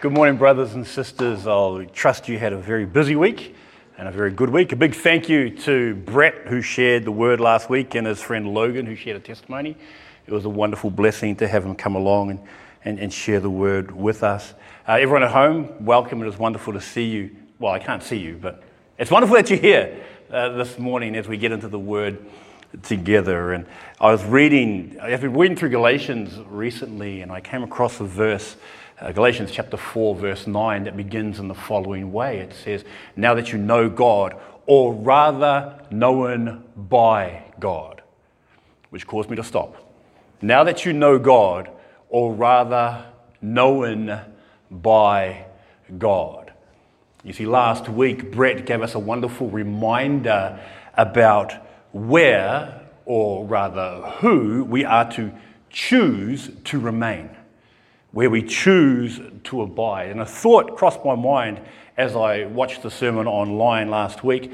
Good 0.00 0.12
morning, 0.12 0.36
brothers 0.36 0.74
and 0.74 0.86
sisters. 0.86 1.48
I 1.48 1.86
trust 1.86 2.28
you 2.28 2.38
had 2.38 2.52
a 2.52 2.56
very 2.56 2.86
busy 2.86 3.16
week 3.16 3.56
and 3.96 4.06
a 4.06 4.12
very 4.12 4.30
good 4.30 4.48
week. 4.48 4.70
A 4.70 4.76
big 4.76 4.94
thank 4.94 5.28
you 5.28 5.50
to 5.50 5.96
Brett, 5.96 6.46
who 6.46 6.62
shared 6.62 7.04
the 7.04 7.10
word 7.10 7.40
last 7.40 7.68
week, 7.68 7.96
and 7.96 8.06
his 8.06 8.22
friend 8.22 8.54
Logan, 8.54 8.86
who 8.86 8.94
shared 8.94 9.16
a 9.16 9.20
testimony. 9.20 9.76
It 10.24 10.32
was 10.32 10.44
a 10.44 10.48
wonderful 10.48 10.90
blessing 10.90 11.34
to 11.38 11.48
have 11.48 11.64
him 11.64 11.74
come 11.74 11.96
along 11.96 12.30
and, 12.30 12.40
and, 12.84 13.00
and 13.00 13.12
share 13.12 13.40
the 13.40 13.50
word 13.50 13.90
with 13.90 14.22
us. 14.22 14.54
Uh, 14.86 14.92
everyone 14.92 15.24
at 15.24 15.32
home, 15.32 15.84
welcome. 15.84 16.22
It 16.22 16.28
is 16.28 16.38
wonderful 16.38 16.74
to 16.74 16.80
see 16.80 17.06
you. 17.06 17.34
Well, 17.58 17.72
I 17.72 17.80
can't 17.80 18.04
see 18.04 18.18
you, 18.18 18.38
but 18.40 18.62
it's 18.98 19.10
wonderful 19.10 19.34
that 19.34 19.50
you're 19.50 19.58
here 19.58 20.00
uh, 20.30 20.50
this 20.50 20.78
morning 20.78 21.16
as 21.16 21.26
we 21.26 21.38
get 21.38 21.50
into 21.50 21.66
the 21.66 21.76
word 21.76 22.24
together. 22.84 23.52
And 23.52 23.66
I 24.00 24.12
was 24.12 24.24
reading, 24.24 24.96
I've 25.02 25.22
been 25.22 25.34
reading 25.36 25.56
through 25.56 25.70
Galatians 25.70 26.38
recently, 26.50 27.22
and 27.22 27.32
I 27.32 27.40
came 27.40 27.64
across 27.64 27.98
a 27.98 28.04
verse 28.04 28.54
uh, 29.00 29.12
Galatians 29.12 29.50
chapter 29.50 29.76
4, 29.76 30.16
verse 30.16 30.46
9, 30.46 30.84
that 30.84 30.96
begins 30.96 31.38
in 31.38 31.48
the 31.48 31.54
following 31.54 32.12
way 32.12 32.38
it 32.38 32.52
says, 32.52 32.84
Now 33.16 33.34
that 33.34 33.52
you 33.52 33.58
know 33.58 33.88
God, 33.88 34.36
or 34.66 34.92
rather 34.92 35.78
known 35.90 36.64
by 36.76 37.44
God, 37.60 38.02
which 38.90 39.06
caused 39.06 39.30
me 39.30 39.36
to 39.36 39.44
stop. 39.44 39.76
Now 40.42 40.64
that 40.64 40.84
you 40.84 40.92
know 40.92 41.18
God, 41.18 41.70
or 42.08 42.34
rather 42.34 43.06
known 43.40 44.20
by 44.70 45.46
God. 45.96 46.52
You 47.24 47.32
see, 47.32 47.46
last 47.46 47.88
week, 47.88 48.32
Brett 48.32 48.66
gave 48.66 48.82
us 48.82 48.94
a 48.94 48.98
wonderful 48.98 49.48
reminder 49.48 50.60
about 50.94 51.54
where, 51.92 52.82
or 53.04 53.46
rather 53.46 54.02
who, 54.18 54.64
we 54.64 54.84
are 54.84 55.10
to 55.12 55.32
choose 55.70 56.50
to 56.64 56.78
remain 56.78 57.30
where 58.12 58.30
we 58.30 58.42
choose 58.42 59.20
to 59.44 59.62
abide. 59.62 60.10
And 60.10 60.20
a 60.20 60.26
thought 60.26 60.76
crossed 60.76 61.04
my 61.04 61.14
mind 61.14 61.60
as 61.96 62.16
I 62.16 62.44
watched 62.46 62.82
the 62.82 62.90
sermon 62.90 63.26
online 63.26 63.90
last 63.90 64.24
week 64.24 64.52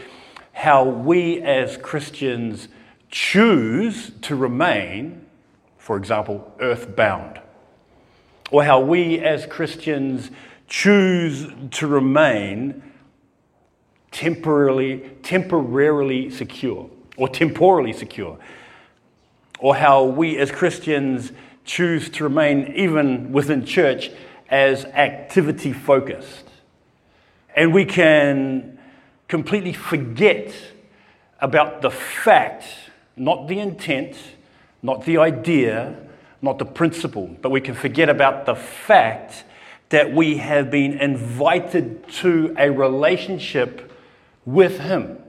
how 0.55 0.85
we 0.85 1.43
as 1.43 1.77
Christians 1.77 2.69
choose 3.11 4.13
to 4.23 4.37
remain, 4.37 5.27
for 5.79 5.97
example, 5.97 6.53
earthbound, 6.61 7.41
or 8.51 8.65
how 8.65 8.81
we 8.81 9.19
as 9.19 9.47
Christians 9.47 10.31
choose 10.69 11.49
to 11.73 11.87
remain 11.87 12.83
temporarily, 14.13 15.11
temporarily 15.23 16.31
secure 16.31 16.89
or 17.17 17.29
temporally 17.29 17.93
secure, 17.93 18.39
or 19.59 19.75
how 19.75 20.05
we 20.05 20.37
as 20.39 20.51
Christians 20.51 21.33
choose 21.65 22.09
to 22.11 22.25
remain, 22.25 22.73
even 22.77 23.33
within 23.33 23.65
church, 23.65 24.11
as 24.49 24.85
activity 24.85 25.73
focused. 25.73 26.49
And 27.57 27.73
we 27.73 27.85
can 27.85 28.79
completely 29.29 29.73
forget 29.73 30.55
about 31.41 31.83
the 31.83 31.91
fact, 31.91 32.65
not 33.17 33.49
the 33.49 33.59
intent, 33.59 34.17
not 34.83 35.05
the 35.05 35.19
idea, 35.19 35.97
not 36.43 36.59
the 36.59 36.65
principle, 36.65 37.37
but 37.41 37.51
we 37.51 37.61
can 37.61 37.75
forget 37.75 38.09
about 38.09 38.45
the 38.45 38.55
fact 38.55 39.45
that 39.89 40.13
we 40.13 40.37
have 40.37 40.71
been 40.71 40.99
invited 40.99 42.07
to 42.09 42.55
a 42.59 42.71
relationship 42.71 43.91
with 44.45 44.81
Him 44.81 45.24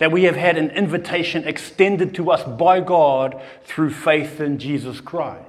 that 0.00 0.10
we 0.10 0.24
have 0.24 0.34
had 0.34 0.56
an 0.56 0.70
invitation 0.70 1.46
extended 1.46 2.14
to 2.14 2.30
us 2.30 2.42
by 2.42 2.80
God 2.80 3.40
through 3.64 3.90
faith 3.90 4.40
in 4.40 4.58
Jesus 4.58 4.98
Christ. 4.98 5.44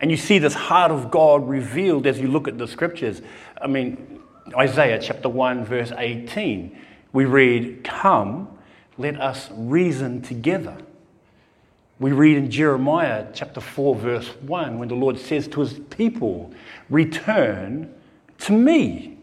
And 0.00 0.10
you 0.10 0.16
see 0.16 0.38
this 0.38 0.54
heart 0.54 0.90
of 0.90 1.10
God 1.10 1.46
revealed 1.46 2.06
as 2.06 2.18
you 2.18 2.28
look 2.28 2.48
at 2.48 2.56
the 2.56 2.66
scriptures. 2.66 3.20
I 3.60 3.66
mean, 3.66 4.20
Isaiah 4.56 4.98
chapter 4.98 5.28
1, 5.28 5.66
verse 5.66 5.92
18, 5.94 6.78
we 7.12 7.26
read, 7.26 7.84
Come, 7.84 8.48
let 8.96 9.20
us 9.20 9.50
reason 9.52 10.22
together. 10.22 10.78
We 11.98 12.12
read 12.12 12.38
in 12.38 12.50
Jeremiah 12.50 13.26
chapter 13.34 13.60
4, 13.60 13.94
verse 13.96 14.28
1, 14.28 14.78
when 14.78 14.88
the 14.88 14.94
Lord 14.94 15.18
says 15.18 15.46
to 15.48 15.60
his 15.60 15.74
people, 15.90 16.54
Return 16.88 17.92
to 18.38 18.52
me. 18.54 19.17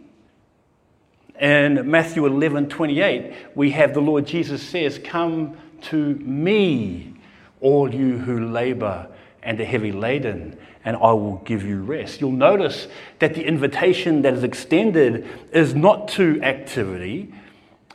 In 1.39 1.89
Matthew 1.89 2.25
11 2.25 2.69
28, 2.69 3.33
we 3.55 3.71
have 3.71 3.93
the 3.93 4.01
Lord 4.01 4.25
Jesus 4.25 4.63
says, 4.63 4.99
Come 5.03 5.57
to 5.83 6.15
me, 6.15 7.13
all 7.59 7.93
you 7.93 8.17
who 8.17 8.49
labor 8.49 9.07
and 9.43 9.59
are 9.59 9.65
heavy 9.65 9.91
laden, 9.91 10.57
and 10.83 10.95
I 10.95 11.11
will 11.11 11.37
give 11.45 11.63
you 11.63 11.81
rest. 11.81 12.19
You'll 12.19 12.31
notice 12.31 12.87
that 13.19 13.35
the 13.35 13.45
invitation 13.45 14.23
that 14.23 14.33
is 14.33 14.43
extended 14.43 15.27
is 15.51 15.75
not 15.75 16.07
to 16.09 16.41
activity, 16.41 17.33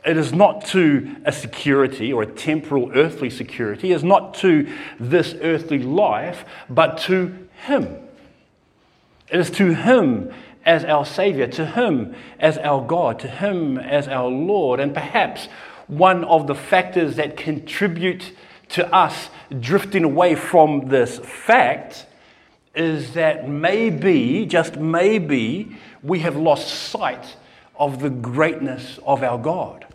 it 0.05 0.17
is 0.17 0.33
not 0.33 0.65
to 0.67 1.15
a 1.25 1.31
security 1.31 2.11
or 2.13 2.23
a 2.23 2.25
temporal 2.25 2.91
earthly 2.93 3.29
security, 3.29 3.91
it 3.91 3.95
is 3.95 4.03
not 4.03 4.33
to 4.35 4.71
this 4.99 5.35
earthly 5.41 5.79
life, 5.79 6.45
but 6.69 6.97
to 6.99 7.47
Him. 7.65 7.97
It 9.29 9.39
is 9.39 9.51
to 9.51 9.73
Him 9.73 10.31
as 10.65 10.83
our 10.85 11.05
Savior, 11.05 11.47
to 11.47 11.65
Him 11.65 12.15
as 12.39 12.57
our 12.59 12.85
God, 12.85 13.19
to 13.19 13.27
Him 13.27 13.77
as 13.77 14.07
our 14.07 14.27
Lord. 14.27 14.79
And 14.79 14.93
perhaps 14.93 15.47
one 15.87 16.23
of 16.23 16.47
the 16.47 16.55
factors 16.55 17.15
that 17.15 17.37
contribute 17.37 18.31
to 18.69 18.93
us 18.93 19.29
drifting 19.59 20.03
away 20.03 20.35
from 20.35 20.87
this 20.87 21.19
fact 21.19 22.05
is 22.73 23.13
that 23.13 23.49
maybe, 23.49 24.45
just 24.45 24.77
maybe, 24.77 25.77
we 26.01 26.19
have 26.19 26.37
lost 26.37 26.69
sight 26.69 27.35
of 27.75 27.99
the 27.99 28.09
greatness 28.09 28.99
of 29.05 29.23
our 29.23 29.37
God. 29.37 29.85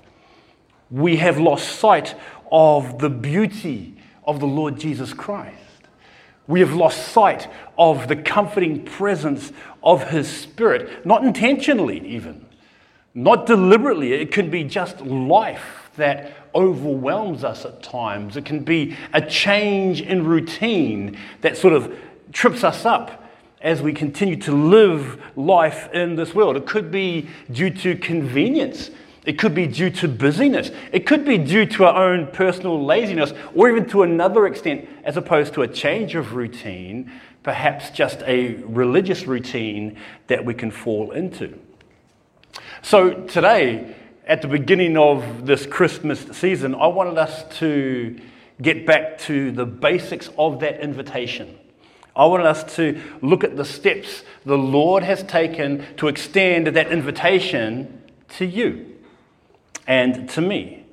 We 0.90 1.16
have 1.16 1.38
lost 1.38 1.78
sight 1.78 2.14
of 2.52 2.98
the 2.98 3.10
beauty 3.10 3.94
of 4.24 4.40
the 4.40 4.46
Lord 4.46 4.78
Jesus 4.78 5.14
Christ. 5.14 5.65
We 6.46 6.60
have 6.60 6.74
lost 6.74 7.08
sight 7.08 7.48
of 7.76 8.08
the 8.08 8.16
comforting 8.16 8.84
presence 8.84 9.52
of 9.82 10.10
His 10.10 10.28
Spirit, 10.28 11.04
not 11.04 11.24
intentionally, 11.24 12.06
even, 12.06 12.46
not 13.14 13.46
deliberately. 13.46 14.12
It 14.12 14.30
can 14.30 14.50
be 14.50 14.64
just 14.64 15.00
life 15.00 15.90
that 15.96 16.32
overwhelms 16.54 17.44
us 17.44 17.64
at 17.64 17.82
times. 17.82 18.36
It 18.36 18.44
can 18.44 18.60
be 18.60 18.96
a 19.12 19.20
change 19.20 20.00
in 20.00 20.24
routine 20.24 21.18
that 21.40 21.56
sort 21.56 21.74
of 21.74 21.96
trips 22.32 22.64
us 22.64 22.84
up 22.84 23.24
as 23.60 23.82
we 23.82 23.92
continue 23.92 24.36
to 24.36 24.52
live 24.52 25.20
life 25.36 25.92
in 25.92 26.16
this 26.16 26.34
world. 26.34 26.56
It 26.56 26.66
could 26.66 26.90
be 26.90 27.28
due 27.50 27.70
to 27.70 27.96
convenience 27.96 28.90
it 29.26 29.38
could 29.38 29.54
be 29.54 29.66
due 29.66 29.90
to 29.90 30.08
busyness. 30.08 30.70
It 30.92 31.04
could 31.04 31.24
be 31.24 31.36
due 31.36 31.66
to 31.66 31.84
our 31.84 32.12
own 32.12 32.28
personal 32.28 32.82
laziness, 32.84 33.32
or 33.56 33.68
even 33.68 33.88
to 33.88 34.04
another 34.04 34.46
extent, 34.46 34.88
as 35.02 35.16
opposed 35.16 35.52
to 35.54 35.62
a 35.62 35.68
change 35.68 36.14
of 36.14 36.34
routine, 36.34 37.10
perhaps 37.42 37.90
just 37.90 38.22
a 38.22 38.54
religious 38.62 39.26
routine 39.26 39.98
that 40.28 40.44
we 40.44 40.54
can 40.54 40.70
fall 40.70 41.10
into. 41.10 41.58
So, 42.82 43.24
today, 43.24 43.96
at 44.28 44.42
the 44.42 44.48
beginning 44.48 44.96
of 44.96 45.44
this 45.44 45.66
Christmas 45.66 46.20
season, 46.32 46.76
I 46.76 46.86
wanted 46.86 47.18
us 47.18 47.44
to 47.58 48.16
get 48.62 48.86
back 48.86 49.18
to 49.18 49.50
the 49.50 49.66
basics 49.66 50.30
of 50.38 50.60
that 50.60 50.80
invitation. 50.80 51.58
I 52.14 52.26
wanted 52.26 52.46
us 52.46 52.76
to 52.76 53.02
look 53.22 53.42
at 53.42 53.56
the 53.56 53.64
steps 53.64 54.22
the 54.44 54.56
Lord 54.56 55.02
has 55.02 55.24
taken 55.24 55.84
to 55.96 56.06
extend 56.06 56.68
that 56.68 56.92
invitation 56.92 58.02
to 58.38 58.46
you 58.46 58.95
and 59.86 60.28
to 60.30 60.40
me. 60.40 60.84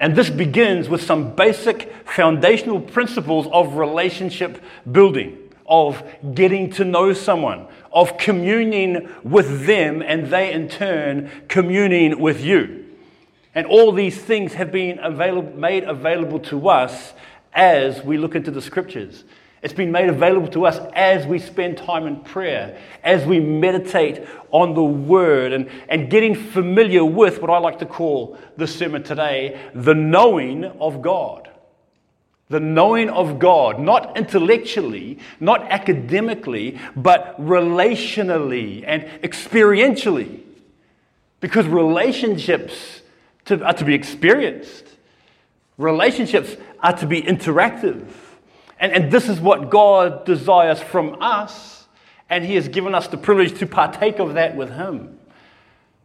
And 0.00 0.16
this 0.16 0.30
begins 0.30 0.88
with 0.88 1.02
some 1.02 1.34
basic 1.34 1.92
foundational 2.06 2.80
principles 2.80 3.46
of 3.52 3.76
relationship 3.76 4.62
building, 4.90 5.38
of 5.66 6.02
getting 6.34 6.70
to 6.72 6.84
know 6.84 7.12
someone, 7.12 7.66
of 7.92 8.18
communing 8.18 9.08
with 9.22 9.66
them, 9.66 10.02
and 10.02 10.26
they 10.26 10.52
in 10.52 10.68
turn 10.68 11.30
communing 11.48 12.18
with 12.20 12.42
you. 12.42 12.84
And 13.54 13.66
all 13.66 13.92
these 13.92 14.18
things 14.18 14.54
have 14.54 14.72
been 14.72 14.98
available, 14.98 15.56
made 15.56 15.84
available 15.84 16.40
to 16.40 16.68
us 16.68 17.14
as 17.52 18.02
we 18.02 18.18
look 18.18 18.34
into 18.34 18.50
the 18.50 18.60
scriptures. 18.60 19.24
It's 19.64 19.72
been 19.72 19.92
made 19.92 20.10
available 20.10 20.48
to 20.48 20.66
us 20.66 20.78
as 20.92 21.26
we 21.26 21.38
spend 21.38 21.78
time 21.78 22.06
in 22.06 22.20
prayer, 22.20 22.78
as 23.02 23.24
we 23.24 23.40
meditate 23.40 24.22
on 24.50 24.74
the 24.74 24.84
Word, 24.84 25.54
and, 25.54 25.70
and 25.88 26.10
getting 26.10 26.34
familiar 26.34 27.02
with 27.02 27.40
what 27.40 27.50
I 27.50 27.56
like 27.56 27.78
to 27.78 27.86
call 27.86 28.36
the 28.58 28.66
sermon 28.66 29.02
today 29.02 29.58
the 29.74 29.94
knowing 29.94 30.66
of 30.66 31.00
God. 31.00 31.48
The 32.50 32.60
knowing 32.60 33.08
of 33.08 33.38
God, 33.38 33.80
not 33.80 34.18
intellectually, 34.18 35.18
not 35.40 35.62
academically, 35.72 36.78
but 36.94 37.34
relationally 37.40 38.84
and 38.86 39.04
experientially. 39.22 40.42
Because 41.40 41.66
relationships 41.66 43.00
to, 43.46 43.64
are 43.64 43.72
to 43.72 43.84
be 43.86 43.94
experienced, 43.94 44.88
relationships 45.78 46.54
are 46.82 46.96
to 46.98 47.06
be 47.06 47.22
interactive. 47.22 48.10
And, 48.84 48.92
and 48.92 49.10
this 49.10 49.30
is 49.30 49.40
what 49.40 49.70
God 49.70 50.26
desires 50.26 50.78
from 50.78 51.16
us 51.22 51.86
and 52.28 52.44
He 52.44 52.54
has 52.56 52.68
given 52.68 52.94
us 52.94 53.08
the 53.08 53.16
privilege 53.16 53.58
to 53.60 53.66
partake 53.66 54.18
of 54.18 54.34
that 54.34 54.54
with 54.56 54.70
Him. 54.70 55.18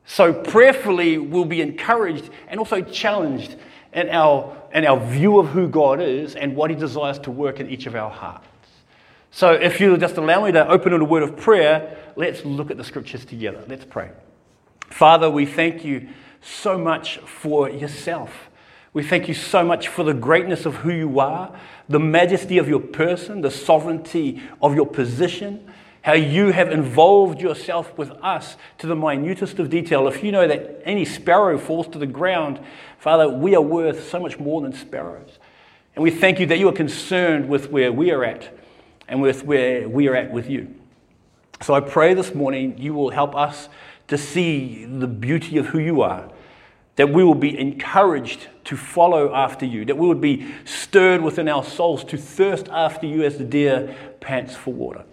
So, 0.05 0.31
prayerfully, 0.31 1.17
we'll 1.17 1.43
be 1.43 1.59
encouraged 1.59 2.29
and 2.47 2.57
also 2.57 2.79
challenged 2.79 3.57
in 3.91 4.07
our, 4.07 4.55
in 4.73 4.85
our 4.85 4.97
view 4.97 5.39
of 5.39 5.49
who 5.49 5.67
God 5.67 5.99
is 5.99 6.37
and 6.37 6.55
what 6.55 6.69
He 6.69 6.75
desires 6.77 7.19
to 7.19 7.31
work 7.31 7.59
in 7.59 7.69
each 7.69 7.85
of 7.85 7.95
our 7.95 8.09
hearts. 8.09 8.47
So, 9.31 9.51
if 9.51 9.81
you'll 9.81 9.97
just 9.97 10.15
allow 10.15 10.45
me 10.45 10.53
to 10.53 10.65
open 10.65 10.93
in 10.93 11.01
a 11.01 11.05
word 11.05 11.23
of 11.23 11.35
prayer, 11.35 11.97
let's 12.15 12.45
look 12.45 12.71
at 12.71 12.77
the 12.77 12.85
scriptures 12.85 13.25
together. 13.25 13.61
Let's 13.67 13.83
pray. 13.83 14.11
Father, 14.89 15.29
we 15.29 15.45
thank 15.45 15.83
you 15.83 16.07
so 16.39 16.77
much 16.77 17.17
for 17.17 17.69
yourself. 17.69 18.49
We 18.91 19.03
thank 19.03 19.27
you 19.27 19.35
so 19.35 19.63
much 19.63 19.87
for 19.87 20.03
the 20.03 20.15
greatness 20.15 20.65
of 20.65 20.77
who 20.77 20.91
you 20.91 21.19
are, 21.19 21.55
the 21.87 21.99
majesty 21.99 22.57
of 22.57 22.67
your 22.67 22.79
person, 22.79 23.41
the 23.41 23.51
sovereignty 23.51 24.41
of 24.63 24.73
your 24.73 24.87
position, 24.87 25.71
how 26.01 26.13
you 26.13 26.51
have 26.51 26.71
involved 26.71 27.39
yourself 27.39 27.95
with 27.97 28.09
us 28.23 28.57
to 28.79 28.87
the 28.87 28.95
minutest 28.95 29.59
of 29.59 29.69
detail. 29.69 30.07
If 30.07 30.23
you 30.23 30.31
know 30.31 30.47
that 30.47 30.81
any 30.85 31.05
sparrow 31.05 31.59
falls 31.59 31.87
to 31.89 31.99
the 31.99 32.07
ground, 32.07 32.59
Father, 32.97 33.29
we 33.29 33.55
are 33.55 33.61
worth 33.61 34.09
so 34.09 34.19
much 34.19 34.39
more 34.39 34.61
than 34.61 34.73
sparrows. 34.73 35.37
And 35.95 36.03
we 36.03 36.09
thank 36.09 36.39
you 36.39 36.47
that 36.47 36.57
you 36.57 36.67
are 36.69 36.73
concerned 36.73 37.47
with 37.47 37.69
where 37.69 37.91
we 37.91 38.09
are 38.11 38.23
at 38.23 38.57
and 39.07 39.21
with 39.21 39.43
where 39.43 39.87
we 39.87 40.07
are 40.07 40.15
at 40.15 40.31
with 40.31 40.49
you. 40.49 40.73
So 41.61 41.75
I 41.75 41.81
pray 41.81 42.15
this 42.15 42.33
morning 42.33 42.77
you 42.79 42.95
will 42.95 43.11
help 43.11 43.35
us 43.35 43.69
to 44.07 44.17
see 44.17 44.85
the 44.85 45.07
beauty 45.07 45.57
of 45.57 45.67
who 45.67 45.79
you 45.79 46.01
are 46.01 46.31
that 46.99 47.07
we 47.07 47.23
will 47.23 47.33
be 47.33 47.57
encouraged 47.57 48.49
to 48.65 48.75
follow 48.75 49.33
after 49.33 49.65
you, 49.65 49.85
that 49.85 49.97
we 49.97 50.05
would 50.05 50.19
be 50.19 50.53
stirred 50.65 51.21
within 51.21 51.47
our 51.47 51.63
souls 51.63 52.03
to 52.03 52.17
thirst 52.17 52.67
after 52.67 53.07
you 53.07 53.23
as 53.23 53.37
the 53.37 53.43
deer 53.45 53.95
pants 54.19 54.53
for 54.53 54.73
water. 54.73 55.05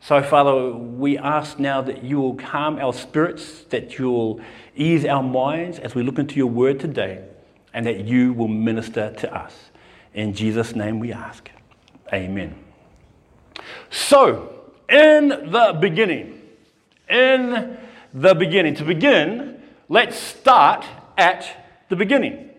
So, 0.00 0.20
Father, 0.20 0.72
we 0.72 1.16
ask 1.16 1.60
now 1.60 1.80
that 1.82 2.02
you 2.02 2.20
will 2.20 2.34
calm 2.34 2.80
our 2.80 2.92
spirits, 2.92 3.62
that 3.70 4.00
you 4.00 4.10
will 4.10 4.40
ease 4.74 5.04
our 5.04 5.22
minds 5.22 5.78
as 5.78 5.94
we 5.94 6.02
look 6.02 6.18
into 6.18 6.34
your 6.34 6.48
word 6.48 6.80
today, 6.80 7.24
and 7.72 7.86
that 7.86 8.00
you 8.00 8.32
will 8.32 8.48
minister 8.48 9.12
to 9.18 9.32
us. 9.32 9.70
In 10.14 10.34
Jesus' 10.34 10.74
name 10.74 10.98
we 10.98 11.12
ask. 11.12 11.48
Amen. 12.12 12.56
So, 13.90 14.72
in 14.88 15.28
the 15.28 15.78
beginning, 15.80 16.42
in 17.08 17.78
the 18.12 18.34
beginning, 18.34 18.74
to 18.74 18.84
begin, 18.84 19.62
let's 19.88 20.18
start 20.18 20.84
at 21.22 21.46
the 21.88 21.94
beginning. 21.94 22.50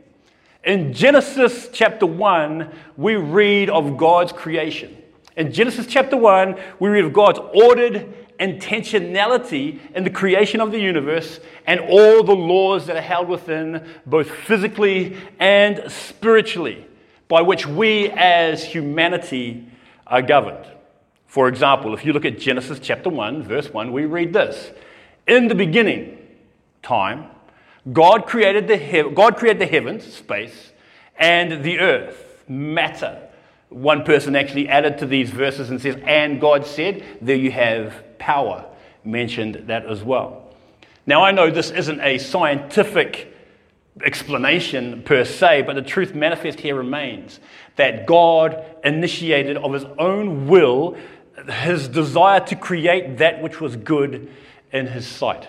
In 0.64 0.94
Genesis 0.94 1.68
chapter 1.74 2.06
1, 2.06 2.72
we 2.96 3.16
read 3.16 3.70
of 3.70 3.98
God's 3.98 4.32
creation. 4.32 4.98
In 5.36 5.52
Genesis 5.52 5.86
chapter 5.86 6.16
1, 6.16 6.58
we 6.80 6.88
read 6.88 7.04
of 7.04 7.12
God's 7.12 7.40
ordered 7.54 8.14
intentionality 8.40 9.80
in 9.94 10.06
the 10.06 10.10
creation 10.10 10.62
of 10.62 10.72
the 10.72 10.80
universe 10.80 11.42
and 11.68 11.82
all 11.82 12.24
the 12.24 12.36
laws 12.36 12.86
that 12.86 12.96
are 12.96 13.02
held 13.02 13.28
within, 13.28 13.86
both 14.06 14.30
physically 14.30 15.18
and 15.40 15.84
spiritually, 15.92 16.88
by 17.28 17.42
which 17.42 17.68
we 17.68 18.10
as 18.12 18.64
humanity 18.64 19.68
are 20.08 20.22
governed. 20.22 20.66
For 21.28 21.50
example, 21.50 21.94
if 21.94 22.06
you 22.06 22.14
look 22.14 22.26
at 22.26 22.40
Genesis 22.40 22.80
chapter 22.80 23.10
1, 23.10 23.44
verse 23.44 23.74
1, 23.74 23.92
we 23.92 24.06
read 24.06 24.32
this 24.32 24.72
In 25.28 25.50
the 25.50 25.56
beginning, 25.56 26.18
time, 26.82 27.28
God 27.92 28.26
created 28.26 28.68
the, 28.68 28.78
he- 28.78 29.10
God 29.10 29.36
created 29.36 29.60
the 29.60 29.66
heavens, 29.66 30.06
space, 30.14 30.72
and 31.18 31.64
the 31.64 31.80
earth, 31.80 32.44
matter. 32.48 33.28
One 33.70 34.04
person 34.04 34.36
actually 34.36 34.70
added 34.70 35.00
to 35.00 35.06
these 35.06 35.32
verses 35.32 35.70
and 35.70 35.82
says, 35.82 35.98
and 36.06 36.40
God 36.40 36.66
said, 36.66 37.04
there 37.22 37.36
you 37.36 37.52
have 37.52 38.18
power, 38.20 38.66
mentioned 39.04 39.64
that 39.68 39.86
as 39.86 40.04
well. 40.04 40.54
Now, 41.06 41.24
I 41.24 41.32
know 41.32 41.52
this 41.52 41.72
isn't 41.72 42.00
a 42.00 42.18
scientific 42.18 43.36
explanation 44.04 45.04
per 45.04 45.26
se, 45.26 45.64
but 45.64 45.76
the 45.76 45.82
truth 45.82 46.16
manifest 46.16 46.60
here 46.60 46.76
remains 46.76 47.40
that 47.76 48.06
God 48.06 48.64
initiated 48.84 49.58
of 49.58 49.74
his 49.74 49.84
own 49.98 50.48
will 50.48 50.98
his 51.50 51.88
desire 51.88 52.40
to 52.40 52.56
create 52.56 53.18
that 53.18 53.42
which 53.42 53.60
was 53.60 53.76
good 53.76 54.32
in 54.72 54.88
his 54.88 55.08
sight. 55.08 55.48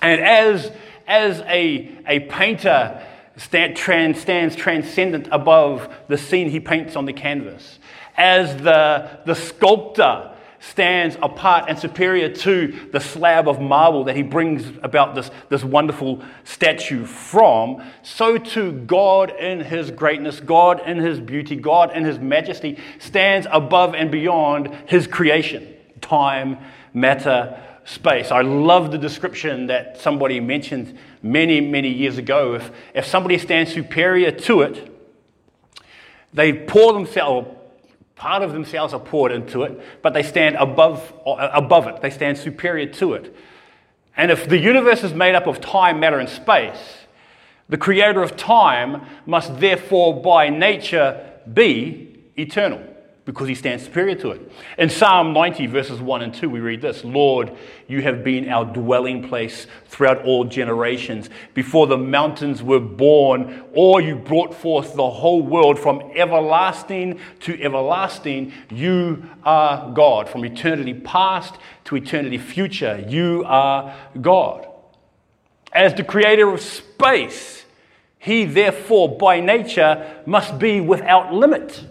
And 0.00 0.20
as 0.20 0.72
as 1.08 1.40
a, 1.40 1.90
a 2.06 2.20
painter 2.20 3.04
stand, 3.36 3.76
trans, 3.76 4.20
stands 4.20 4.54
transcendent 4.54 5.28
above 5.32 5.92
the 6.08 6.18
scene 6.18 6.50
he 6.50 6.60
paints 6.60 6.94
on 6.94 7.06
the 7.06 7.12
canvas, 7.12 7.78
as 8.16 8.56
the, 8.62 9.18
the 9.24 9.34
sculptor 9.34 10.32
stands 10.60 11.16
apart 11.22 11.66
and 11.68 11.78
superior 11.78 12.28
to 12.28 12.88
the 12.92 12.98
slab 12.98 13.48
of 13.48 13.60
marble 13.60 14.04
that 14.04 14.16
he 14.16 14.22
brings 14.22 14.66
about 14.82 15.14
this, 15.14 15.30
this 15.48 15.62
wonderful 15.62 16.22
statue 16.42 17.04
from, 17.04 17.82
so 18.02 18.36
too 18.36 18.72
God 18.72 19.30
in 19.38 19.60
his 19.60 19.90
greatness, 19.92 20.40
God 20.40 20.82
in 20.84 20.98
his 20.98 21.20
beauty, 21.20 21.54
God 21.54 21.96
in 21.96 22.04
his 22.04 22.18
majesty 22.18 22.76
stands 22.98 23.46
above 23.50 23.94
and 23.94 24.10
beyond 24.10 24.74
his 24.86 25.06
creation, 25.06 25.74
time, 26.00 26.58
matter, 26.92 27.62
space. 27.88 28.30
I 28.30 28.42
love 28.42 28.92
the 28.92 28.98
description 28.98 29.68
that 29.68 29.98
somebody 29.98 30.40
mentioned 30.40 30.98
many, 31.22 31.60
many 31.60 31.88
years 31.88 32.18
ago. 32.18 32.54
If, 32.54 32.70
if 32.94 33.06
somebody 33.06 33.38
stands 33.38 33.72
superior 33.72 34.30
to 34.30 34.60
it, 34.60 34.94
they 36.34 36.52
pour 36.52 36.92
themselves, 36.92 37.48
part 38.14 38.42
of 38.42 38.52
themselves 38.52 38.92
are 38.92 39.00
poured 39.00 39.32
into 39.32 39.62
it, 39.62 39.80
but 40.02 40.12
they 40.12 40.22
stand 40.22 40.56
above, 40.56 41.14
uh, 41.26 41.48
above 41.54 41.86
it. 41.86 42.02
They 42.02 42.10
stand 42.10 42.36
superior 42.36 42.92
to 42.94 43.14
it. 43.14 43.34
And 44.18 44.30
if 44.30 44.46
the 44.46 44.58
universe 44.58 45.02
is 45.02 45.14
made 45.14 45.34
up 45.34 45.46
of 45.46 45.60
time, 45.60 45.98
matter, 45.98 46.18
and 46.18 46.28
space, 46.28 47.06
the 47.70 47.78
creator 47.78 48.22
of 48.22 48.36
time 48.36 49.06
must 49.24 49.60
therefore, 49.60 50.20
by 50.20 50.50
nature, 50.50 51.24
be 51.50 52.18
eternal 52.36 52.82
because 53.28 53.46
he 53.46 53.54
stands 53.54 53.84
superior 53.84 54.14
to 54.14 54.30
it. 54.30 54.50
In 54.78 54.88
Psalm 54.88 55.34
90, 55.34 55.66
verses 55.66 56.00
1 56.00 56.22
and 56.22 56.32
2, 56.32 56.48
we 56.48 56.60
read 56.60 56.80
this 56.80 57.04
Lord, 57.04 57.54
you 57.86 58.00
have 58.00 58.24
been 58.24 58.48
our 58.48 58.64
dwelling 58.64 59.28
place 59.28 59.66
throughout 59.86 60.24
all 60.24 60.46
generations. 60.46 61.28
Before 61.52 61.86
the 61.86 61.98
mountains 61.98 62.62
were 62.62 62.80
born, 62.80 63.64
or 63.74 64.00
you 64.00 64.16
brought 64.16 64.54
forth 64.54 64.94
the 64.94 65.10
whole 65.10 65.42
world 65.42 65.78
from 65.78 66.10
everlasting 66.14 67.20
to 67.40 67.62
everlasting, 67.62 68.54
you 68.70 69.22
are 69.44 69.92
God. 69.92 70.30
From 70.30 70.42
eternity 70.46 70.94
past 70.94 71.56
to 71.84 71.96
eternity 71.96 72.38
future, 72.38 73.04
you 73.06 73.44
are 73.46 73.94
God. 74.22 74.66
As 75.74 75.92
the 75.92 76.02
creator 76.02 76.48
of 76.48 76.62
space, 76.62 77.66
he 78.18 78.46
therefore, 78.46 79.18
by 79.18 79.40
nature, 79.40 80.22
must 80.24 80.58
be 80.58 80.80
without 80.80 81.34
limit. 81.34 81.84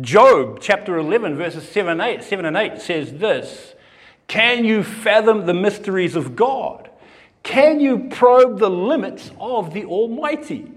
Job 0.00 0.58
chapter 0.60 0.98
11, 0.98 1.36
verses 1.36 1.66
7, 1.66 2.00
8, 2.00 2.22
7 2.22 2.44
and 2.44 2.56
8 2.56 2.78
says 2.80 3.14
this 3.14 3.74
Can 4.28 4.64
you 4.64 4.82
fathom 4.82 5.46
the 5.46 5.54
mysteries 5.54 6.14
of 6.14 6.36
God? 6.36 6.90
Can 7.42 7.80
you 7.80 8.08
probe 8.10 8.58
the 8.58 8.68
limits 8.68 9.30
of 9.40 9.72
the 9.72 9.86
Almighty? 9.86 10.70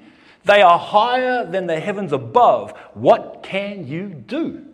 They 0.45 0.61
are 0.61 0.79
higher 0.79 1.45
than 1.45 1.67
the 1.67 1.81
heavens 1.81 2.13
above. 2.13 2.71
What 2.93 3.43
can 3.43 3.85
you 3.85 4.07
do? 4.07 4.65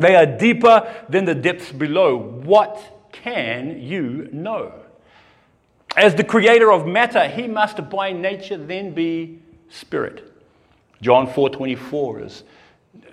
They 0.00 0.16
are 0.16 0.24
deeper 0.24 1.04
than 1.10 1.26
the 1.26 1.34
depths 1.34 1.70
below. 1.70 2.16
What 2.16 3.10
can 3.12 3.82
you 3.82 4.30
know? 4.32 4.72
As 5.94 6.14
the 6.14 6.24
creator 6.24 6.72
of 6.72 6.86
matter, 6.86 7.28
he 7.28 7.46
must 7.46 7.90
by 7.90 8.12
nature 8.12 8.56
then 8.56 8.94
be 8.94 9.40
spirit. 9.68 10.32
John 11.02 11.26
4:24 11.26 12.24
is 12.24 12.44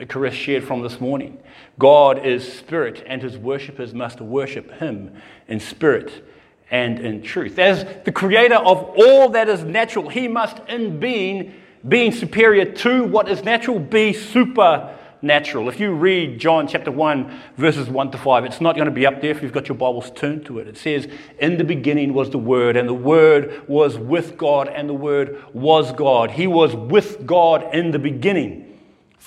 Chris 0.07 0.33
shared 0.33 0.63
from 0.63 0.81
this 0.81 0.99
morning. 0.99 1.37
God 1.79 2.25
is 2.25 2.51
spirit, 2.51 3.03
and 3.07 3.21
his 3.21 3.37
worshippers 3.37 3.93
must 3.93 4.21
worship 4.21 4.71
him 4.79 5.15
in 5.47 5.59
spirit 5.59 6.25
and 6.71 6.99
in 6.99 7.21
truth. 7.21 7.59
As 7.59 7.85
the 8.03 8.11
creator 8.11 8.55
of 8.55 8.83
all 8.97 9.29
that 9.29 9.49
is 9.49 9.63
natural, 9.63 10.09
he 10.09 10.27
must, 10.27 10.59
in 10.67 10.99
being, 10.99 11.53
being 11.87 12.11
superior 12.11 12.65
to 12.65 13.03
what 13.03 13.29
is 13.29 13.43
natural, 13.43 13.79
be 13.79 14.13
supernatural. 14.13 15.69
If 15.69 15.79
you 15.79 15.93
read 15.93 16.39
John 16.39 16.67
chapter 16.67 16.91
1, 16.91 17.41
verses 17.57 17.87
1 17.89 18.11
to 18.11 18.17
5, 18.17 18.45
it's 18.45 18.61
not 18.61 18.75
going 18.75 18.85
to 18.85 18.91
be 18.91 19.05
up 19.05 19.21
there 19.21 19.31
if 19.31 19.41
you've 19.41 19.53
got 19.53 19.67
your 19.67 19.77
Bibles 19.77 20.11
turned 20.11 20.45
to 20.47 20.59
it. 20.59 20.67
It 20.67 20.77
says, 20.77 21.07
In 21.39 21.57
the 21.57 21.63
beginning 21.63 22.13
was 22.13 22.29
the 22.29 22.37
Word, 22.37 22.75
and 22.75 22.89
the 22.89 22.93
Word 22.93 23.67
was 23.67 23.97
with 23.97 24.37
God, 24.37 24.67
and 24.67 24.89
the 24.89 24.93
Word 24.93 25.43
was 25.53 25.91
God. 25.91 26.31
He 26.31 26.47
was 26.47 26.75
with 26.75 27.25
God 27.25 27.73
in 27.73 27.91
the 27.91 27.99
beginning. 27.99 28.74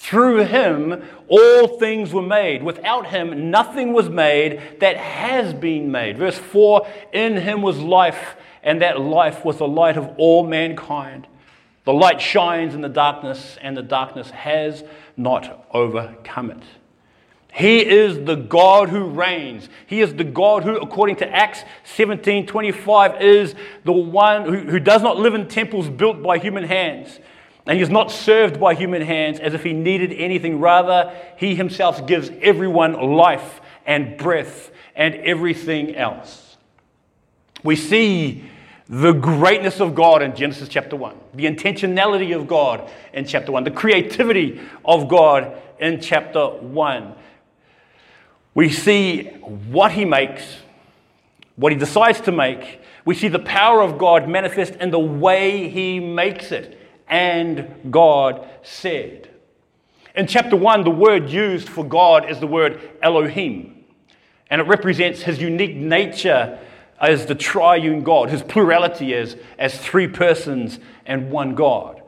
Through 0.01 0.45
him, 0.45 1.03
all 1.27 1.79
things 1.79 2.13
were 2.15 2.23
made. 2.23 2.63
Without 2.63 3.09
him, 3.09 3.51
nothing 3.51 3.93
was 3.93 4.09
made 4.09 4.79
that 4.79 4.97
has 4.97 5.53
been 5.53 5.91
made. 5.91 6.17
Verse 6.17 6.39
4 6.39 6.87
In 7.13 7.37
him 7.37 7.63
was 7.63 7.79
life, 7.79 8.37
and 8.63 8.81
that 8.81 9.01
life 9.01 9.45
was 9.45 9.59
the 9.59 9.69
light 9.69 9.97
of 9.99 10.15
all 10.17 10.47
mankind. 10.47 11.27
The 11.85 11.93
light 11.93 12.23
shines 12.23 12.75
in 12.75 12.81
the 12.81 12.89
darkness, 12.89 13.59
and 13.61 13.77
the 13.77 13.83
darkness 13.83 14.31
has 14.31 14.85
not 15.17 15.67
overcome 15.73 16.53
it. 16.53 16.63
He 17.53 17.85
is 17.85 18.25
the 18.25 18.37
God 18.37 18.89
who 18.91 19.05
reigns. 19.05 19.69
He 19.87 20.01
is 20.01 20.15
the 20.15 20.25
God 20.25 20.63
who, 20.63 20.77
according 20.77 21.17
to 21.17 21.29
Acts 21.29 21.65
17 21.85 22.47
25, 22.47 23.21
is 23.21 23.57
the 23.85 23.93
one 23.93 24.45
who, 24.45 24.59
who 24.71 24.79
does 24.79 25.03
not 25.03 25.19
live 25.19 25.35
in 25.35 25.49
temples 25.49 25.89
built 25.89 26.23
by 26.23 26.39
human 26.39 26.65
hands. 26.65 27.19
And 27.69 27.77
he 27.77 27.83
is 27.83 27.91
not 27.91 28.11
served 28.11 28.59
by 28.59 28.75
human 28.75 29.03
hands 29.03 29.39
as 29.39 29.53
if 29.53 29.63
he 29.63 29.75
needed 29.75 30.11
anything. 30.15 30.59
Rather, 30.59 31.15
he 31.37 31.55
himself 31.55 32.07
gives 32.07 32.31
everyone 32.41 32.95
life 32.95 33.61
and 33.85 34.17
breath 34.17 34.71
and 34.97 35.15
everything 35.17 35.95
else. 35.95 36.57
We 37.63 37.77
see 37.77 38.45
the 38.89 39.13
greatness 39.13 39.81
of 39.83 39.95
God 39.95 40.23
in 40.23 40.35
Genesis 40.35 40.71
chapter 40.71 40.97
1, 40.97 41.15
the 41.35 41.45
intentionality 41.45 42.35
of 42.35 42.49
God 42.49 42.91
in 43.13 43.27
chapter 43.27 43.53
1, 43.53 43.65
the 43.65 43.71
creativity 43.71 44.63
of 44.83 45.07
God 45.07 45.61
in 45.79 46.01
chapter 46.01 46.47
1. 46.47 47.15
We 48.55 48.71
see 48.71 49.25
what 49.25 49.93
he 49.93 50.07
makes, 50.07 50.57
what 51.57 51.71
he 51.71 51.79
decides 51.79 52.23
to 52.23 52.33
make. 52.33 52.81
We 53.05 53.15
see 53.15 53.29
the 53.29 53.39
power 53.39 53.83
of 53.83 53.99
God 53.99 54.27
manifest 54.27 54.75
in 54.77 54.91
the 54.91 54.99
way 54.99 55.69
he 55.69 56.01
makes 56.01 56.51
it. 56.51 56.77
And 57.09 57.91
God 57.91 58.49
said. 58.63 59.31
In 60.15 60.27
chapter 60.27 60.57
1, 60.57 60.85
the 60.85 60.91
word 60.91 61.31
used 61.31 61.69
for 61.69 61.85
God 61.85 62.29
is 62.29 62.41
the 62.41 62.47
word 62.47 62.81
Elohim, 63.03 63.85
and 64.51 64.61
it 64.61 64.67
represents 64.67 65.23
his 65.23 65.41
unique 65.41 65.77
nature 65.77 66.59
as 67.01 67.27
the 67.27 67.35
triune 67.35 68.03
God, 68.03 68.31
his 68.31 68.43
plurality 68.43 69.15
as, 69.15 69.37
as 69.59 69.79
three 69.79 70.09
persons 70.09 70.81
and 71.07 71.31
one 71.31 71.55
God. 71.55 72.03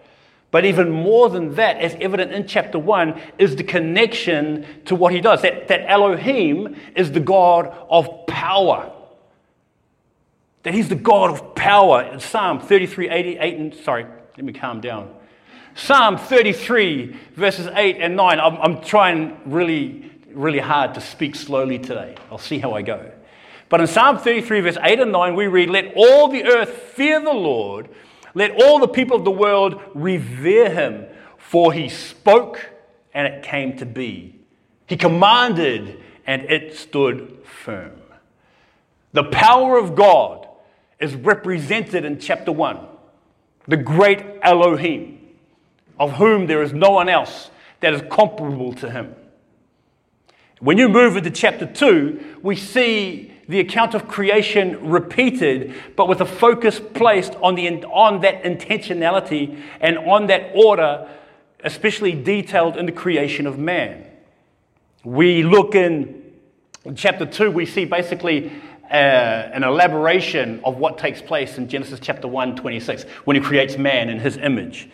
But 0.51 0.65
even 0.65 0.91
more 0.91 1.29
than 1.29 1.55
that, 1.55 1.77
as 1.77 1.95
evident 2.01 2.33
in 2.33 2.47
chapter 2.47 2.79
1, 2.79 3.21
is 3.39 3.55
the 3.55 3.63
connection 3.63 4.67
to 4.87 4.97
what 4.97 5.13
he 5.13 5.21
does. 5.21 5.43
That, 5.43 5.69
that 5.69 5.89
Elohim 5.89 6.75
is 6.97 7.13
the 7.13 7.21
God 7.21 7.67
of 7.89 8.27
power. 8.27 8.91
That 10.65 10.75
he's 10.75 10.89
the 10.89 10.97
God 10.97 11.31
of 11.31 11.55
power. 11.55 12.03
In 12.03 12.19
Psalm 12.19 12.59
33, 12.59 13.09
88, 13.11 13.59
and 13.59 13.75
sorry, 13.75 14.07
let 14.41 14.47
me 14.47 14.55
calm 14.55 14.81
down. 14.81 15.15
Psalm 15.75 16.17
33, 16.17 17.15
verses 17.35 17.67
8 17.75 17.99
and 17.99 18.17
9. 18.17 18.41
I'm, 18.41 18.57
I'm 18.57 18.81
trying 18.81 19.39
really, 19.45 20.11
really 20.33 20.61
hard 20.61 20.95
to 20.95 21.01
speak 21.03 21.37
slowly 21.37 21.79
today. 21.79 22.15
I'll 22.31 22.39
see 22.39 22.59
how 22.59 22.73
I 22.73 22.81
go. 22.81 23.13
But 23.69 23.83
in 23.83 23.87
Psalm 23.87 24.17
33, 24.17 24.61
verse 24.63 24.79
8 24.83 25.01
and 25.01 25.13
9, 25.13 25.35
we 25.35 25.47
read, 25.47 25.69
Let 25.69 25.93
all 25.95 26.29
the 26.29 26.45
earth 26.45 26.71
fear 26.71 27.21
the 27.21 27.35
Lord, 27.35 27.91
let 28.33 28.53
all 28.53 28.79
the 28.79 28.89
people 28.89 29.15
of 29.15 29.25
the 29.25 29.31
world 29.31 29.79
revere 29.93 30.71
him, 30.71 31.05
for 31.37 31.75
he 31.75 31.91
spoke 31.91 32.67
and 33.13 33.27
it 33.27 33.43
came 33.43 33.77
to 33.77 33.85
be. 33.85 34.41
He 34.87 34.97
commanded 34.97 36.01
and 36.27 36.45
it 36.45 36.79
stood 36.79 37.45
firm. 37.45 38.01
The 39.13 39.25
power 39.25 39.77
of 39.77 39.95
God 39.95 40.49
is 40.99 41.15
represented 41.15 42.07
in 42.07 42.19
chapter 42.19 42.53
1. 42.53 42.87
The 43.71 43.77
great 43.77 44.19
Elohim, 44.43 45.21
of 45.97 46.15
whom 46.15 46.49
there 46.49 46.61
is 46.61 46.73
no 46.73 46.91
one 46.91 47.09
else 47.09 47.51
that 47.79 47.95
is 47.95 48.03
comparable 48.11 48.73
to 48.73 48.91
him. 48.91 49.15
When 50.59 50.77
you 50.77 50.89
move 50.89 51.17
into 51.17 51.31
chapter 51.31 51.67
2, 51.67 52.39
we 52.43 52.57
see 52.57 53.33
the 53.47 53.61
account 53.61 53.95
of 53.95 54.09
creation 54.09 54.91
repeated, 54.91 55.73
but 55.95 56.09
with 56.09 56.21
a 56.21 56.27
focus 56.27 56.81
placed 56.81 57.37
on, 57.37 57.55
the, 57.55 57.85
on 57.85 58.23
that 58.23 58.43
intentionality 58.43 59.63
and 59.81 59.99
on 59.99 60.27
that 60.27 60.51
order, 60.53 61.09
especially 61.63 62.11
detailed 62.11 62.77
in 62.77 62.87
the 62.87 62.93
creation 62.93 63.47
of 63.47 63.57
man. 63.57 64.05
We 65.05 65.45
look 65.45 65.77
in 65.77 66.25
chapter 66.97 67.25
2, 67.25 67.53
we 67.53 67.67
see 67.67 67.85
basically 67.85 68.51
uh, 68.91 68.95
an 69.53 69.65
elaboration 69.65 70.61
of 70.65 70.77
what 70.77 70.99
takes 70.99 71.23
place 71.23 71.59
in 71.59 71.69
Genesis 71.69 72.01
chapter 72.01 72.29
1, 72.29 72.57
26, 72.57 73.05
when 73.25 73.37
he 73.37 73.43
creates 73.43 73.77
man 73.77 74.09
in 74.09 74.19
his 74.19 74.37
image. 74.37 74.89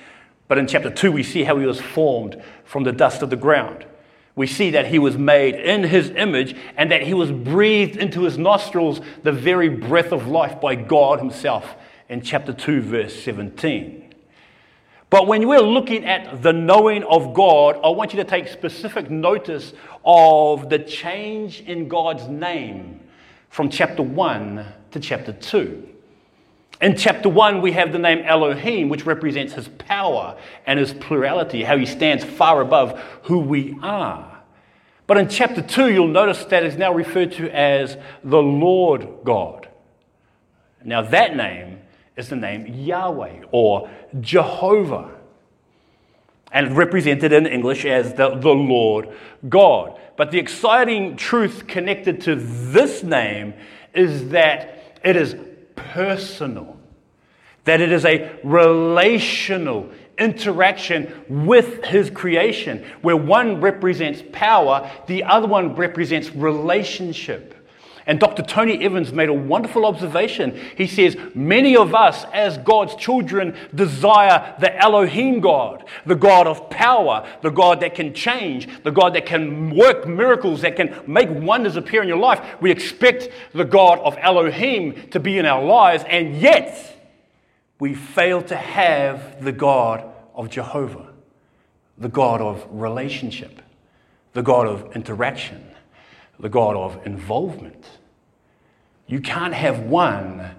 But 0.49 0.59
in 0.59 0.67
chapter 0.67 0.91
2, 0.91 1.11
we 1.11 1.23
see 1.23 1.45
how 1.45 1.59
he 1.59 1.67
was 1.67 1.81
formed 1.81 2.43
from 2.65 2.85
the 2.85 2.93
dust 2.93 3.23
of 3.23 3.31
the 3.31 3.37
ground 3.37 3.87
we 4.37 4.47
see 4.47 4.71
that 4.71 4.87
he 4.87 4.99
was 4.99 5.17
made 5.17 5.55
in 5.55 5.83
his 5.83 6.11
image 6.11 6.55
and 6.77 6.91
that 6.93 7.03
he 7.03 7.15
was 7.15 7.33
breathed 7.33 7.97
into 7.97 8.23
his 8.23 8.37
nostrils 8.37 9.01
the 9.23 9.33
very 9.33 9.71
breath 9.71 10.13
of 10.13 10.29
life 10.29 10.61
by 10.61 10.75
God 10.75 11.19
himself 11.19 11.75
in 12.11 12.21
chapter 12.21 12.53
2, 12.53 12.83
verse 12.83 13.23
17. 13.23 14.15
But 15.09 15.27
when 15.27 15.49
we're 15.49 15.61
looking 15.61 16.05
at 16.05 16.43
the 16.43 16.53
knowing 16.53 17.03
of 17.05 17.33
God, 17.33 17.81
I 17.83 17.89
want 17.89 18.13
you 18.13 18.23
to 18.23 18.29
take 18.29 18.49
specific 18.49 19.11
notice 19.11 19.73
of 20.05 20.69
the 20.69 20.81
change 20.81 21.61
in 21.63 21.89
God's 21.89 22.29
name 22.29 22.96
from 23.49 23.71
chapter 23.71 24.03
1 24.03 24.67
to 24.93 25.01
chapter 25.01 25.33
2. 25.33 25.89
In 26.81 26.97
chapter 26.97 27.29
1, 27.29 27.63
we 27.63 27.73
have 27.73 27.93
the 27.93 27.99
name 27.99 28.23
Elohim, 28.27 28.91
which 28.91 29.07
represents 29.07 29.55
his 29.55 29.69
power 29.69 30.37
and 30.67 30.79
his 30.79 30.93
plurality, 30.93 31.63
how 31.63 31.79
he 31.79 31.87
stands 31.87 32.23
far 32.23 32.61
above 32.61 33.01
who 33.23 33.39
we 33.39 33.79
are. 33.83 34.43
But 35.07 35.17
in 35.17 35.29
chapter 35.29 35.63
2, 35.63 35.91
you'll 35.93 36.09
notice 36.09 36.45
that 36.47 36.65
is 36.65 36.77
now 36.77 36.93
referred 36.93 37.33
to 37.33 37.49
as 37.51 37.97
the 38.23 38.43
Lord 38.43 39.09
God. 39.25 39.69
Now, 40.85 41.03
that 41.03 41.35
name 41.35 41.81
is 42.17 42.29
the 42.29 42.37
name 42.37 42.67
Yahweh 42.67 43.45
or 43.53 43.89
Jehovah, 44.21 45.16
and 46.57 46.75
represented 46.75 47.35
in 47.35 47.45
English 47.45 47.85
as 47.85 48.15
the, 48.15 48.31
the 48.31 48.49
Lord 48.49 49.11
God. 49.47 50.01
But 50.17 50.31
the 50.31 50.39
exciting 50.39 51.19
truth 51.19 51.67
connected 51.67 52.23
to 52.23 52.35
this 52.35 53.03
name 53.03 53.53
is 53.93 54.31
that 54.31 54.99
it 55.05 55.17
is 55.17 55.37
personal, 55.75 56.79
that 57.65 57.83
it 57.83 57.93
is 57.93 58.07
a 58.07 58.41
relational 58.43 59.91
interaction 60.17 61.27
with 61.29 61.85
his 61.85 62.09
creation, 62.09 62.87
where 63.03 63.19
one 63.19 63.61
represents 63.61 64.23
power, 64.33 64.91
the 65.09 65.25
other 65.25 65.47
one 65.47 65.77
represents 65.77 66.35
relationship. 66.35 67.55
And 68.09 68.21
Dr. 68.21 68.43
Tony 68.43 68.85
Evans 68.85 69.13
made 69.13 69.29
a 69.29 69.35
wonderful 69.35 69.85
observation. 69.85 70.57
He 70.77 70.87
says, 70.87 71.17
Many 71.35 71.77
of 71.77 71.93
us, 71.93 72.25
as 72.33 72.57
God's 72.59 72.95
children, 72.95 73.57
desire 73.75 74.55
the 74.61 74.77
Elohim 74.77 75.41
God, 75.41 75.85
the 76.07 76.15
God 76.15 76.47
of 76.47 76.71
power, 76.71 77.27
the 77.43 77.51
God 77.51 77.81
that 77.81 77.97
can 77.97 78.15
change, 78.15 78.69
the 78.85 78.93
God 78.93 79.15
that 79.17 79.27
can 79.27 79.75
work 79.75 80.07
miracles, 80.07 80.61
that 80.61 80.77
can 80.77 80.95
make 81.09 81.29
wonders 81.31 81.75
appear 81.75 82.01
in 82.01 82.07
your 82.07 82.17
life. 82.17 82.41
We 82.61 82.71
expect 82.71 83.29
the 83.53 83.65
God 83.65 83.99
of 83.99 84.17
Elohim 84.21 85.09
to 85.11 85.19
be 85.19 85.39
in 85.39 85.45
our 85.45 85.65
lives, 85.65 86.05
and 86.09 86.37
yet 86.37 87.11
we 87.81 87.95
fail 87.95 88.41
to 88.43 88.57
have 88.57 89.43
the 89.43 89.53
God 89.53 90.09
of 90.33 90.49
Jehovah, 90.49 91.09
the 91.99 92.09
God 92.09 92.41
of 92.41 92.65
relationship, 92.71 93.61
the 94.33 94.43
God 94.43 94.69
of 94.69 94.95
interaction 94.95 95.73
the 96.39 96.49
God 96.49 96.77
of 96.77 97.05
involvement. 97.07 97.87
You 99.07 99.21
can't 99.21 99.55
have 99.55 99.81
one 99.81 100.51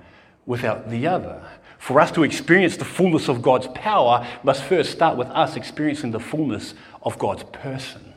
without 0.45 0.89
the 0.89 1.07
other. 1.07 1.43
For 1.77 1.99
us 1.99 2.11
to 2.13 2.23
experience 2.23 2.77
the 2.77 2.85
fullness 2.85 3.27
of 3.27 3.41
God's 3.41 3.67
power 3.67 4.27
must 4.43 4.63
first 4.63 4.91
start 4.91 5.17
with 5.17 5.27
us 5.27 5.55
experiencing 5.55 6.11
the 6.11 6.19
fullness 6.19 6.73
of 7.03 7.19
God's 7.19 7.43
person. 7.43 8.13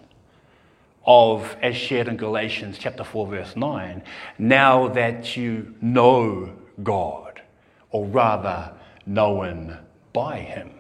Of, 1.05 1.57
as 1.63 1.77
shared 1.77 2.09
in 2.09 2.17
Galatians 2.17 2.79
chapter 2.79 3.05
4, 3.05 3.27
verse 3.27 3.57
9, 3.57 4.03
now 4.39 4.89
that 4.89 5.37
you 5.37 5.75
know 5.81 6.55
God, 6.83 7.43
or 7.91 8.07
rather, 8.07 8.73
known 9.07 9.79
by 10.13 10.39
Him. 10.39 10.73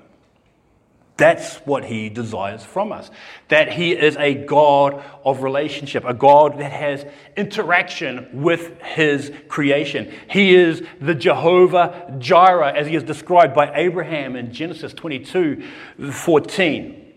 That's 1.20 1.56
what 1.66 1.84
he 1.84 2.08
desires 2.08 2.64
from 2.64 2.92
us. 2.92 3.10
That 3.48 3.70
he 3.70 3.92
is 3.92 4.16
a 4.16 4.32
God 4.32 5.04
of 5.22 5.42
relationship, 5.42 6.02
a 6.06 6.14
God 6.14 6.58
that 6.60 6.72
has 6.72 7.04
interaction 7.36 8.42
with 8.42 8.80
his 8.80 9.30
creation. 9.46 10.14
He 10.30 10.54
is 10.54 10.82
the 10.98 11.14
Jehovah 11.14 12.16
Jireh, 12.18 12.72
as 12.72 12.86
he 12.86 12.96
is 12.96 13.02
described 13.02 13.54
by 13.54 13.70
Abraham 13.74 14.34
in 14.34 14.50
Genesis 14.50 14.94
22 14.94 15.62
14. 16.10 17.12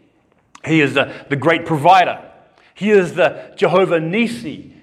He 0.66 0.82
is 0.82 0.96
the, 0.96 1.26
the 1.30 1.38
great 1.38 1.66
provider. 1.66 2.30
He 2.74 2.90
is 2.90 3.14
the 3.14 3.54
Jehovah 3.56 4.00
Nissi, 4.00 4.74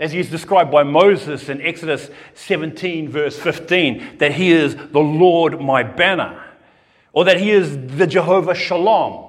as 0.00 0.10
he 0.10 0.18
is 0.18 0.28
described 0.28 0.72
by 0.72 0.82
Moses 0.82 1.48
in 1.48 1.60
Exodus 1.60 2.10
17, 2.34 3.08
verse 3.08 3.38
15, 3.38 4.18
that 4.18 4.32
he 4.32 4.50
is 4.50 4.74
the 4.74 4.98
Lord 4.98 5.60
my 5.60 5.84
banner 5.84 6.43
or 7.14 7.24
that 7.24 7.40
he 7.40 7.50
is 7.50 7.78
the 7.96 8.06
Jehovah 8.06 8.54
Shalom, 8.54 9.24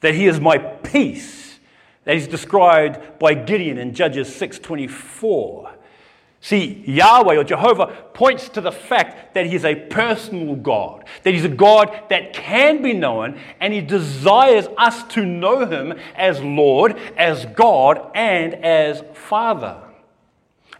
that 0.00 0.14
he 0.14 0.26
is 0.26 0.40
my 0.40 0.56
peace, 0.56 1.58
that 2.04 2.14
he's 2.14 2.28
described 2.28 3.18
by 3.18 3.34
Gideon 3.34 3.76
in 3.76 3.92
Judges 3.92 4.28
6:24. 4.34 5.72
See, 6.44 6.82
Yahweh 6.88 7.36
or 7.36 7.44
Jehovah 7.44 7.86
points 8.14 8.48
to 8.48 8.60
the 8.60 8.72
fact 8.72 9.34
that 9.34 9.46
He 9.46 9.54
is 9.54 9.64
a 9.64 9.76
personal 9.76 10.56
God, 10.56 11.04
that 11.22 11.32
He's 11.32 11.44
a 11.44 11.48
God 11.48 11.96
that 12.08 12.32
can 12.32 12.82
be 12.82 12.92
known, 12.92 13.38
and 13.60 13.72
He 13.72 13.80
desires 13.80 14.66
us 14.76 15.04
to 15.14 15.24
know 15.24 15.64
Him 15.64 15.96
as 16.16 16.42
Lord, 16.42 16.98
as 17.16 17.46
God, 17.46 18.10
and 18.16 18.54
as 18.54 19.04
Father. 19.14 19.76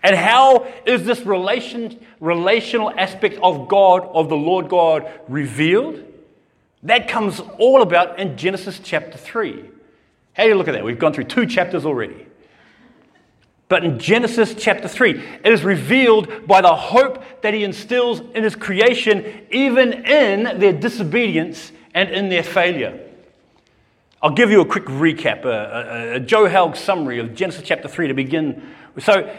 And 0.02 0.16
how 0.16 0.66
is 0.84 1.04
this 1.04 1.20
relation, 1.20 2.04
relational 2.18 2.90
aspect 2.98 3.38
of 3.40 3.68
God, 3.68 4.04
of 4.12 4.28
the 4.28 4.36
Lord 4.36 4.68
God, 4.68 5.08
revealed? 5.28 6.02
That 6.84 7.08
comes 7.08 7.40
all 7.58 7.82
about 7.82 8.18
in 8.18 8.36
Genesis 8.36 8.80
chapter 8.82 9.16
3. 9.16 9.70
How 10.34 10.42
do 10.42 10.48
you 10.48 10.54
look 10.56 10.68
at 10.68 10.72
that? 10.72 10.84
We've 10.84 10.98
gone 10.98 11.12
through 11.12 11.24
two 11.24 11.46
chapters 11.46 11.84
already. 11.86 12.26
But 13.68 13.84
in 13.84 13.98
Genesis 13.98 14.54
chapter 14.54 14.88
3, 14.88 15.22
it 15.44 15.52
is 15.52 15.62
revealed 15.62 16.46
by 16.46 16.60
the 16.60 16.74
hope 16.74 17.42
that 17.42 17.54
he 17.54 17.64
instills 17.64 18.20
in 18.34 18.42
his 18.42 18.54
creation, 18.54 19.46
even 19.50 19.92
in 20.04 20.58
their 20.58 20.72
disobedience 20.72 21.72
and 21.94 22.10
in 22.10 22.28
their 22.28 22.42
failure. 22.42 23.08
I'll 24.20 24.30
give 24.30 24.50
you 24.50 24.60
a 24.60 24.66
quick 24.66 24.84
recap, 24.84 25.44
a, 25.44 25.48
a, 25.48 26.14
a 26.16 26.20
Joe 26.20 26.46
Helg 26.48 26.76
summary 26.76 27.18
of 27.18 27.34
Genesis 27.34 27.62
chapter 27.64 27.88
3 27.88 28.08
to 28.08 28.14
begin. 28.14 28.74
So, 28.98 29.34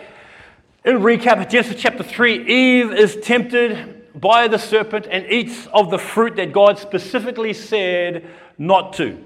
in 0.84 0.98
recap, 0.98 1.50
Genesis 1.50 1.80
chapter 1.80 2.04
3, 2.04 2.48
Eve 2.48 2.92
is 2.92 3.16
tempted 3.18 4.03
by 4.16 4.48
the 4.48 4.58
serpent 4.58 5.08
and 5.10 5.26
eats 5.26 5.68
of 5.74 5.90
the 5.90 5.98
fruit 5.98 6.36
that 6.36 6.54
God 6.54 6.78
specifically 6.78 7.54
said 7.54 8.28
not 8.58 8.94
to. 8.94 9.18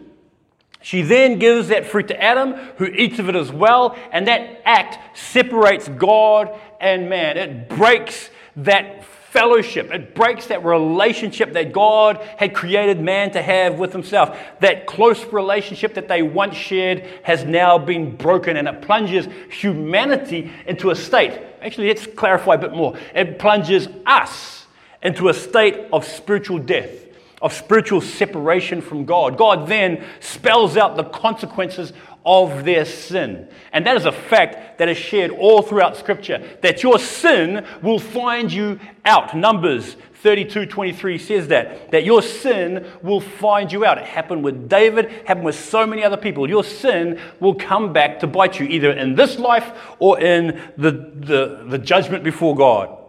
She 0.82 1.02
then 1.02 1.40
gives 1.40 1.68
that 1.68 1.86
fruit 1.86 2.08
to 2.10 2.24
Adam, 2.24 2.54
who 2.78 2.86
eats 2.86 3.20
of 3.20 3.28
it 3.28 3.36
as 3.36 3.52
well, 3.52 3.98
and 4.12 4.28
that 4.28 4.62
act 4.64 5.18
separates 5.18 5.90
God 5.90 6.58
and 6.80 7.10
man. 7.10 7.38
It 7.38 7.68
breaks 7.68 8.30
that 8.58 9.04
fellowship, 9.04 9.92
it 9.92 10.16
breaks 10.16 10.48
that 10.48 10.64
relationship 10.64 11.54
that 11.54 11.74
God 11.74 12.18
had 12.38 12.56
created 12.56 13.02
man 13.02 13.32
to 13.32 13.42
have 13.42 13.78
with 13.78 13.92
himself. 13.92 14.40
That 14.62 14.88
close 14.88 15.24
relationship 15.26 15.94
that 15.96 16.08
they 16.08 16.22
once 16.22 16.56
shared 16.56 17.06
has 17.24 17.44
now 17.44 17.78
been 17.78 18.16
broken, 18.16 18.56
and 18.56 18.68
it 18.68 18.82
plunges 18.82 19.28
humanity 19.50 20.52
into 20.66 20.92
a 20.92 20.96
state. 20.96 21.40
Actually, 21.62 21.90
let's 21.90 22.08
clarify 22.08 22.54
a 22.54 22.58
bit 22.58 22.72
more. 22.72 22.98
It 23.14 23.38
plunges 23.38 23.90
us 24.06 24.67
into 25.02 25.30
a 25.30 25.34
state 25.34 25.88
of 25.92 26.06
spiritual 26.06 26.60
death 26.60 27.08
of 27.42 27.54
spiritual 27.54 28.02
separation 28.02 28.82
from 28.82 29.06
God. 29.06 29.38
God 29.38 29.68
then 29.68 30.04
spells 30.20 30.76
out 30.76 30.96
the 30.96 31.04
consequences 31.04 31.94
of 32.26 32.66
their 32.66 32.84
sin. 32.84 33.48
And 33.72 33.86
that 33.86 33.96
is 33.96 34.06
a 34.06 34.12
fact 34.12 34.80
that 34.80 34.90
is 34.90 34.98
shared 34.98 35.32
all 35.32 35.62
throughout 35.62 35.96
Scripture 35.96 36.46
that 36.62 36.84
your 36.84 37.00
sin 37.00 37.66
will 37.82 38.00
find 38.00 38.52
you 38.52 38.80
out. 39.06 39.36
Numbers 39.36 39.96
32 40.24 40.66
23 40.66 41.18
says 41.20 41.48
that, 41.50 41.92
that 41.92 42.04
your 42.04 42.24
sin 42.24 42.86
will 43.04 43.22
find 43.22 43.72
you 43.72 43.86
out. 43.86 44.00
It 44.00 44.06
happened 44.06 44.44
with 44.44 44.68
David, 44.68 45.10
happened 45.26 45.46
with 45.46 45.58
so 45.58 45.86
many 45.86 46.04
other 46.04 46.18
people. 46.18 46.50
Your 46.50 46.64
sin 46.64 47.20
will 47.40 47.56
come 47.56 47.94
back 47.94 48.20
to 48.22 48.28
bite 48.28 48.60
you, 48.60 48.66
either 48.66 48.92
in 48.92 49.14
this 49.16 49.38
life 49.38 49.72
or 50.00 50.20
in 50.20 50.60
the, 50.76 50.92
the, 50.92 51.66
the 51.70 51.78
judgment 51.78 52.24
before 52.24 52.56
God. 52.56 53.07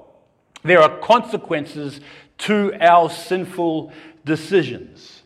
There 0.62 0.80
are 0.82 0.98
consequences 0.98 2.00
to 2.38 2.72
our 2.80 3.10
sinful 3.10 3.92
decisions. 4.24 5.22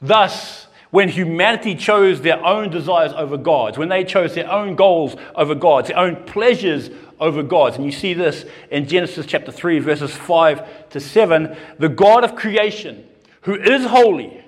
Thus, 0.00 0.66
when 0.90 1.08
humanity 1.08 1.74
chose 1.74 2.20
their 2.20 2.44
own 2.44 2.68
desires 2.68 3.12
over 3.12 3.38
God's, 3.38 3.78
when 3.78 3.88
they 3.88 4.04
chose 4.04 4.34
their 4.34 4.50
own 4.50 4.76
goals 4.76 5.16
over 5.34 5.54
God's, 5.54 5.88
their 5.88 5.98
own 5.98 6.24
pleasures 6.24 6.90
over 7.18 7.42
God's, 7.42 7.76
and 7.76 7.86
you 7.86 7.92
see 7.92 8.12
this 8.12 8.44
in 8.70 8.86
Genesis 8.86 9.24
chapter 9.24 9.50
3, 9.50 9.78
verses 9.78 10.14
5 10.14 10.90
to 10.90 11.00
7, 11.00 11.56
the 11.78 11.88
God 11.88 12.24
of 12.24 12.36
creation, 12.36 13.06
who 13.42 13.54
is 13.54 13.86
holy 13.86 14.44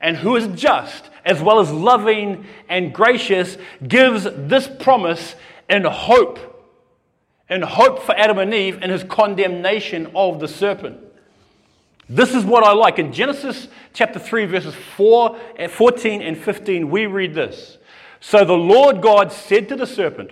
and 0.00 0.18
who 0.18 0.36
is 0.36 0.48
just, 0.48 1.08
as 1.24 1.40
well 1.40 1.60
as 1.60 1.72
loving 1.72 2.44
and 2.68 2.92
gracious, 2.92 3.56
gives 3.86 4.24
this 4.24 4.68
promise 4.68 5.34
in 5.70 5.84
hope, 5.84 6.55
in 7.48 7.62
hope 7.62 8.02
for 8.02 8.16
Adam 8.16 8.38
and 8.38 8.52
Eve 8.52 8.82
in 8.82 8.90
his 8.90 9.04
condemnation 9.04 10.10
of 10.14 10.40
the 10.40 10.48
serpent. 10.48 11.00
This 12.08 12.34
is 12.34 12.44
what 12.44 12.62
I 12.64 12.72
like. 12.72 12.98
In 12.98 13.12
Genesis 13.12 13.68
chapter 13.92 14.18
3, 14.18 14.46
verses 14.46 14.74
4, 14.96 15.38
eh, 15.56 15.66
14 15.68 16.22
and 16.22 16.38
15, 16.38 16.88
we 16.88 17.06
read 17.06 17.34
this. 17.34 17.78
So 18.20 18.44
the 18.44 18.52
Lord 18.52 19.02
God 19.02 19.32
said 19.32 19.68
to 19.68 19.76
the 19.76 19.86
serpent, 19.86 20.30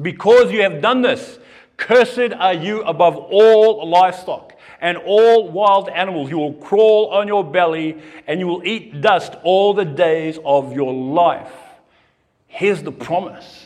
Because 0.00 0.52
you 0.52 0.62
have 0.62 0.80
done 0.80 1.02
this, 1.02 1.38
cursed 1.76 2.32
are 2.32 2.54
you 2.54 2.82
above 2.82 3.16
all 3.16 3.88
livestock 3.88 4.54
and 4.80 4.98
all 4.98 5.50
wild 5.50 5.88
animals. 5.88 6.30
You 6.30 6.38
will 6.38 6.54
crawl 6.54 7.08
on 7.08 7.26
your 7.26 7.42
belly 7.42 8.00
and 8.26 8.38
you 8.38 8.46
will 8.46 8.64
eat 8.64 9.00
dust 9.00 9.34
all 9.42 9.74
the 9.74 9.84
days 9.84 10.38
of 10.44 10.74
your 10.74 10.92
life. 10.92 11.52
Here's 12.46 12.82
the 12.82 12.92
promise. 12.92 13.63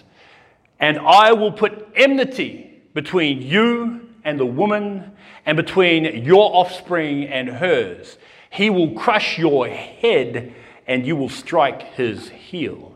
And 0.81 0.99
I 0.99 1.33
will 1.33 1.53
put 1.53 1.89
enmity 1.95 2.83
between 2.95 3.43
you 3.43 4.09
and 4.25 4.39
the 4.39 4.47
woman 4.47 5.13
and 5.47 5.57
between 5.57 6.25
your 6.25 6.55
offspring 6.55 7.25
and 7.25 7.49
hers. 7.49 8.19
He 8.51 8.71
will 8.71 8.93
crush 8.93 9.39
your 9.39 9.69
head 9.69 10.55
and 10.87 11.07
you 11.07 11.17
will 11.17 11.29
strike 11.29 11.83
his 11.95 12.29
heel. 12.29 12.95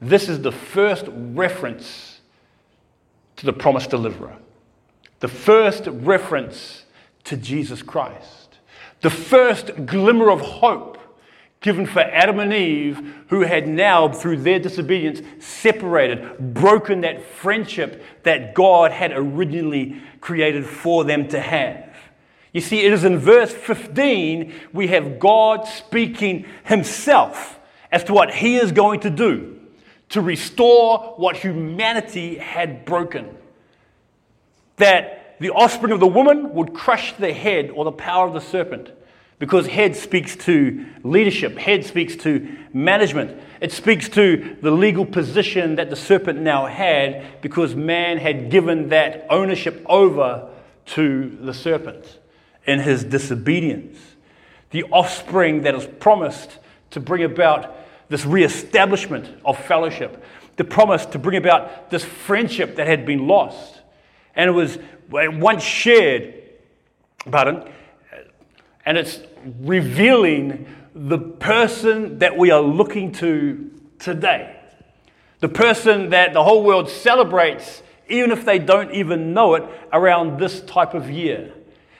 This 0.00 0.28
is 0.28 0.42
the 0.42 0.52
first 0.52 1.06
reference 1.08 2.20
to 3.36 3.46
the 3.46 3.52
promised 3.52 3.90
deliverer, 3.90 4.36
the 5.20 5.28
first 5.28 5.86
reference 5.86 6.84
to 7.24 7.36
Jesus 7.36 7.82
Christ, 7.82 8.58
the 9.00 9.10
first 9.10 9.86
glimmer 9.86 10.30
of 10.30 10.40
hope 10.40 10.98
given 11.60 11.84
for 11.86 12.00
Adam 12.00 12.40
and 12.40 12.52
Eve, 12.52 13.24
who 13.28 13.42
had 13.42 13.68
now, 13.68 14.08
through 14.08 14.38
their 14.38 14.58
disobedience, 14.58 15.20
separated, 15.38 16.54
broken 16.54 17.02
that 17.02 17.22
friendship 17.22 18.02
that 18.22 18.54
God 18.54 18.92
had 18.92 19.12
originally 19.12 20.00
created 20.20 20.66
for 20.66 21.04
them 21.04 21.28
to 21.28 21.40
have. 21.40 21.86
You 22.52 22.60
see, 22.60 22.80
it 22.80 22.92
is 22.92 23.04
in 23.04 23.18
verse 23.18 23.52
15 23.52 24.52
we 24.72 24.88
have 24.88 25.18
God 25.18 25.66
speaking 25.68 26.46
Himself 26.64 27.60
as 27.92 28.04
to 28.04 28.12
what 28.12 28.32
He 28.32 28.56
is 28.56 28.72
going 28.72 29.00
to 29.00 29.10
do 29.10 29.60
to 30.10 30.20
restore 30.20 31.14
what 31.16 31.36
humanity 31.36 32.36
had 32.36 32.84
broken. 32.84 33.36
That 34.76 35.36
the 35.40 35.50
offspring 35.50 35.92
of 35.92 36.00
the 36.00 36.06
woman 36.06 36.52
would 36.54 36.74
crush 36.74 37.12
the 37.14 37.32
head 37.32 37.70
or 37.70 37.84
the 37.84 37.92
power 37.92 38.26
of 38.26 38.34
the 38.34 38.40
serpent. 38.40 38.90
Because 39.40 39.66
head 39.66 39.96
speaks 39.96 40.36
to 40.36 40.84
leadership, 41.02 41.56
head 41.56 41.84
speaks 41.84 42.14
to 42.16 42.56
management. 42.74 43.42
It 43.62 43.72
speaks 43.72 44.08
to 44.10 44.56
the 44.60 44.70
legal 44.70 45.06
position 45.06 45.76
that 45.76 45.88
the 45.88 45.96
serpent 45.96 46.40
now 46.40 46.66
had 46.66 47.40
because 47.40 47.74
man 47.74 48.18
had 48.18 48.50
given 48.50 48.90
that 48.90 49.26
ownership 49.30 49.82
over 49.86 50.50
to 50.86 51.38
the 51.40 51.54
serpent 51.54 52.18
in 52.66 52.80
his 52.80 53.02
disobedience. 53.02 53.98
The 54.72 54.84
offspring 54.84 55.62
that 55.62 55.74
is 55.74 55.86
promised 55.86 56.58
to 56.90 57.00
bring 57.00 57.24
about 57.24 57.76
this 58.10 58.26
reestablishment 58.26 59.40
of 59.42 59.58
fellowship, 59.64 60.22
the 60.56 60.64
promise 60.64 61.06
to 61.06 61.18
bring 61.18 61.38
about 61.38 61.90
this 61.90 62.04
friendship 62.04 62.76
that 62.76 62.86
had 62.86 63.06
been 63.06 63.26
lost. 63.26 63.80
And 64.34 64.50
it 64.50 64.52
was 64.52 64.78
once 65.10 65.62
shared, 65.62 66.34
pardon, 67.30 67.72
and 68.84 68.98
it's 68.98 69.20
revealing 69.60 70.66
the 70.94 71.18
person 71.18 72.18
that 72.18 72.36
we 72.36 72.50
are 72.50 72.60
looking 72.60 73.12
to 73.12 73.70
today. 73.98 74.56
The 75.40 75.48
person 75.48 76.10
that 76.10 76.32
the 76.32 76.44
whole 76.44 76.64
world 76.64 76.88
celebrates, 76.88 77.82
even 78.08 78.30
if 78.30 78.44
they 78.44 78.58
don't 78.58 78.92
even 78.92 79.32
know 79.32 79.54
it, 79.54 79.64
around 79.92 80.38
this 80.38 80.60
type 80.62 80.94
of 80.94 81.10
year. 81.10 81.52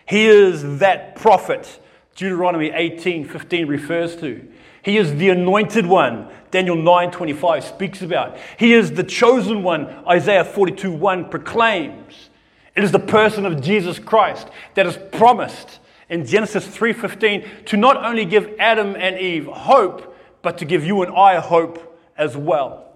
He 0.06 0.26
is 0.26 0.78
that 0.78 1.16
prophet 1.16 1.80
Deuteronomy 2.16 2.70
18 2.70 3.26
15 3.26 3.66
refers 3.66 4.16
to. 4.16 4.46
He 4.82 4.96
is 4.96 5.14
the 5.16 5.30
anointed 5.30 5.86
one, 5.86 6.28
Daniel 6.50 6.76
9 6.76 7.10
25 7.10 7.64
speaks 7.64 8.02
about. 8.02 8.36
He 8.58 8.72
is 8.72 8.92
the 8.92 9.04
chosen 9.04 9.62
one, 9.62 9.86
Isaiah 10.06 10.44
42 10.44 10.90
1 10.90 11.30
proclaims. 11.30 12.30
It 12.76 12.84
is 12.84 12.92
the 12.92 12.98
person 12.98 13.46
of 13.46 13.60
Jesus 13.60 13.98
Christ 13.98 14.48
that 14.74 14.86
is 14.86 14.98
promised 15.12 15.79
in 16.10 16.26
Genesis 16.26 16.66
3:15 16.66 17.64
to 17.66 17.76
not 17.76 18.04
only 18.04 18.24
give 18.24 18.50
Adam 18.58 18.94
and 18.96 19.18
Eve 19.18 19.46
hope, 19.46 20.14
but 20.42 20.58
to 20.58 20.64
give 20.64 20.84
you 20.84 21.02
and 21.02 21.16
I 21.16 21.40
hope 21.40 21.98
as 22.18 22.36
well. 22.36 22.86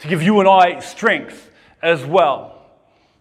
To 0.00 0.08
give 0.08 0.22
you 0.22 0.40
and 0.40 0.48
I 0.48 0.80
strength 0.80 1.50
as 1.80 2.04
well. 2.04 2.58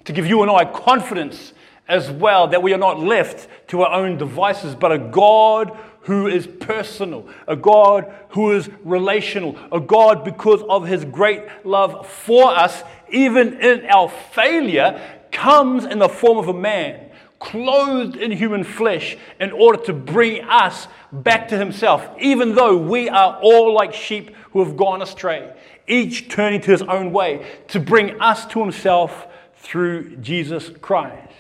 To 0.06 0.12
give 0.12 0.26
you 0.26 0.42
and 0.42 0.52
I 0.52 0.66
confidence 0.66 1.54
as 1.88 2.10
well 2.10 2.48
that 2.48 2.64
we 2.64 2.74
are 2.74 2.78
not 2.78 3.00
left 3.00 3.48
to 3.68 3.84
our 3.84 3.94
own 3.94 4.18
devices, 4.18 4.76
but 4.76 4.92
a 4.92 4.98
God 4.98 5.78
who 6.02 6.28
is 6.28 6.48
personal, 6.48 7.28
a 7.48 7.56
God 7.56 8.12
who 8.30 8.52
is 8.52 8.70
relational, 8.84 9.56
a 9.72 9.80
God 9.80 10.24
because 10.24 10.64
of 10.64 10.88
his 10.88 11.06
great 11.06 11.44
love 11.64 12.08
for 12.08 12.50
us, 12.50 12.84
even 13.10 13.60
in 13.62 13.86
our 13.86 14.10
failure, 14.10 15.00
comes 15.32 15.86
in 15.86 16.00
the 16.00 16.10
form 16.10 16.38
of 16.38 16.48
a 16.48 16.54
man, 16.54 17.11
clothed 17.42 18.16
in 18.16 18.32
human 18.32 18.64
flesh, 18.64 19.18
in 19.40 19.52
order 19.52 19.84
to 19.84 19.94
bring 19.94 20.44
us 20.46 20.88
back 21.12 21.48
to 21.50 21.58
himself, 21.58 22.08
even 22.20 22.56
though 22.56 22.78
we 22.78 23.10
are 23.10 23.38
all 23.42 23.74
like 23.74 23.94
sheep 23.94 24.34
who 24.52 24.64
have 24.64 24.78
gone 24.78 25.02
astray, 25.02 25.52
each 25.88 26.30
turning 26.30 26.62
to 26.62 26.72
his 26.72 26.84
own 26.84 27.12
way, 27.12 27.46
to 27.68 27.80
bring 27.80 28.22
us 28.22 28.46
to 28.46 28.60
himself 28.62 29.28
through 29.56 30.16
Jesus 30.18 30.70
Christ. 30.82 31.34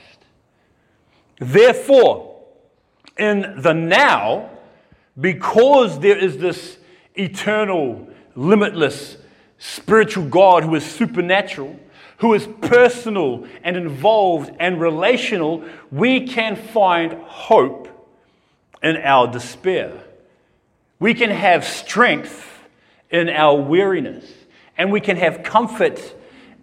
Therefore, 1.39 2.41
in 3.17 3.61
the 3.61 3.73
now, 3.73 4.49
because 5.19 5.99
there 5.99 6.17
is 6.17 6.39
this 6.39 6.79
eternal, 7.13 8.07
limitless, 8.35 9.17
spiritual 9.59 10.25
God 10.25 10.63
who 10.63 10.73
is 10.73 10.83
supernatural, 10.83 11.79
who 12.21 12.35
is 12.35 12.47
personal 12.61 13.47
and 13.63 13.75
involved 13.75 14.55
and 14.59 14.79
relational, 14.79 15.65
we 15.91 16.27
can 16.27 16.55
find 16.55 17.13
hope 17.13 17.87
in 18.83 18.95
our 18.97 19.27
despair. 19.27 20.03
We 20.99 21.15
can 21.15 21.31
have 21.31 21.65
strength 21.65 22.47
in 23.09 23.27
our 23.27 23.59
weariness. 23.59 24.31
And 24.77 24.91
we 24.91 25.01
can 25.01 25.17
have 25.17 25.41
comfort 25.41 25.99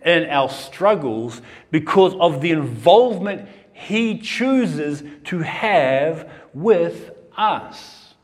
in 0.05 0.31
our 0.31 0.49
struggles 0.49 1.43
because 1.73 2.15
of 2.15 2.41
the 2.41 2.53
involvement 2.53 3.49
He 3.73 4.19
chooses 4.19 5.03
to 5.25 5.41
have 5.41 6.31
with 6.55 7.11
us. 7.37 8.15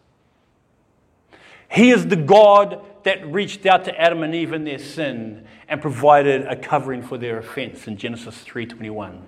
He 1.69 1.91
is 1.91 2.07
the 2.07 2.17
God 2.17 2.81
that 3.05 3.27
reached 3.33 3.65
out 3.67 3.85
to 3.85 4.01
Adam 4.01 4.23
and 4.23 4.35
Eve 4.35 4.53
in 4.53 4.65
their 4.65 4.79
sin 4.79 5.47
and 5.69 5.81
provided 5.81 6.47
a 6.47 6.57
covering 6.57 7.03
for 7.03 7.17
their 7.17 7.39
offense 7.39 7.87
in 7.87 7.97
Genesis 7.97 8.43
3:21. 8.43 9.27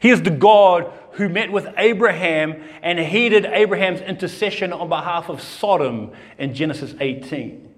He 0.00 0.10
is 0.10 0.22
the 0.22 0.30
God 0.30 0.92
who 1.12 1.28
met 1.28 1.52
with 1.52 1.68
Abraham 1.78 2.60
and 2.82 2.98
heeded 2.98 3.46
Abraham's 3.46 4.00
intercession 4.00 4.72
on 4.72 4.88
behalf 4.88 5.28
of 5.28 5.40
Sodom 5.40 6.10
in 6.38 6.54
Genesis 6.54 6.94
18. 6.98 7.68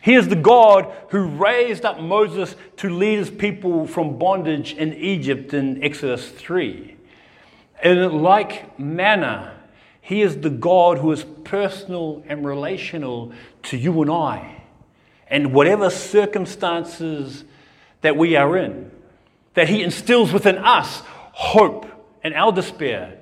He 0.00 0.14
is 0.14 0.26
the 0.26 0.34
God 0.34 0.92
who 1.10 1.26
raised 1.26 1.84
up 1.84 2.00
Moses 2.00 2.56
to 2.78 2.90
lead 2.90 3.18
his 3.18 3.30
people 3.30 3.86
from 3.86 4.18
bondage 4.18 4.74
in 4.74 4.92
Egypt 4.94 5.54
in 5.54 5.82
Exodus 5.84 6.28
3. 6.28 6.96
In 7.84 8.20
like 8.20 8.76
manner, 8.80 9.51
he 10.04 10.20
is 10.20 10.38
the 10.38 10.50
God 10.50 10.98
who 10.98 11.12
is 11.12 11.24
personal 11.44 12.24
and 12.26 12.44
relational 12.44 13.32
to 13.62 13.76
you 13.76 14.02
and 14.02 14.10
I. 14.10 14.64
And 15.28 15.54
whatever 15.54 15.90
circumstances 15.90 17.44
that 18.00 18.16
we 18.16 18.34
are 18.34 18.58
in, 18.58 18.90
that 19.54 19.68
he 19.68 19.80
instills 19.80 20.32
within 20.32 20.58
us 20.58 21.02
hope 21.06 21.86
and 22.24 22.34
our 22.34 22.50
despair. 22.50 23.16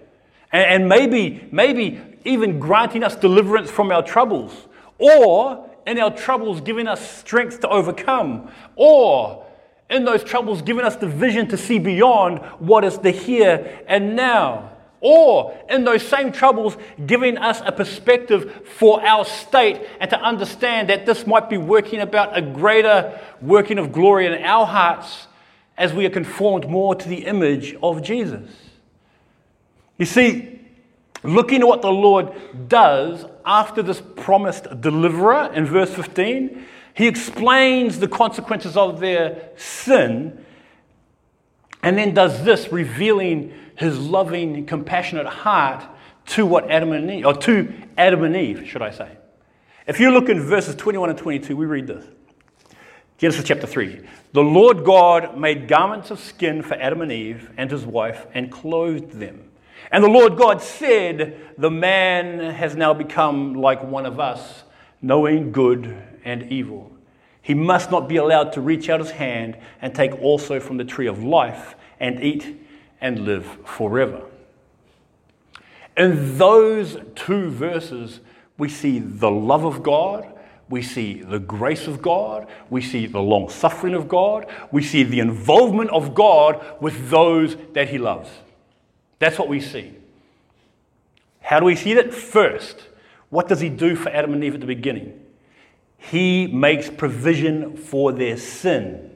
And, 0.53 0.89
maybe, 0.89 1.47
maybe 1.53 2.01
even 2.25 2.59
granting 2.59 3.05
us 3.05 3.15
deliverance 3.15 3.71
from 3.71 3.93
our 3.93 4.03
troubles. 4.03 4.67
Or 4.97 5.69
in 5.87 6.01
our 6.01 6.11
troubles, 6.11 6.63
giving 6.63 6.89
us 6.89 7.19
strength 7.19 7.61
to 7.61 7.69
overcome. 7.69 8.51
Or 8.75 9.45
in 9.91 10.07
those 10.07 10.25
troubles, 10.25 10.63
giving 10.63 10.87
us 10.87 10.97
the 10.97 11.09
vision 11.09 11.47
to 11.49 11.59
see 11.59 11.79
beyond 11.79 12.39
what 12.59 12.85
is 12.85 12.97
the 12.99 13.11
here 13.11 13.85
and 13.87 14.17
now 14.17 14.71
or 15.01 15.59
in 15.69 15.85
those 15.85 16.07
same 16.07 16.31
troubles, 16.31 16.77
giving 17.07 17.39
us 17.39 17.63
a 17.65 17.73
perspective 17.73 18.67
for 18.79 19.05
our 19.05 19.25
state 19.25 19.87
and 19.99 20.11
to 20.11 20.21
understand 20.21 20.91
that 20.91 21.07
this 21.07 21.27
might 21.27 21.49
be 21.49 21.57
working 21.57 22.01
about 22.01 22.37
a 22.37 22.43
greater 22.43 23.19
working 23.41 23.79
of 23.79 23.93
glory 23.93 24.27
in 24.27 24.35
our 24.45 24.67
hearts 24.67 25.27
as 25.79 25.95
we 25.95 26.05
are 26.05 26.11
conformed 26.11 26.69
more 26.69 26.95
to 26.95 27.09
the 27.09 27.25
image 27.25 27.75
of 27.83 28.03
Jesus. 28.03 28.51
You 29.97 30.05
see, 30.05 30.61
looking 31.23 31.63
at 31.63 31.67
what 31.67 31.81
the 31.83 31.93
Lord 31.93 32.33
does 32.69 33.25
after 33.47 33.83
this 33.83 34.03
promised 34.17 34.81
deliverer 34.81 35.51
in 35.55 35.65
verse 35.65 35.93
15, 35.95 36.67
he 36.93 37.07
explains 37.07 37.99
the 37.99 38.09
consequences 38.09 38.77
of 38.77 39.01
their 39.01 39.51
sin 39.57 40.45
and 41.83 41.97
then 41.97 42.15
does 42.15 42.45
this, 42.45 42.73
revealing 42.73 43.53
his 43.77 43.99
loving, 43.99 44.67
compassionate 44.67 45.27
heart 45.27 45.85
to 46.27 46.45
what 46.45 46.71
Adam 46.71 46.93
and 46.93 47.11
Eve, 47.11 47.27
or 47.27 47.35
to 47.35 47.73
Adam 47.97 48.25
and 48.25 48.37
Eve, 48.37 48.69
should 48.69 48.83
I 48.83 48.91
say. 48.91 49.17
If 49.87 49.99
you 49.99 50.11
look 50.11 50.29
in 50.29 50.41
verses 50.41 50.77
21 50.77 51.11
and 51.11 51.19
22, 51.19 51.57
we 51.57 51.67
read 51.67 51.87
this. 51.87 52.05
Genesis 53.19 53.45
chapter 53.45 53.67
3. 53.67 54.01
The 54.33 54.43
Lord 54.43 54.85
God 54.85 55.37
made 55.39 55.69
garments 55.69 56.11
of 56.11 56.21
skin 56.21 56.63
for 56.63 56.75
Adam 56.75 57.03
and 57.03 57.11
Eve 57.11 57.51
and 57.57 57.71
his 57.71 57.85
wife 57.85 58.27
and 58.33 58.51
clothed 58.51 59.13
them. 59.13 59.51
And 59.91 60.05
the 60.05 60.09
Lord 60.09 60.37
God 60.37 60.63
said, 60.63 61.55
The 61.59 61.71
man 61.71 62.55
has 62.55 62.77
now 62.77 62.95
become 62.95 63.55
like 63.55 63.83
one 63.83 64.07
of 64.07 64.21
us, 64.21 64.63
knowing 65.03 65.53
good 65.53 66.03
and 66.25 66.53
evil. 66.53 66.93
He 67.51 67.55
must 67.55 67.91
not 67.91 68.09
be 68.09 68.15
allowed 68.15 68.53
to 68.53 68.61
reach 68.61 68.89
out 68.89 69.01
his 69.01 69.11
hand 69.11 69.57
and 69.83 69.93
take 69.93 70.17
also 70.23 70.61
from 70.61 70.77
the 70.77 70.85
tree 70.85 71.09
of 71.09 71.25
life 71.25 71.75
and 71.99 72.23
eat 72.23 72.65
and 73.01 73.25
live 73.25 73.45
forever. 73.65 74.23
In 75.97 76.39
those 76.39 76.99
two 77.17 77.51
verses, 77.51 78.21
we 78.57 78.69
see 78.69 79.01
the 79.01 79.33
love 79.33 79.65
of 79.65 79.83
God, 79.83 80.33
we 80.69 80.81
see 80.81 81.23
the 81.23 81.41
grace 81.41 81.89
of 81.89 82.01
God, 82.01 82.47
we 82.71 82.81
see 82.81 83.07
the 83.07 83.19
long 83.19 83.49
suffering 83.49 83.95
of 83.95 84.07
God, 84.07 84.47
we 84.71 84.81
see 84.81 85.03
the 85.03 85.19
involvement 85.19 85.91
of 85.91 86.15
God 86.15 86.65
with 86.81 87.11
those 87.11 87.57
that 87.73 87.89
He 87.89 87.99
loves. 87.99 88.31
That's 89.19 89.41
what 89.41 89.49
we 89.49 89.61
see. 89.61 89.93
How 91.41 91.59
do 91.59 91.67
we 91.67 91.75
see 91.75 91.95
that? 91.95 92.15
First, 92.15 92.87
what 93.29 93.49
does 93.49 93.59
He 93.59 93.69
do 93.69 93.97
for 93.97 94.11
Adam 94.11 94.35
and 94.35 94.45
Eve 94.45 94.55
at 94.55 94.61
the 94.61 94.67
beginning? 94.67 95.20
He 96.01 96.47
makes 96.47 96.89
provision 96.89 97.77
for 97.77 98.11
their 98.11 98.39
sin. 98.39 99.11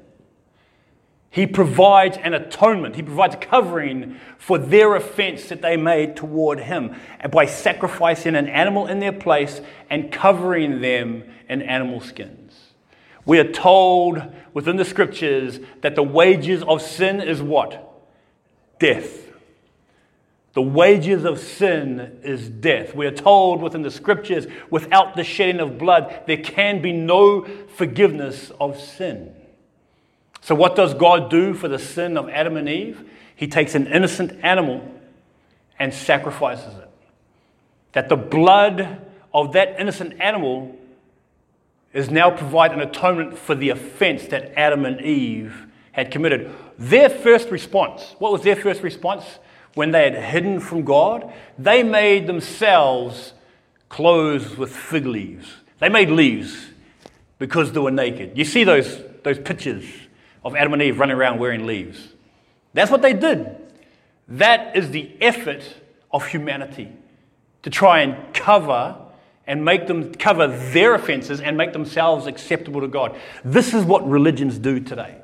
He 1.30 1.48
provides 1.48 2.16
an 2.18 2.34
atonement. 2.34 2.94
He 2.94 3.02
provides 3.02 3.34
a 3.34 3.38
covering 3.38 4.20
for 4.38 4.58
their 4.58 4.94
offense 4.94 5.48
that 5.48 5.62
they 5.62 5.76
made 5.76 6.14
toward 6.14 6.60
him 6.60 6.94
by 7.32 7.46
sacrificing 7.46 8.36
an 8.36 8.48
animal 8.48 8.86
in 8.86 9.00
their 9.00 9.12
place 9.12 9.60
and 9.90 10.12
covering 10.12 10.80
them 10.80 11.24
in 11.48 11.62
animal 11.62 12.00
skins. 12.00 12.74
We 13.24 13.40
are 13.40 13.50
told 13.50 14.22
within 14.52 14.76
the 14.76 14.84
scriptures 14.84 15.58
that 15.80 15.96
the 15.96 16.02
wages 16.02 16.62
of 16.62 16.82
sin 16.82 17.20
is 17.20 17.42
what? 17.42 17.92
Death. 18.78 19.23
The 20.54 20.62
wages 20.62 21.24
of 21.24 21.40
sin 21.40 22.20
is 22.22 22.48
death. 22.48 22.94
We 22.94 23.06
are 23.06 23.12
told 23.12 23.60
within 23.60 23.82
the 23.82 23.90
scriptures 23.90 24.46
without 24.70 25.16
the 25.16 25.24
shedding 25.24 25.60
of 25.60 25.78
blood, 25.78 26.22
there 26.26 26.36
can 26.36 26.80
be 26.80 26.92
no 26.92 27.44
forgiveness 27.76 28.52
of 28.60 28.80
sin. 28.80 29.34
So, 30.40 30.54
what 30.54 30.76
does 30.76 30.94
God 30.94 31.28
do 31.28 31.54
for 31.54 31.66
the 31.66 31.78
sin 31.78 32.16
of 32.16 32.28
Adam 32.28 32.56
and 32.56 32.68
Eve? 32.68 33.08
He 33.34 33.48
takes 33.48 33.74
an 33.74 33.88
innocent 33.88 34.44
animal 34.44 34.88
and 35.78 35.92
sacrifices 35.92 36.74
it. 36.76 36.90
That 37.92 38.08
the 38.08 38.16
blood 38.16 39.04
of 39.32 39.54
that 39.54 39.80
innocent 39.80 40.20
animal 40.20 40.78
is 41.92 42.10
now 42.10 42.30
provide 42.30 42.72
an 42.72 42.80
atonement 42.80 43.38
for 43.38 43.56
the 43.56 43.70
offense 43.70 44.26
that 44.28 44.56
Adam 44.56 44.84
and 44.84 45.00
Eve 45.00 45.66
had 45.90 46.12
committed. 46.12 46.54
Their 46.78 47.08
first 47.08 47.50
response, 47.50 48.14
what 48.18 48.30
was 48.30 48.42
their 48.42 48.56
first 48.56 48.82
response 48.82 49.24
when 49.74 49.90
they 49.90 50.04
had 50.04 50.14
hidden 50.14 50.60
from 50.60 50.82
God? 50.82 51.32
They 51.58 51.82
made 51.82 52.26
themselves 52.26 53.32
clothes 53.88 54.56
with 54.56 54.74
fig 54.74 55.06
leaves. 55.06 55.52
They 55.78 55.88
made 55.88 56.10
leaves 56.10 56.66
because 57.38 57.72
they 57.72 57.80
were 57.80 57.90
naked. 57.90 58.36
You 58.36 58.44
see 58.44 58.64
those, 58.64 59.02
those 59.22 59.38
pictures 59.38 59.84
of 60.44 60.56
Adam 60.56 60.72
and 60.72 60.82
Eve 60.82 60.98
running 60.98 61.16
around 61.16 61.38
wearing 61.38 61.66
leaves. 61.66 62.08
That's 62.72 62.90
what 62.90 63.02
they 63.02 63.12
did. 63.12 63.56
That 64.28 64.76
is 64.76 64.90
the 64.90 65.10
effort 65.20 65.62
of 66.12 66.26
humanity 66.26 66.90
to 67.62 67.70
try 67.70 68.00
and 68.00 68.34
cover 68.34 68.96
and 69.46 69.64
make 69.64 69.86
them 69.86 70.14
cover 70.14 70.46
their 70.46 70.94
offenses 70.94 71.40
and 71.40 71.56
make 71.56 71.72
themselves 71.72 72.26
acceptable 72.26 72.80
to 72.80 72.88
God. 72.88 73.16
This 73.44 73.74
is 73.74 73.84
what 73.84 74.08
religions 74.08 74.58
do 74.58 74.80
today. 74.80 75.16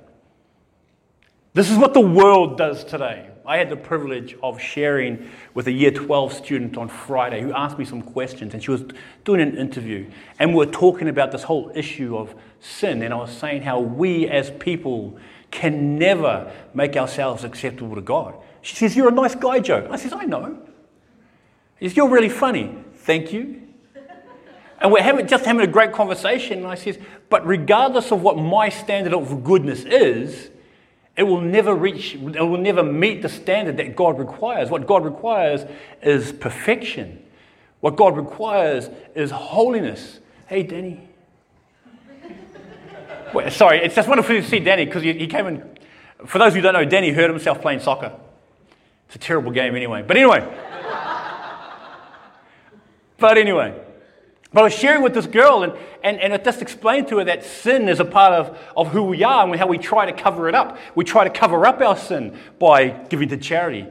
This 1.54 1.70
is 1.70 1.78
what 1.78 1.94
the 1.94 2.00
world 2.00 2.58
does 2.58 2.84
today. 2.84 3.29
I 3.50 3.56
had 3.56 3.68
the 3.68 3.76
privilege 3.76 4.36
of 4.44 4.60
sharing 4.60 5.28
with 5.54 5.66
a 5.66 5.72
year 5.72 5.90
12 5.90 6.32
student 6.32 6.78
on 6.78 6.88
Friday 6.88 7.42
who 7.42 7.52
asked 7.52 7.80
me 7.80 7.84
some 7.84 8.00
questions, 8.00 8.54
and 8.54 8.62
she 8.62 8.70
was 8.70 8.84
doing 9.24 9.40
an 9.40 9.56
interview. 9.56 10.08
And 10.38 10.50
we 10.50 10.64
were 10.64 10.70
talking 10.70 11.08
about 11.08 11.32
this 11.32 11.42
whole 11.42 11.72
issue 11.74 12.16
of 12.16 12.32
sin, 12.60 13.02
and 13.02 13.12
I 13.12 13.16
was 13.16 13.32
saying 13.32 13.62
how 13.62 13.80
we 13.80 14.28
as 14.28 14.52
people 14.52 15.18
can 15.50 15.98
never 15.98 16.52
make 16.74 16.96
ourselves 16.96 17.42
acceptable 17.42 17.96
to 17.96 18.00
God. 18.00 18.36
She 18.62 18.76
says, 18.76 18.94
You're 18.94 19.08
a 19.08 19.10
nice 19.12 19.34
guy, 19.34 19.58
Joe. 19.58 19.88
I 19.90 19.96
says, 19.96 20.12
I 20.12 20.26
know. 20.26 20.56
She 21.80 21.88
says, 21.88 21.96
You're 21.96 22.08
really 22.08 22.28
funny. 22.28 22.72
Thank 22.98 23.32
you. 23.32 23.62
And 24.80 24.92
we're 24.92 25.02
having, 25.02 25.26
just 25.26 25.44
having 25.44 25.62
a 25.62 25.66
great 25.66 25.90
conversation. 25.90 26.58
And 26.58 26.68
I 26.68 26.76
says, 26.76 27.00
But 27.28 27.44
regardless 27.44 28.12
of 28.12 28.22
what 28.22 28.36
my 28.36 28.68
standard 28.68 29.12
of 29.12 29.42
goodness 29.42 29.82
is, 29.82 30.50
It 31.16 31.25
will 31.25 31.40
never 31.40 31.75
reach, 31.75 32.14
it 32.14 32.20
will 32.23 32.59
never 32.59 32.83
meet 32.83 33.23
the 33.23 33.29
standard 33.29 33.77
that 33.77 33.96
God 33.96 34.18
requires. 34.18 34.70
What 34.70 34.87
God 34.87 35.05
requires 35.05 35.68
is 36.03 36.33
perfection. 36.33 37.23
What 37.81 37.96
God 37.96 38.16
requires 38.16 38.88
is 39.14 39.31
holiness. 39.31 40.20
Hey, 40.46 40.62
Danny. 40.62 41.09
Wait, 43.35 43.53
sorry, 43.53 43.79
it's 43.79 43.94
just 43.94 44.09
wonderful 44.09 44.37
to 44.37 44.42
see 44.42 44.61
Danny 44.61 44.85
because 44.85 45.03
he, 45.03 45.12
he 45.14 45.27
came 45.27 45.46
in. 45.46 45.79
For 46.27 46.38
those 46.38 46.55
who 46.55 46.61
don't 46.61 46.75
know, 46.75 46.85
Danny 46.85 47.11
hurt 47.11 47.31
himself 47.31 47.61
playing 47.61 47.81
soccer. 47.81 48.12
It's 49.07 49.16
a 49.16 49.18
terrible 49.18 49.51
game 49.51 49.75
anyway. 49.75 50.03
But 50.07 50.16
anyway. 50.16 50.40
but 53.18 53.38
anyway. 53.38 53.75
But 54.52 54.60
I 54.60 54.64
was 54.64 54.74
sharing 54.74 55.02
with 55.02 55.14
this 55.14 55.26
girl, 55.26 55.62
and, 55.62 55.72
and, 56.02 56.18
and 56.18 56.32
it 56.32 56.44
just 56.44 56.60
explained 56.60 57.06
to 57.08 57.18
her 57.18 57.24
that 57.24 57.44
sin 57.44 57.88
is 57.88 58.00
a 58.00 58.04
part 58.04 58.32
of, 58.32 58.58
of 58.76 58.88
who 58.88 59.04
we 59.04 59.22
are 59.22 59.46
and 59.46 59.54
how 59.56 59.68
we 59.68 59.78
try 59.78 60.10
to 60.10 60.12
cover 60.12 60.48
it 60.48 60.54
up. 60.56 60.76
We 60.96 61.04
try 61.04 61.22
to 61.22 61.30
cover 61.30 61.64
up 61.66 61.80
our 61.80 61.96
sin 61.96 62.36
by 62.58 62.88
giving 62.88 63.28
to 63.28 63.36
charity. 63.36 63.86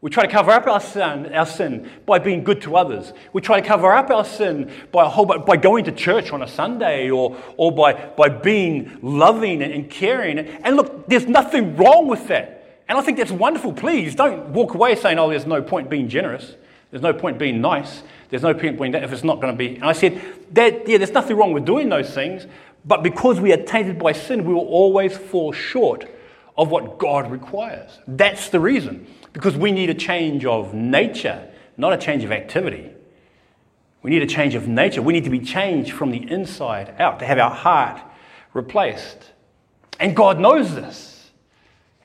We 0.00 0.10
try 0.10 0.24
to 0.24 0.30
cover 0.30 0.52
up 0.52 0.68
our 0.68 0.78
sin, 0.78 1.34
our 1.34 1.46
sin 1.46 1.90
by 2.04 2.20
being 2.20 2.44
good 2.44 2.62
to 2.62 2.76
others. 2.76 3.12
We 3.32 3.40
try 3.40 3.60
to 3.60 3.66
cover 3.66 3.92
up 3.92 4.10
our 4.10 4.24
sin 4.24 4.70
by, 4.92 5.06
a 5.06 5.08
whole, 5.08 5.26
by 5.26 5.56
going 5.56 5.86
to 5.86 5.92
church 5.92 6.30
on 6.30 6.42
a 6.42 6.46
Sunday 6.46 7.10
or, 7.10 7.36
or 7.56 7.72
by, 7.72 7.94
by 7.94 8.28
being 8.28 9.00
loving 9.02 9.62
and 9.62 9.90
caring. 9.90 10.38
And 10.38 10.76
look, 10.76 11.08
there's 11.08 11.26
nothing 11.26 11.74
wrong 11.74 12.06
with 12.06 12.28
that. 12.28 12.84
And 12.88 12.96
I 12.96 13.02
think 13.02 13.18
that's 13.18 13.32
wonderful. 13.32 13.72
Please 13.72 14.14
don't 14.14 14.50
walk 14.50 14.74
away 14.74 14.94
saying, 14.94 15.18
oh, 15.18 15.30
there's 15.30 15.46
no 15.46 15.60
point 15.60 15.90
being 15.90 16.08
generous. 16.08 16.54
There's 16.96 17.02
no 17.02 17.12
point 17.12 17.36
being 17.36 17.60
nice. 17.60 18.02
There's 18.30 18.42
no 18.42 18.54
point 18.54 18.80
being 18.80 18.92
that 18.92 19.04
if 19.04 19.12
it's 19.12 19.22
not 19.22 19.38
going 19.42 19.52
to 19.52 19.58
be. 19.58 19.74
And 19.74 19.84
I 19.84 19.92
said, 19.92 20.18
that, 20.54 20.88
yeah, 20.88 20.96
there's 20.96 21.10
nothing 21.10 21.36
wrong 21.36 21.52
with 21.52 21.66
doing 21.66 21.90
those 21.90 22.14
things. 22.14 22.46
But 22.86 23.02
because 23.02 23.38
we 23.38 23.52
are 23.52 23.62
tainted 23.62 23.98
by 23.98 24.12
sin, 24.12 24.46
we 24.46 24.54
will 24.54 24.66
always 24.66 25.14
fall 25.14 25.52
short 25.52 26.08
of 26.56 26.70
what 26.70 26.96
God 26.96 27.30
requires. 27.30 27.98
That's 28.08 28.48
the 28.48 28.60
reason. 28.60 29.06
Because 29.34 29.58
we 29.58 29.72
need 29.72 29.90
a 29.90 29.94
change 29.94 30.46
of 30.46 30.72
nature, 30.72 31.46
not 31.76 31.92
a 31.92 31.98
change 31.98 32.24
of 32.24 32.32
activity. 32.32 32.90
We 34.00 34.08
need 34.08 34.22
a 34.22 34.26
change 34.26 34.54
of 34.54 34.66
nature. 34.66 35.02
We 35.02 35.12
need 35.12 35.24
to 35.24 35.30
be 35.30 35.40
changed 35.40 35.92
from 35.92 36.12
the 36.12 36.30
inside 36.32 36.94
out, 36.98 37.18
to 37.18 37.26
have 37.26 37.38
our 37.38 37.50
heart 37.50 38.00
replaced. 38.54 39.32
And 40.00 40.16
God 40.16 40.40
knows 40.40 40.74
this. 40.74 41.30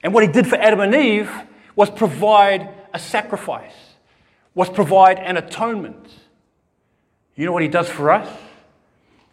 And 0.04 0.14
what 0.14 0.24
He 0.24 0.30
did 0.30 0.48
for 0.48 0.58
Adam 0.58 0.82
and 0.82 0.94
Eve 0.94 1.32
was 1.78 1.90
provide 1.90 2.68
a 2.94 3.00
sacrifice 3.00 3.91
was 4.54 4.70
provide 4.70 5.20
an 5.20 5.38
atonement. 5.38 6.14
You 7.36 7.46
know 7.46 7.52
what 7.52 7.64
he 7.64 7.70
does 7.70 7.90
for 7.90 8.12
us? 8.12 8.28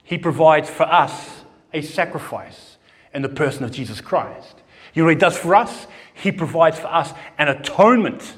He 0.05 0.19
provides 0.19 0.71
for 0.71 0.85
us 0.85 1.43
a 1.73 1.83
sacrifice 1.83 2.77
in 3.13 3.23
the 3.23 3.29
person 3.29 3.65
of 3.65 3.73
Jesus 3.73 4.01
Christ. 4.01 4.57
You 4.95 5.03
know 5.03 5.07
what 5.07 5.15
he 5.15 5.21
does 5.21 5.37
for 5.37 5.55
us? 5.55 5.87
He 6.15 6.33
provides 6.33 6.79
for 6.79 6.87
us 6.89 7.13
an 7.37 7.49
atonement 7.49 8.35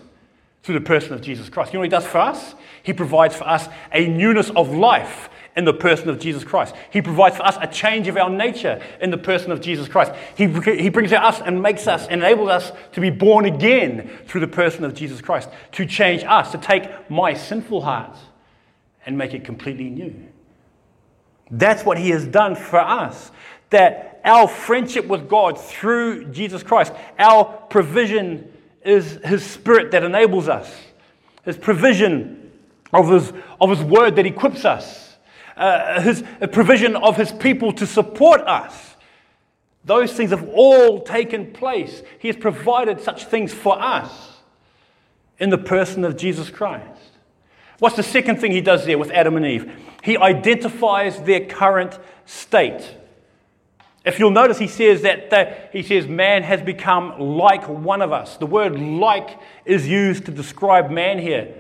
through 0.63 0.79
the 0.79 0.85
person 0.85 1.15
of 1.15 1.23
Jesus 1.23 1.49
Christ. 1.49 1.73
You 1.73 1.79
know 1.79 1.81
what 1.81 1.87
he 1.87 1.91
does 1.91 2.07
for 2.07 2.19
us? 2.19 2.55
He 2.83 2.93
provides 2.93 3.35
for 3.35 3.49
us 3.49 3.69
a 3.93 4.09
newness 4.09 4.51
of 4.51 4.75
life 4.75 5.30
in 5.57 5.65
the 5.65 5.75
person 5.75 6.09
of 6.09 6.19
Jesus 6.19 6.45
Christ. 6.45 6.75
He 6.91 7.03
provides 7.03 7.37
for 7.37 7.45
us 7.45 7.57
a 7.61 7.67
change 7.67 8.09
of 8.09 8.17
our 8.17 8.31
nature 8.31 8.81
in 9.01 9.11
the 9.11 9.19
person 9.19 9.51
of 9.51 9.61
Jesus 9.61 9.89
Christ. 9.89 10.13
He, 10.37 10.47
he 10.47 10.89
brings 10.89 11.13
us 11.13 11.41
and 11.41 11.61
makes 11.63 11.87
us, 11.87 12.07
enables 12.09 12.51
us 12.51 12.73
to 12.93 13.01
be 13.01 13.11
born 13.11 13.47
again 13.47 14.11
through 14.27 14.43
the 14.43 14.49
person 14.49 14.85
of 14.85 14.95
Jesus 14.95 15.21
Christ, 15.21 15.49
to 15.73 15.87
change 15.87 16.25
us, 16.25 16.53
to 16.53 16.59
take 16.59 17.11
my 17.11 17.35
sinful 17.35 17.83
heart 17.83 18.17
and 19.05 19.19
make 19.19 19.35
it 19.35 19.45
completely 19.45 19.91
new. 19.91 20.15
That's 21.51 21.85
what 21.85 21.99
He 21.99 22.11
has 22.11 22.27
done 22.27 22.55
for 22.55 22.79
us. 22.79 23.33
That 23.71 24.21
our 24.25 24.47
friendship 24.47 25.07
with 25.07 25.29
God 25.29 25.59
through 25.61 26.27
Jesus 26.27 26.63
Christ, 26.63 26.93
our 27.19 27.45
provision 27.45 28.53
is 28.85 29.19
His 29.25 29.45
Spirit 29.45 29.91
that 29.91 30.05
enables 30.05 30.49
us, 30.49 30.73
His 31.45 31.57
provision 31.57 32.53
of 32.93 33.09
His, 33.09 33.33
of 33.61 33.71
his 33.71 33.83
Word 33.83 34.17
that 34.17 34.27
equips 34.27 34.65
us 34.65 35.10
uh, 35.61 36.01
his 36.01 36.25
provision 36.53 36.97
of 36.97 37.17
his 37.17 37.31
people 37.31 37.73
to 37.75 37.87
support 37.87 38.41
us. 38.43 38.97
Those 39.85 40.13
things 40.13 40.31
have 40.31 40.49
all 40.49 41.03
taken 41.03 41.53
place. 41.53 42.03
He 42.19 42.29
has 42.29 42.37
provided 42.37 43.01
such 43.01 43.27
things 43.27 43.53
for 43.53 43.81
us 43.81 44.39
in 45.39 45.51
the 45.51 45.59
person 45.59 46.05
of 46.05 46.17
Jesus 46.17 46.51
Christ. 46.51 47.01
What's 47.79 47.97
the 47.97 48.03
second 48.03 48.41
thing 48.41 48.53
he 48.53 48.61
does 48.61 48.85
there 48.85 48.99
with 48.99 49.11
Adam 49.11 49.37
and 49.37 49.47
Eve? 49.47 49.73
He 50.03 50.17
identifies 50.17 51.23
their 51.23 51.47
current 51.47 51.99
state. 52.27 52.97
If 54.05 54.19
you'll 54.19 54.31
notice, 54.31 54.59
he 54.59 54.67
says 54.67 55.03
that 55.03 55.29
the, 55.29 55.57
he 55.73 55.83
says 55.83 56.07
man 56.07 56.43
has 56.43 56.63
become 56.63 57.19
like 57.19 57.69
one 57.69 58.01
of 58.01 58.13
us. 58.13 58.39
The 58.39 58.47
word 58.47 58.79
like 58.81 59.39
is 59.67 59.87
used 59.87 60.25
to 60.27 60.31
describe 60.31 60.91
man 60.91 61.19
here. 61.19 61.55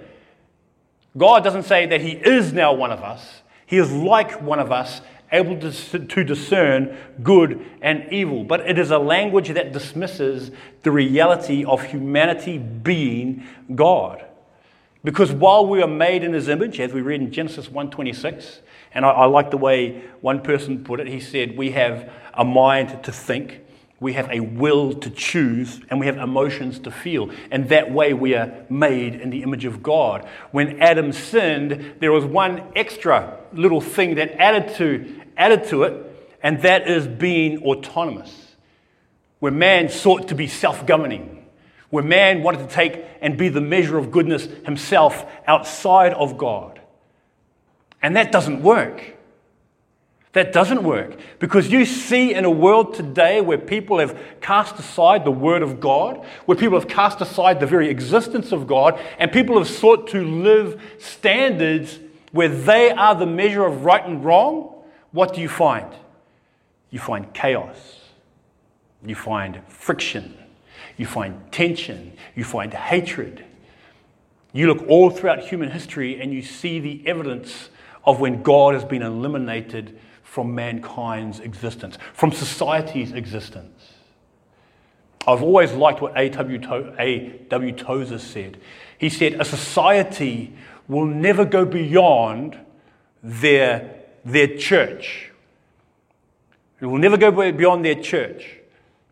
God 1.16 1.44
doesn't 1.44 1.64
say 1.64 1.86
that 1.86 2.00
he 2.00 2.12
is 2.12 2.52
now 2.52 2.72
one 2.72 2.92
of 2.92 3.02
us. 3.02 3.39
He 3.70 3.78
is 3.78 3.92
like 3.92 4.42
one 4.42 4.58
of 4.58 4.72
us, 4.72 5.00
able 5.30 5.56
to, 5.60 5.70
to 6.00 6.24
discern 6.24 6.96
good 7.22 7.64
and 7.80 8.12
evil. 8.12 8.42
But 8.42 8.68
it 8.68 8.80
is 8.80 8.90
a 8.90 8.98
language 8.98 9.50
that 9.50 9.72
dismisses 9.72 10.50
the 10.82 10.90
reality 10.90 11.64
of 11.64 11.84
humanity 11.84 12.58
being 12.58 13.46
God. 13.72 14.24
Because 15.04 15.30
while 15.30 15.68
we 15.68 15.82
are 15.82 15.86
made 15.86 16.24
in 16.24 16.32
his 16.32 16.48
image, 16.48 16.80
as 16.80 16.92
we 16.92 17.00
read 17.00 17.20
in 17.20 17.30
Genesis 17.30 17.68
1.26, 17.68 18.58
and 18.92 19.04
I, 19.04 19.10
I 19.10 19.26
like 19.26 19.52
the 19.52 19.56
way 19.56 20.02
one 20.20 20.42
person 20.42 20.82
put 20.82 20.98
it, 20.98 21.06
he 21.06 21.20
said, 21.20 21.56
we 21.56 21.70
have 21.70 22.10
a 22.34 22.44
mind 22.44 23.04
to 23.04 23.12
think, 23.12 23.60
we 24.00 24.14
have 24.14 24.30
a 24.30 24.40
will 24.40 24.94
to 24.94 25.10
choose, 25.10 25.78
and 25.90 26.00
we 26.00 26.06
have 26.06 26.16
emotions 26.16 26.78
to 26.80 26.90
feel. 26.90 27.30
And 27.50 27.68
that 27.68 27.92
way 27.92 28.14
we 28.14 28.34
are 28.34 28.64
made 28.70 29.14
in 29.14 29.28
the 29.28 29.42
image 29.42 29.66
of 29.66 29.82
God. 29.82 30.26
When 30.52 30.80
Adam 30.80 31.12
sinned, 31.12 31.96
there 32.00 32.10
was 32.10 32.24
one 32.24 32.62
extra 32.74 33.38
little 33.52 33.82
thing 33.82 34.14
that 34.14 34.32
added 34.40 34.74
to, 34.76 35.20
added 35.36 35.64
to 35.68 35.82
it, 35.82 36.38
and 36.42 36.62
that 36.62 36.88
is 36.88 37.06
being 37.06 37.62
autonomous. 37.62 38.56
Where 39.38 39.52
man 39.52 39.90
sought 39.90 40.28
to 40.28 40.34
be 40.34 40.46
self 40.46 40.86
governing, 40.86 41.46
where 41.90 42.04
man 42.04 42.42
wanted 42.42 42.66
to 42.68 42.74
take 42.74 43.04
and 43.20 43.36
be 43.36 43.50
the 43.50 43.60
measure 43.60 43.98
of 43.98 44.10
goodness 44.10 44.48
himself 44.64 45.26
outside 45.46 46.14
of 46.14 46.38
God. 46.38 46.80
And 48.02 48.16
that 48.16 48.32
doesn't 48.32 48.62
work. 48.62 49.18
That 50.32 50.52
doesn't 50.52 50.84
work 50.84 51.16
because 51.40 51.68
you 51.68 51.84
see 51.84 52.34
in 52.34 52.44
a 52.44 52.50
world 52.50 52.94
today 52.94 53.40
where 53.40 53.58
people 53.58 53.98
have 53.98 54.16
cast 54.40 54.78
aside 54.78 55.24
the 55.24 55.32
Word 55.32 55.62
of 55.62 55.80
God, 55.80 56.24
where 56.46 56.56
people 56.56 56.78
have 56.78 56.88
cast 56.88 57.20
aside 57.20 57.58
the 57.58 57.66
very 57.66 57.88
existence 57.88 58.52
of 58.52 58.68
God, 58.68 59.00
and 59.18 59.32
people 59.32 59.58
have 59.58 59.68
sought 59.68 60.06
to 60.08 60.24
live 60.24 60.80
standards 60.98 61.98
where 62.30 62.48
they 62.48 62.92
are 62.92 63.16
the 63.16 63.26
measure 63.26 63.64
of 63.64 63.84
right 63.84 64.06
and 64.06 64.24
wrong. 64.24 64.72
What 65.10 65.34
do 65.34 65.40
you 65.40 65.48
find? 65.48 65.92
You 66.90 67.00
find 67.00 67.32
chaos, 67.34 67.76
you 69.04 69.16
find 69.16 69.60
friction, 69.66 70.36
you 70.96 71.06
find 71.06 71.50
tension, 71.50 72.12
you 72.36 72.44
find 72.44 72.72
hatred. 72.72 73.44
You 74.52 74.72
look 74.72 74.88
all 74.88 75.10
throughout 75.10 75.40
human 75.40 75.70
history 75.70 76.20
and 76.20 76.32
you 76.32 76.42
see 76.42 76.78
the 76.78 77.02
evidence 77.06 77.70
of 78.04 78.20
when 78.20 78.42
God 78.42 78.74
has 78.74 78.84
been 78.84 79.02
eliminated 79.02 79.98
from 80.30 80.54
mankind's 80.54 81.40
existence, 81.40 81.98
from 82.14 82.30
society's 82.30 83.10
existence. 83.10 83.94
I've 85.26 85.42
always 85.42 85.72
liked 85.72 86.00
what 86.00 86.16
A.W. 86.16 87.72
Tozer 87.72 88.18
said. 88.20 88.60
He 88.96 89.08
said, 89.08 89.40
A 89.40 89.44
society 89.44 90.54
will 90.86 91.04
never 91.04 91.44
go 91.44 91.64
beyond 91.64 92.56
their, 93.24 93.90
their 94.24 94.56
church. 94.56 95.32
It 96.80 96.86
will 96.86 96.98
never 96.98 97.16
go 97.16 97.32
beyond 97.32 97.84
their 97.84 97.96
church. 97.96 98.56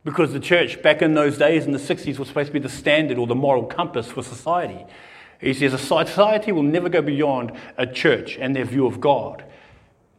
Because 0.05 0.33
the 0.33 0.39
church, 0.39 0.81
back 0.83 1.03
in 1.03 1.15
those 1.15 1.37
days 1.37 1.67
in 1.67 1.73
the 1.73 1.79
60s, 1.79 2.17
was 2.21 2.29
supposed 2.29 2.47
to 2.47 2.53
be 2.53 2.61
the 2.61 2.69
standard 2.69 3.19
or 3.19 3.27
the 3.27 3.35
moral 3.35 3.67
compass 3.67 4.07
for 4.07 4.23
society. 4.23 4.87
He 5.41 5.53
says 5.53 5.73
a 5.73 5.79
society 5.79 6.53
will 6.53 6.63
never 6.63 6.89
go 6.89 7.03
beyond 7.03 7.51
a 7.77 7.89
church 7.89 8.39
and 8.39 8.55
their 8.55 8.65
view 8.65 8.87
of 8.87 9.01
God. 9.01 9.45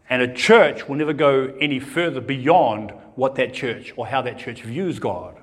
And 0.10 0.22
a 0.24 0.34
church 0.34 0.88
will 0.88 0.95
never 0.95 1.13
go 1.13 1.54
any 1.62 1.80
further 1.80 2.19
beyond 2.19 2.91
what 3.15 3.36
that 3.36 3.54
church 3.54 3.93
or 3.95 4.08
how 4.08 4.22
that 4.24 4.39
church 4.39 4.63
views 4.63 4.98
God. 4.98 5.36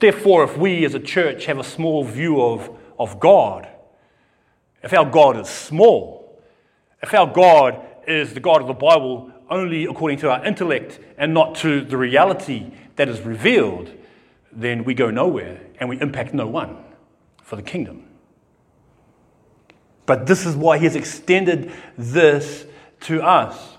Therefore, 0.00 0.44
if 0.44 0.56
we 0.56 0.84
as 0.84 0.94
a 0.94 1.00
church 1.00 1.46
have 1.46 1.58
a 1.58 1.64
small 1.64 2.04
view 2.04 2.40
of, 2.40 2.70
of 2.98 3.18
God, 3.18 3.68
if 4.82 4.92
our 4.92 5.04
God 5.04 5.36
is 5.36 5.48
small, 5.48 6.40
if 7.02 7.12
our 7.14 7.26
God 7.26 7.84
is 8.06 8.32
the 8.32 8.40
God 8.40 8.60
of 8.60 8.68
the 8.68 8.74
Bible 8.74 9.32
only 9.50 9.84
according 9.84 10.18
to 10.18 10.30
our 10.30 10.44
intellect 10.44 11.00
and 11.16 11.34
not 11.34 11.54
to 11.56 11.80
the 11.80 11.96
reality 11.96 12.70
that 12.96 13.08
is 13.08 13.20
revealed, 13.20 13.92
then 14.52 14.84
we 14.84 14.94
go 14.94 15.10
nowhere 15.10 15.60
and 15.80 15.88
we 15.88 16.00
impact 16.00 16.32
no 16.32 16.46
one 16.46 16.76
for 17.42 17.56
the 17.56 17.62
kingdom. 17.62 18.07
But 20.08 20.26
this 20.26 20.46
is 20.46 20.56
why 20.56 20.78
he 20.78 20.86
has 20.86 20.96
extended 20.96 21.70
this 21.98 22.64
to 23.00 23.22
us. 23.22 23.76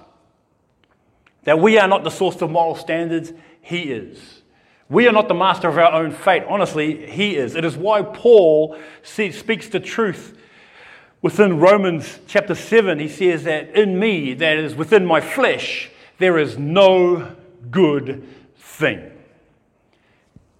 That 1.45 1.57
we 1.57 1.79
are 1.79 1.87
not 1.87 2.03
the 2.03 2.11
source 2.11 2.39
of 2.43 2.51
moral 2.51 2.75
standards, 2.75 3.33
He 3.63 3.91
is. 3.91 4.43
We 4.89 5.07
are 5.07 5.11
not 5.11 5.27
the 5.27 5.33
master 5.33 5.67
of 5.69 5.79
our 5.79 5.91
own 5.91 6.11
fate. 6.11 6.43
Honestly, 6.47 7.07
He 7.07 7.35
is. 7.35 7.55
It 7.55 7.65
is 7.65 7.75
why 7.75 8.03
Paul 8.03 8.77
speaks 9.01 9.69
the 9.69 9.79
truth 9.79 10.37
within 11.23 11.59
Romans 11.59 12.19
chapter 12.27 12.53
7. 12.53 12.99
He 12.99 13.09
says 13.09 13.45
that 13.45 13.75
in 13.75 13.97
me, 13.97 14.35
that 14.35 14.57
is 14.59 14.75
within 14.75 15.07
my 15.07 15.21
flesh, 15.21 15.89
there 16.19 16.37
is 16.37 16.59
no 16.59 17.35
good 17.71 18.23
thing. 18.55 19.18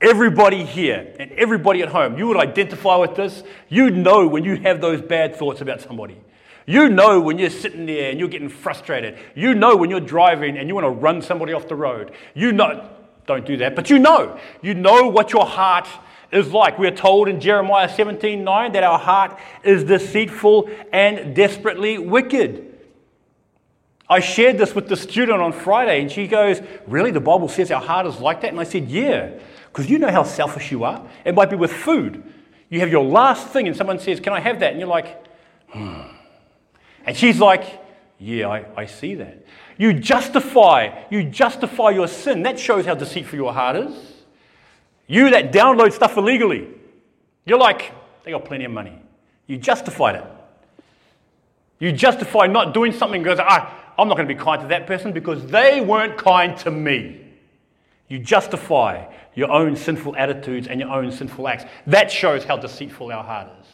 Everybody 0.02 0.64
here 0.64 1.14
and 1.20 1.32
everybody 1.34 1.82
at 1.82 1.90
home, 1.90 2.18
you 2.18 2.28
would 2.28 2.38
identify 2.38 2.96
with 2.96 3.16
this. 3.16 3.44
You 3.68 3.90
know 3.90 4.28
when 4.28 4.46
you 4.46 4.56
have 4.58 4.80
those 4.80 5.02
bad 5.02 5.36
thoughts 5.36 5.60
about 5.60 5.82
somebody. 5.82 6.18
You 6.66 6.88
know 6.88 7.20
when 7.20 7.38
you're 7.38 7.50
sitting 7.50 7.86
there 7.86 8.12
and 8.12 8.20
you're 8.20 8.30
getting 8.30 8.48
frustrated. 8.48 9.18
You 9.36 9.56
know 9.56 9.76
when 9.76 9.90
you're 9.90 10.00
driving 10.00 10.58
and 10.58 10.70
you 10.70 10.76
want 10.76 10.86
to 10.86 10.92
run 10.92 11.22
somebody 11.22 11.52
off 11.52 11.68
the 11.68 11.76
road. 11.76 12.14
You 12.34 12.52
know, 12.54 12.90
don't 13.26 13.46
do 13.46 13.58
that, 13.58 13.76
but 13.76 13.90
you 13.90 14.00
know. 14.00 14.40
You 14.62 14.74
know 14.74 15.10
what 15.10 15.34
your 15.34 15.46
heart 15.46 15.88
is 16.32 16.54
like. 16.54 16.80
We're 16.80 16.92
told 16.92 17.28
in 17.28 17.42
Jeremiah 17.42 17.90
17 17.90 18.44
9 18.44 18.72
that 18.74 18.84
our 18.84 19.00
heart 19.00 19.38
is 19.64 19.84
deceitful 19.84 20.70
and 20.94 21.36
desperately 21.36 21.98
wicked. 21.98 22.68
I 24.08 24.22
shared 24.22 24.58
this 24.58 24.74
with 24.74 24.88
the 24.88 24.96
student 24.96 25.42
on 25.42 25.54
Friday, 25.54 26.02
and 26.02 26.12
she 26.12 26.28
goes, 26.28 26.62
Really? 26.88 27.12
The 27.12 27.20
Bible 27.20 27.50
says 27.50 27.70
our 27.70 27.82
heart 27.82 28.08
is 28.08 28.20
like 28.20 28.42
that? 28.42 28.52
And 28.52 28.60
I 28.60 28.64
said, 28.64 28.90
Yeah. 28.90 29.32
Because 29.72 29.90
you 29.90 30.00
know 30.00 30.12
how 30.12 30.24
selfish 30.24 30.72
you 30.72 30.84
are. 30.84 31.08
It 31.26 31.36
might 31.36 31.50
be 31.50 31.56
with 31.56 31.72
food. 31.72 32.24
You 32.70 32.80
have 32.82 32.90
your 32.90 33.04
last 33.04 33.48
thing, 33.48 33.68
and 33.68 33.76
someone 33.76 34.00
says, 34.00 34.20
Can 34.20 34.34
I 34.34 34.40
have 34.40 34.60
that? 34.60 34.72
And 34.72 34.80
you're 34.80 34.90
like, 34.90 35.26
hmm. 35.70 36.02
And 37.06 37.16
she's 37.16 37.40
like, 37.40 37.82
Yeah, 38.20 38.48
I, 38.50 38.66
I 38.76 38.86
see 38.86 39.16
that. 39.16 39.46
You 39.78 39.94
justify, 39.94 41.04
you 41.10 41.24
justify 41.24 41.92
your 41.92 42.08
sin. 42.08 42.44
That 42.44 42.60
shows 42.60 42.86
how 42.86 42.96
deceitful 42.96 43.38
your 43.38 43.54
heart 43.54 43.78
is. 43.78 43.94
You 45.08 45.30
that 45.32 45.52
download 45.52 45.94
stuff 45.94 46.18
illegally, 46.18 46.68
you're 47.46 47.58
like, 47.58 47.94
they 48.24 48.32
got 48.32 48.46
plenty 48.46 48.66
of 48.66 48.72
money. 48.72 49.00
You 49.48 49.58
justified 49.58 50.16
it. 50.16 50.26
You 51.80 51.92
justify 51.94 52.46
not 52.48 52.74
doing 52.74 52.92
something 52.92 53.24
because 53.24 53.40
ah, 53.42 53.74
I'm 53.98 54.08
not 54.08 54.18
going 54.18 54.28
to 54.28 54.34
be 54.34 54.40
kind 54.40 54.62
to 54.62 54.68
that 54.68 54.86
person 54.86 55.14
because 55.14 55.46
they 55.48 55.82
weren't 55.82 56.18
kind 56.18 56.58
to 56.60 56.72
me. 56.72 57.22
You 58.08 58.20
justify 58.20 59.06
your 59.40 59.52
own 59.52 59.76
sinful 59.76 60.16
attitudes 60.18 60.68
and 60.68 60.80
your 60.80 60.90
own 60.90 61.12
sinful 61.12 61.48
acts. 61.48 61.66
That 61.88 62.12
shows 62.12 62.44
how 62.44 62.58
deceitful 62.58 63.12
our 63.12 63.24
heart 63.24 63.48
is. 63.62 63.68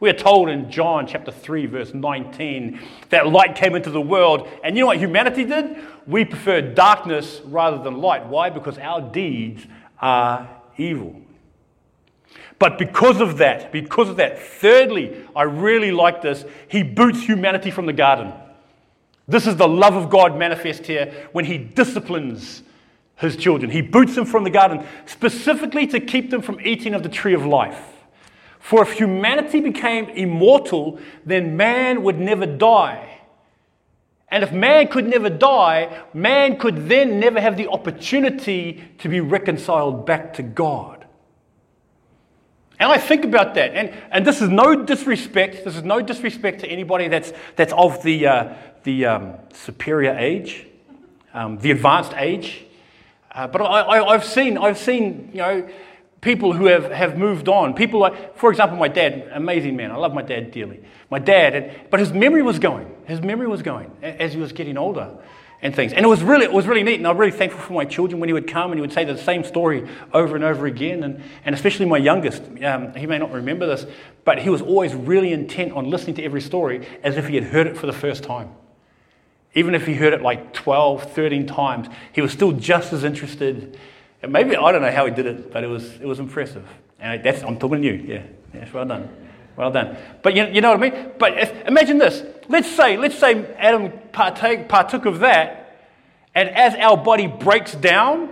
We 0.00 0.08
are 0.08 0.14
told 0.14 0.48
in 0.48 0.70
John 0.70 1.06
chapter 1.06 1.30
3, 1.30 1.66
verse 1.66 1.92
19, 1.92 2.80
that 3.10 3.28
light 3.28 3.54
came 3.54 3.74
into 3.74 3.90
the 3.90 4.00
world, 4.00 4.48
and 4.64 4.74
you 4.74 4.80
know 4.80 4.86
what 4.86 4.96
humanity 4.96 5.44
did? 5.44 5.76
We 6.06 6.24
preferred 6.24 6.74
darkness 6.74 7.42
rather 7.44 7.82
than 7.82 7.98
light. 7.98 8.26
Why? 8.26 8.48
Because 8.48 8.78
our 8.78 9.02
deeds 9.02 9.66
are 10.00 10.48
evil. 10.78 11.20
But 12.58 12.78
because 12.78 13.20
of 13.20 13.38
that, 13.38 13.72
because 13.72 14.08
of 14.08 14.16
that, 14.16 14.38
thirdly, 14.38 15.22
I 15.36 15.42
really 15.42 15.92
like 15.92 16.22
this, 16.22 16.46
he 16.68 16.82
boots 16.82 17.20
humanity 17.20 17.70
from 17.70 17.84
the 17.84 17.92
garden. 17.92 18.32
This 19.28 19.46
is 19.46 19.56
the 19.56 19.68
love 19.68 19.96
of 19.96 20.08
God 20.08 20.38
manifest 20.38 20.86
here 20.86 21.12
when 21.32 21.44
he 21.44 21.58
disciplines 21.58 22.62
his 23.20 23.36
children. 23.36 23.70
He 23.70 23.82
boots 23.82 24.14
them 24.14 24.24
from 24.24 24.44
the 24.44 24.50
garden 24.50 24.84
specifically 25.06 25.86
to 25.88 26.00
keep 26.00 26.30
them 26.30 26.42
from 26.42 26.60
eating 26.60 26.94
of 26.94 27.02
the 27.02 27.08
tree 27.08 27.34
of 27.34 27.44
life. 27.44 27.80
For 28.58 28.82
if 28.82 28.92
humanity 28.92 29.60
became 29.60 30.08
immortal, 30.10 30.98
then 31.24 31.56
man 31.56 32.02
would 32.02 32.18
never 32.18 32.46
die. 32.46 33.20
And 34.28 34.44
if 34.44 34.52
man 34.52 34.88
could 34.88 35.06
never 35.06 35.28
die, 35.28 36.02
man 36.14 36.56
could 36.58 36.88
then 36.88 37.18
never 37.18 37.40
have 37.40 37.56
the 37.56 37.68
opportunity 37.68 38.84
to 38.98 39.08
be 39.08 39.20
reconciled 39.20 40.06
back 40.06 40.34
to 40.34 40.42
God. 40.42 41.04
And 42.78 42.90
I 42.90 42.96
think 42.96 43.24
about 43.24 43.54
that, 43.56 43.74
and, 43.74 43.92
and 44.10 44.26
this 44.26 44.40
is 44.40 44.48
no 44.48 44.74
disrespect. 44.74 45.64
This 45.64 45.76
is 45.76 45.82
no 45.82 46.00
disrespect 46.00 46.60
to 46.60 46.66
anybody 46.66 47.08
that's, 47.08 47.32
that's 47.56 47.74
of 47.74 48.02
the, 48.02 48.26
uh, 48.26 48.54
the 48.84 49.04
um, 49.04 49.34
superior 49.52 50.16
age, 50.16 50.66
um, 51.34 51.58
the 51.58 51.72
advanced 51.72 52.14
age. 52.16 52.64
Uh, 53.32 53.46
but 53.46 53.62
I, 53.62 54.12
have 54.12 54.24
seen, 54.24 54.58
I've 54.58 54.78
seen, 54.78 55.30
you 55.32 55.38
know, 55.38 55.68
people 56.20 56.52
who 56.52 56.66
have, 56.66 56.90
have 56.90 57.16
moved 57.16 57.48
on. 57.48 57.74
People 57.74 58.00
like, 58.00 58.36
for 58.36 58.50
example, 58.50 58.76
my 58.76 58.88
dad, 58.88 59.30
amazing 59.32 59.76
man. 59.76 59.90
I 59.90 59.96
love 59.96 60.12
my 60.12 60.22
dad 60.22 60.50
dearly. 60.50 60.80
My 61.10 61.18
dad, 61.18 61.54
and, 61.54 61.90
but 61.90 62.00
his 62.00 62.12
memory 62.12 62.42
was 62.42 62.58
going. 62.58 62.94
His 63.06 63.20
memory 63.20 63.46
was 63.46 63.62
going 63.62 63.90
as 64.02 64.32
he 64.32 64.40
was 64.40 64.52
getting 64.52 64.76
older 64.76 65.16
and 65.62 65.74
things. 65.74 65.92
And 65.92 66.04
it 66.04 66.08
was 66.08 66.22
really, 66.22 66.44
it 66.44 66.52
was 66.52 66.66
really 66.66 66.82
neat. 66.82 66.96
And 66.96 67.06
I'm 67.06 67.18
really 67.18 67.32
thankful 67.32 67.60
for 67.60 67.72
my 67.72 67.84
children 67.84 68.20
when 68.20 68.28
he 68.28 68.32
would 68.32 68.48
come 68.48 68.72
and 68.72 68.78
he 68.78 68.80
would 68.80 68.92
say 68.92 69.04
the 69.04 69.16
same 69.16 69.44
story 69.44 69.88
over 70.12 70.34
and 70.34 70.44
over 70.44 70.66
again. 70.66 71.04
And, 71.04 71.22
and 71.44 71.54
especially 71.54 71.86
my 71.86 71.98
youngest, 71.98 72.42
um, 72.64 72.94
he 72.94 73.06
may 73.06 73.18
not 73.18 73.32
remember 73.32 73.66
this, 73.66 73.86
but 74.24 74.38
he 74.38 74.48
was 74.48 74.62
always 74.62 74.94
really 74.94 75.32
intent 75.32 75.72
on 75.72 75.88
listening 75.88 76.16
to 76.16 76.24
every 76.24 76.40
story 76.40 76.86
as 77.02 77.16
if 77.16 77.28
he 77.28 77.34
had 77.34 77.44
heard 77.44 77.66
it 77.66 77.76
for 77.76 77.86
the 77.86 77.92
first 77.92 78.24
time. 78.24 78.50
Even 79.54 79.74
if 79.74 79.86
he 79.86 79.94
heard 79.94 80.12
it 80.12 80.22
like 80.22 80.52
12, 80.52 81.12
13 81.12 81.46
times, 81.46 81.88
he 82.12 82.20
was 82.20 82.32
still 82.32 82.52
just 82.52 82.92
as 82.92 83.04
interested. 83.04 83.78
And 84.22 84.32
maybe, 84.32 84.56
I 84.56 84.72
don't 84.72 84.82
know 84.82 84.92
how 84.92 85.06
he 85.06 85.12
did 85.12 85.26
it, 85.26 85.52
but 85.52 85.64
it 85.64 85.66
was, 85.66 85.94
it 85.94 86.06
was 86.06 86.20
impressive. 86.20 86.66
And 87.00 87.22
that's, 87.24 87.42
I'm 87.42 87.58
talking 87.58 87.82
to 87.82 87.88
you. 87.88 88.04
Yeah, 88.06 88.22
yes, 88.54 88.72
well 88.72 88.84
done. 88.84 89.08
Well 89.56 89.70
done. 89.70 89.96
But 90.22 90.36
you, 90.36 90.46
you 90.46 90.60
know 90.60 90.70
what 90.72 90.82
I 90.82 90.90
mean? 90.90 91.10
But 91.18 91.38
if, 91.38 91.66
imagine 91.66 91.98
this. 91.98 92.22
Let's 92.48 92.70
say, 92.70 92.96
let's 92.96 93.18
say 93.18 93.44
Adam 93.56 93.92
partake, 94.12 94.68
partook 94.68 95.06
of 95.06 95.20
that, 95.20 95.88
and 96.34 96.48
as 96.48 96.74
our 96.76 96.96
body 96.96 97.26
breaks 97.26 97.74
down, 97.74 98.30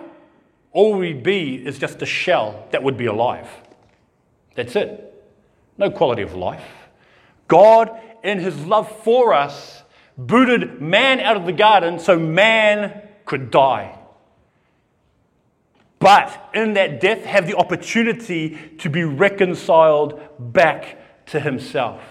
all 0.73 0.97
we'd 0.97 1.23
be 1.23 1.55
is 1.55 1.79
just 1.79 2.01
a 2.03 2.07
shell 2.07 2.69
that 2.71 2.83
would 2.83 2.97
be 2.97 3.07
alive. 3.07 3.49
That's 4.55 4.77
it. 4.77 5.05
No 5.77 5.91
quality 5.91 6.23
of 6.23 6.35
life. 6.35 6.65
God, 7.49 7.99
in 8.23 8.39
his 8.39 8.57
love 8.67 8.91
for 9.03 9.33
us, 9.33 9.78
booted 10.19 10.83
man 10.83 11.21
out 11.21 11.37
of 11.37 11.47
the 11.47 11.53
garden 11.53 11.99
so 11.99 12.19
man 12.19 13.03
could 13.25 13.51
die. 13.51 13.99
But 16.01 16.51
in 16.55 16.75
that 16.75 17.01
death, 17.01 17.25
have 17.25 17.47
the 17.47 17.57
opportunity 17.57 18.57
to 18.79 18.91
be 18.91 19.05
reconciled 19.05 20.21
back 20.39 20.99
to 21.27 21.41
himself. 21.41 22.03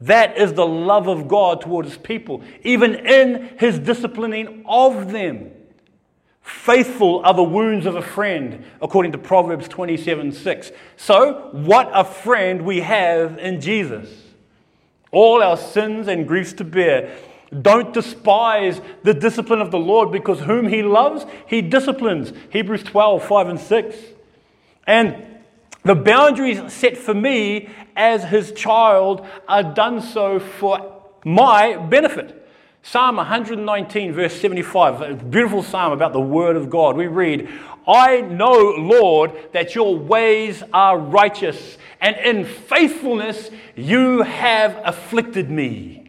That 0.00 0.38
is 0.38 0.52
the 0.52 0.66
love 0.66 1.08
of 1.08 1.26
God 1.26 1.60
towards 1.60 1.88
his 1.88 1.98
people, 1.98 2.42
even 2.62 2.94
in 2.94 3.56
his 3.58 3.78
disciplining 3.78 4.64
of 4.66 5.12
them. 5.12 5.50
Faithful 6.40 7.20
are 7.24 7.34
the 7.34 7.42
wounds 7.42 7.84
of 7.84 7.96
a 7.96 8.02
friend, 8.02 8.64
according 8.80 9.12
to 9.12 9.18
Proverbs 9.18 9.68
27 9.68 10.32
6. 10.32 10.72
So, 10.96 11.50
what 11.52 11.90
a 11.92 12.04
friend 12.04 12.62
we 12.62 12.80
have 12.80 13.38
in 13.38 13.60
Jesus. 13.60 14.08
All 15.10 15.42
our 15.42 15.56
sins 15.56 16.08
and 16.08 16.26
griefs 16.26 16.54
to 16.54 16.64
bear. 16.64 17.14
Don't 17.62 17.94
despise 17.94 18.80
the 19.02 19.14
discipline 19.14 19.60
of 19.60 19.70
the 19.70 19.78
Lord 19.78 20.12
because 20.12 20.40
whom 20.40 20.68
he 20.68 20.82
loves, 20.82 21.24
he 21.46 21.62
disciplines. 21.62 22.32
Hebrews 22.50 22.82
12, 22.82 23.24
5 23.24 23.48
and 23.48 23.60
6. 23.60 23.96
And 24.86 25.24
the 25.82 25.94
boundaries 25.94 26.72
set 26.72 26.96
for 26.96 27.14
me 27.14 27.70
as 27.96 28.24
his 28.24 28.52
child 28.52 29.26
are 29.46 29.62
done 29.62 30.02
so 30.02 30.38
for 30.38 31.02
my 31.24 31.76
benefit. 31.76 32.34
Psalm 32.82 33.16
119, 33.16 34.12
verse 34.12 34.40
75, 34.40 35.00
a 35.02 35.14
beautiful 35.14 35.62
psalm 35.62 35.92
about 35.92 36.12
the 36.12 36.20
word 36.20 36.56
of 36.56 36.70
God. 36.70 36.96
We 36.96 37.06
read, 37.06 37.48
I 37.86 38.20
know, 38.22 38.74
Lord, 38.78 39.32
that 39.52 39.74
your 39.74 39.96
ways 39.96 40.62
are 40.72 40.98
righteous, 40.98 41.76
and 42.00 42.16
in 42.16 42.44
faithfulness 42.44 43.50
you 43.74 44.22
have 44.22 44.80
afflicted 44.84 45.50
me. 45.50 46.07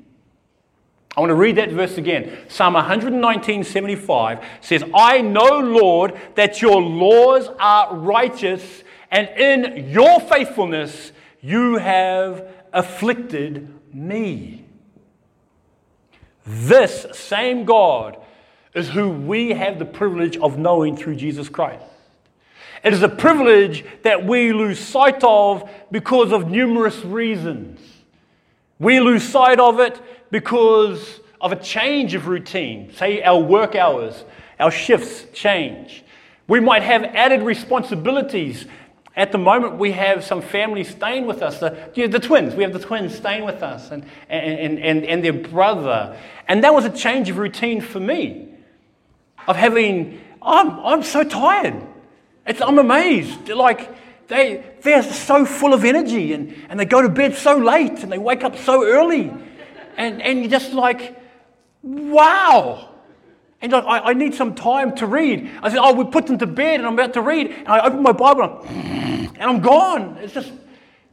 I 1.17 1.21
want 1.21 1.31
to 1.31 1.35
read 1.35 1.57
that 1.57 1.71
verse 1.71 1.97
again. 1.97 2.37
Psalm 2.47 2.75
119, 2.75 3.63
75 3.63 4.45
says, 4.61 4.83
I 4.93 5.21
know, 5.21 5.59
Lord, 5.59 6.17
that 6.35 6.61
your 6.61 6.81
laws 6.81 7.49
are 7.59 7.95
righteous, 7.95 8.83
and 9.11 9.27
in 9.29 9.89
your 9.89 10.19
faithfulness 10.19 11.11
you 11.41 11.77
have 11.77 12.47
afflicted 12.71 13.73
me. 13.93 14.65
This 16.45 17.05
same 17.13 17.65
God 17.65 18.17
is 18.73 18.89
who 18.89 19.09
we 19.09 19.51
have 19.51 19.79
the 19.79 19.85
privilege 19.85 20.37
of 20.37 20.57
knowing 20.57 20.95
through 20.95 21.15
Jesus 21.15 21.49
Christ. 21.49 21.83
It 22.83 22.93
is 22.93 23.03
a 23.03 23.09
privilege 23.09 23.83
that 24.03 24.25
we 24.25 24.53
lose 24.53 24.79
sight 24.79 25.23
of 25.23 25.69
because 25.91 26.31
of 26.31 26.49
numerous 26.49 27.03
reasons. 27.03 27.79
We 28.79 28.99
lose 28.99 29.23
sight 29.23 29.59
of 29.59 29.79
it 29.79 29.99
because 30.31 31.19
of 31.41 31.51
a 31.51 31.55
change 31.55 32.13
of 32.13 32.27
routine. 32.27 32.93
Say 32.93 33.21
our 33.23 33.39
work 33.39 33.75
hours, 33.75 34.23
our 34.59 34.71
shifts 34.71 35.25
change. 35.33 36.03
We 36.47 36.59
might 36.59 36.83
have 36.83 37.03
added 37.03 37.41
responsibilities. 37.43 38.65
At 39.15 39.31
the 39.31 39.37
moment, 39.37 39.77
we 39.77 39.91
have 39.93 40.23
some 40.23 40.41
family 40.41 40.83
staying 40.83 41.25
with 41.27 41.41
us, 41.41 41.59
the, 41.59 41.91
you 41.95 42.07
know, 42.07 42.11
the 42.11 42.19
twins. 42.19 42.55
We 42.55 42.63
have 42.63 42.73
the 42.73 42.79
twins 42.79 43.15
staying 43.15 43.43
with 43.43 43.61
us 43.63 43.91
and, 43.91 44.05
and, 44.29 44.79
and, 44.79 45.03
and 45.05 45.23
their 45.23 45.33
brother. 45.33 46.17
And 46.47 46.63
that 46.63 46.73
was 46.73 46.85
a 46.85 46.89
change 46.89 47.29
of 47.29 47.37
routine 47.37 47.81
for 47.81 47.99
me, 47.99 48.49
of 49.47 49.55
having 49.55 50.21
I'm, 50.41 50.79
I'm 50.79 51.03
so 51.03 51.23
tired. 51.23 51.75
It's, 52.45 52.61
I'm 52.61 52.79
amazed. 52.79 53.49
Like, 53.49 53.89
they, 54.27 54.63
they're 54.81 55.03
so 55.03 55.45
full 55.45 55.73
of 55.73 55.83
energy 55.83 56.33
and, 56.33 56.55
and 56.69 56.79
they 56.79 56.85
go 56.85 57.01
to 57.01 57.09
bed 57.09 57.35
so 57.35 57.57
late 57.57 58.03
and 58.03 58.11
they 58.11 58.17
wake 58.17 58.43
up 58.43 58.57
so 58.57 58.85
early. 58.85 59.31
And, 59.99 60.21
and 60.21 60.39
you're 60.39 60.49
just 60.49 60.71
like, 60.71 61.21
wow. 61.83 62.89
And 63.61 63.73
like, 63.73 63.83
I, 63.83 63.99
I 63.99 64.13
need 64.13 64.33
some 64.33 64.55
time 64.55 64.95
to 64.95 65.05
read. 65.05 65.51
I 65.61 65.69
said, 65.69 65.79
oh, 65.79 65.93
we 65.93 66.05
put 66.05 66.25
them 66.25 66.37
to 66.37 66.47
bed 66.47 66.79
and 66.79 66.87
I'm 66.87 66.93
about 66.93 67.13
to 67.15 67.21
read. 67.21 67.47
And 67.47 67.67
I 67.67 67.85
open 67.85 68.01
my 68.01 68.13
Bible 68.13 68.65
and 68.69 69.37
I'm 69.41 69.59
gone. 69.59 70.17
It's 70.21 70.33
just, 70.33 70.53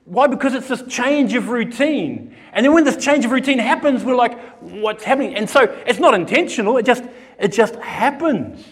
why? 0.04 0.28
Because 0.28 0.54
it's 0.54 0.68
this 0.68 0.84
change 0.84 1.34
of 1.34 1.48
routine. 1.48 2.36
And 2.52 2.64
then 2.64 2.72
when 2.72 2.84
this 2.84 2.96
change 3.04 3.24
of 3.24 3.32
routine 3.32 3.58
happens, 3.58 4.04
we're 4.04 4.14
like, 4.14 4.38
what's 4.60 5.02
happening? 5.02 5.34
And 5.34 5.50
so 5.50 5.62
it's 5.84 5.98
not 5.98 6.14
intentional, 6.14 6.78
it 6.78 6.86
just, 6.86 7.02
it 7.40 7.52
just 7.52 7.74
happens. 7.76 8.64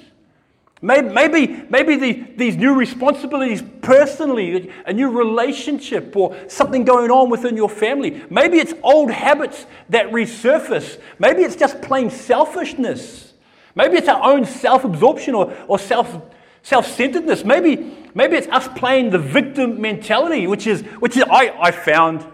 Maybe, 0.84 1.08
maybe, 1.08 1.64
maybe 1.70 1.96
the, 1.96 2.12
these 2.36 2.56
new 2.56 2.74
responsibilities 2.74 3.62
personally, 3.80 4.70
a 4.84 4.92
new 4.92 5.08
relationship, 5.08 6.14
or 6.14 6.36
something 6.46 6.84
going 6.84 7.10
on 7.10 7.30
within 7.30 7.56
your 7.56 7.70
family. 7.70 8.22
Maybe 8.28 8.58
it's 8.58 8.74
old 8.82 9.10
habits 9.10 9.64
that 9.88 10.08
resurface. 10.10 11.00
Maybe 11.18 11.40
it's 11.40 11.56
just 11.56 11.80
plain 11.80 12.10
selfishness. 12.10 13.32
Maybe 13.74 13.96
it's 13.96 14.08
our 14.08 14.22
own 14.30 14.44
self 14.44 14.84
absorption 14.84 15.34
or, 15.34 15.56
or 15.68 15.78
self 15.78 16.20
self 16.62 16.86
centeredness. 16.86 17.46
Maybe, 17.46 17.96
maybe 18.14 18.36
it's 18.36 18.48
us 18.48 18.68
playing 18.76 19.08
the 19.08 19.18
victim 19.18 19.80
mentality, 19.80 20.46
which 20.46 20.66
is, 20.66 20.82
which 21.00 21.16
is 21.16 21.22
I, 21.30 21.56
I 21.62 21.70
found, 21.70 22.26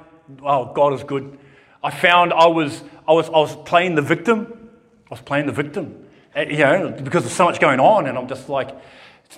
oh, 0.42 0.72
God 0.74 0.92
is 0.94 1.04
good. 1.04 1.38
I 1.84 1.92
found 1.92 2.32
I 2.32 2.48
was, 2.48 2.82
I, 3.06 3.12
was, 3.12 3.28
I 3.28 3.38
was 3.38 3.54
playing 3.54 3.94
the 3.94 4.02
victim. 4.02 4.70
I 5.06 5.10
was 5.10 5.20
playing 5.20 5.46
the 5.46 5.52
victim, 5.52 6.04
Uh, 6.36 6.40
you 6.42 6.58
know, 6.58 6.90
because 6.90 7.24
there's 7.24 7.34
so 7.34 7.44
much 7.44 7.60
going 7.60 7.80
on, 7.80 8.06
and 8.06 8.16
I'm 8.16 8.28
just 8.28 8.48
like, 8.48 8.68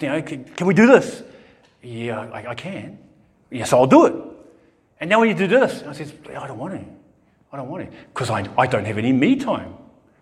you 0.01 0.09
know, 0.09 0.23
can, 0.23 0.45
can 0.45 0.67
we 0.67 0.75
do 0.75 0.87
this? 0.87 1.23
Yeah, 1.83 2.21
I, 2.21 2.51
I, 2.51 2.55
can. 2.55 2.99
Yes, 3.51 3.73
I'll 3.73 3.87
do 3.87 4.07
it. 4.07 4.15
And 5.01 5.11
now 5.11 5.21
we 5.21 5.29
need 5.29 5.39
to 5.39 5.49
do 5.49 5.61
this. 5.61 5.81
And 5.81 5.91
I 5.91 5.93
says, 5.93 6.13
I 6.29 6.47
don't 6.47 6.59
want 6.59 6.75
to. 6.75 6.85
I 7.53 7.57
don't 7.57 7.69
want 7.69 7.91
to 7.91 7.97
because 8.09 8.31
I, 8.31 8.49
I 8.57 8.67
don't 8.67 8.85
have 8.85 8.99
any 8.99 9.13
me 9.13 9.37
time. 9.37 9.75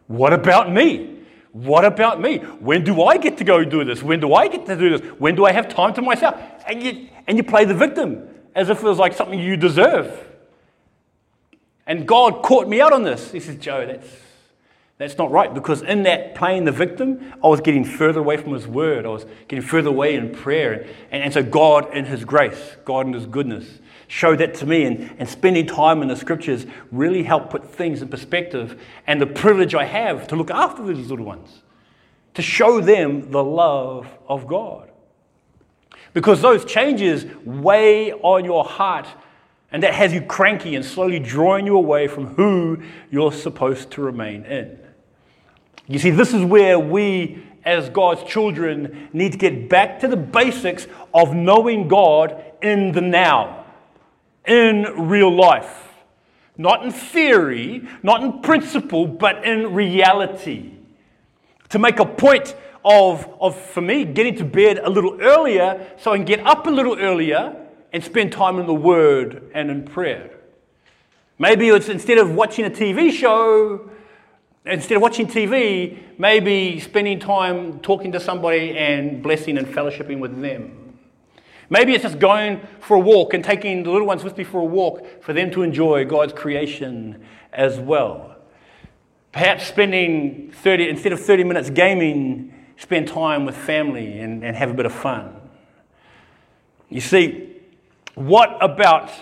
What 0.06 0.32
about 0.32 0.72
me? 0.72 1.18
What 1.52 1.84
about 1.84 2.20
me? 2.20 2.38
When 2.38 2.84
do 2.84 3.02
I 3.02 3.16
get 3.16 3.38
to 3.38 3.44
go 3.44 3.64
do 3.64 3.84
this? 3.84 4.02
When 4.02 4.20
do 4.20 4.34
I 4.34 4.48
get 4.48 4.66
to 4.66 4.76
do 4.76 4.96
this? 4.96 5.08
When 5.18 5.34
do 5.34 5.44
I 5.44 5.52
have 5.52 5.68
time 5.68 5.94
to 5.94 6.02
myself? 6.02 6.40
And 6.66 6.82
you, 6.82 7.08
and 7.26 7.36
you 7.36 7.44
play 7.44 7.64
the 7.64 7.74
victim 7.74 8.28
as 8.54 8.70
if 8.70 8.78
it 8.78 8.84
was 8.84 8.98
like 8.98 9.14
something 9.14 9.38
you 9.38 9.56
deserve. 9.56 10.26
And 11.86 12.06
God 12.06 12.42
caught 12.42 12.68
me 12.68 12.80
out 12.80 12.92
on 12.92 13.02
this. 13.02 13.32
He 13.32 13.40
says, 13.40 13.56
Joe, 13.56 13.86
that's, 13.86 14.06
that's 15.01 15.16
not 15.16 15.30
right. 15.30 15.55
Because 15.55 15.80
in 15.80 16.03
that 16.03 16.34
playing 16.34 16.66
the 16.66 16.72
victim, 16.72 17.32
I 17.42 17.46
was 17.46 17.62
getting 17.62 17.86
further 17.86 18.20
away 18.20 18.36
from 18.36 18.53
His 18.53 18.66
word. 18.66 19.07
I 19.07 19.09
was 19.09 19.24
getting 19.48 19.64
further 19.64 19.88
away 19.88 20.14
in 20.14 20.30
prayer. 20.30 20.86
And, 21.11 21.22
and 21.22 21.32
so 21.32 21.42
God, 21.42 21.94
in 21.94 22.05
His 22.05 22.22
grace, 22.22 22.76
God, 22.84 23.07
in 23.07 23.14
His 23.14 23.24
goodness, 23.24 23.78
showed 24.09 24.40
that 24.40 24.53
to 24.57 24.66
me. 24.66 24.84
And, 24.84 25.11
and 25.18 25.26
spending 25.26 25.66
time 25.66 26.03
in 26.03 26.09
the 26.09 26.16
scriptures 26.16 26.66
really 26.92 27.22
helped 27.22 27.48
put 27.48 27.66
things 27.66 28.03
in 28.03 28.09
perspective. 28.09 28.78
And 29.07 29.22
the 29.22 29.26
privilege 29.26 29.74
I 29.74 29.86
have 29.86 30.28
to 30.28 30.36
look 30.36 30.51
after 30.51 30.84
these 30.84 31.09
little 31.09 31.24
ones, 31.24 31.62
to 32.34 32.42
show 32.42 32.82
them 32.82 33.30
the 33.30 33.42
love 33.42 34.07
of 34.28 34.46
God. 34.46 34.90
Because 36.12 36.42
those 36.42 36.62
changes 36.66 37.24
weigh 37.46 38.12
on 38.12 38.44
your 38.44 38.64
heart, 38.64 39.07
and 39.72 39.82
that 39.82 39.94
has 39.94 40.12
you 40.12 40.20
cranky 40.20 40.74
and 40.74 40.84
slowly 40.84 41.20
drawing 41.20 41.64
you 41.64 41.78
away 41.78 42.07
from 42.07 42.34
who 42.34 42.82
you're 43.11 43.32
supposed 43.32 43.92
to 43.92 44.03
remain 44.03 44.44
in. 44.44 44.79
You 45.91 45.99
see, 45.99 46.11
this 46.11 46.32
is 46.32 46.45
where 46.45 46.78
we, 46.78 47.43
as 47.64 47.88
God's 47.88 48.22
children, 48.22 49.09
need 49.12 49.32
to 49.32 49.38
get 49.38 49.68
back 49.68 49.99
to 50.01 50.09
the 50.09 50.16
basics 50.16 50.86
of 51.12 51.34
knowing 51.34 51.88
God 51.88 52.45
in 52.62 52.93
the 52.93 53.01
now 53.01 53.66
in 54.47 54.84
real 55.09 55.34
life. 55.34 55.88
Not 56.57 56.84
in 56.84 56.93
theory, 56.93 57.88
not 58.05 58.22
in 58.22 58.41
principle, 58.41 59.09
but 59.09 59.45
in 59.45 59.74
reality. 59.74 60.74
To 61.70 61.80
make 61.80 61.99
a 61.99 62.07
point 62.07 62.55
of, 62.84 63.28
of, 63.41 63.61
for 63.61 63.80
me, 63.80 64.05
getting 64.05 64.36
to 64.36 64.45
bed 64.45 64.78
a 64.78 64.88
little 64.88 65.20
earlier 65.20 65.93
so 65.99 66.12
I 66.12 66.18
can 66.18 66.24
get 66.24 66.47
up 66.47 66.68
a 66.68 66.70
little 66.70 66.97
earlier 67.01 67.66
and 67.93 68.05
spend 68.05 68.30
time 68.30 68.61
in 68.61 68.66
the 68.66 68.74
Word 68.74 69.51
and 69.55 69.72
in 69.72 69.84
prayer. 69.84 70.30
Maybe 71.36 71.68
it's 71.68 71.88
instead 71.88 72.18
of 72.18 72.32
watching 72.32 72.64
a 72.64 72.70
TV 72.70 73.11
show, 73.11 73.91
instead 74.66 74.96
of 74.96 75.02
watching 75.02 75.26
TV, 75.26 75.98
maybe 76.18 76.80
spending 76.80 77.18
time 77.18 77.80
talking 77.80 78.12
to 78.12 78.20
somebody 78.20 78.76
and 78.76 79.22
blessing 79.22 79.58
and 79.58 79.66
fellowshipping 79.66 80.20
with 80.20 80.40
them. 80.40 80.98
Maybe 81.68 81.94
it's 81.94 82.02
just 82.02 82.18
going 82.18 82.61
for 82.80 82.96
a 82.96 83.00
walk 83.00 83.32
and 83.32 83.44
taking 83.44 83.84
the 83.84 83.90
little 83.90 84.06
ones 84.06 84.24
with 84.24 84.36
me 84.36 84.44
for 84.44 84.61
a 84.61 84.64
walk 84.64 85.22
for 85.22 85.32
them 85.32 85.50
to 85.52 85.62
enjoy 85.62 86.04
God's 86.04 86.32
creation 86.32 87.24
as 87.52 87.78
well. 87.78 88.36
Perhaps 89.32 89.68
spending 89.68 90.50
30, 90.50 90.88
instead 90.88 91.12
of 91.12 91.20
30 91.20 91.44
minutes 91.44 91.70
gaming, 91.70 92.52
spend 92.76 93.06
time 93.06 93.44
with 93.44 93.56
family 93.56 94.18
and, 94.18 94.44
and 94.44 94.56
have 94.56 94.70
a 94.70 94.74
bit 94.74 94.84
of 94.84 94.92
fun. 94.92 95.36
You 96.88 97.00
see, 97.00 97.56
what 98.16 98.56
about 98.61 99.12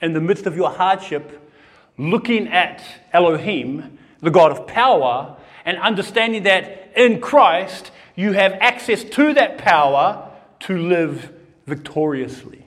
in 0.00 0.12
the 0.12 0.20
midst 0.20 0.46
of 0.46 0.56
your 0.56 0.70
hardship, 0.70 1.52
looking 1.96 2.46
at 2.48 2.80
Elohim, 3.12 3.97
the 4.20 4.30
God 4.30 4.50
of 4.50 4.66
power, 4.66 5.36
and 5.64 5.78
understanding 5.78 6.44
that 6.44 6.92
in 6.96 7.20
Christ 7.20 7.90
you 8.16 8.32
have 8.32 8.52
access 8.54 9.04
to 9.04 9.34
that 9.34 9.58
power 9.58 10.30
to 10.60 10.76
live 10.76 11.32
victoriously, 11.66 12.66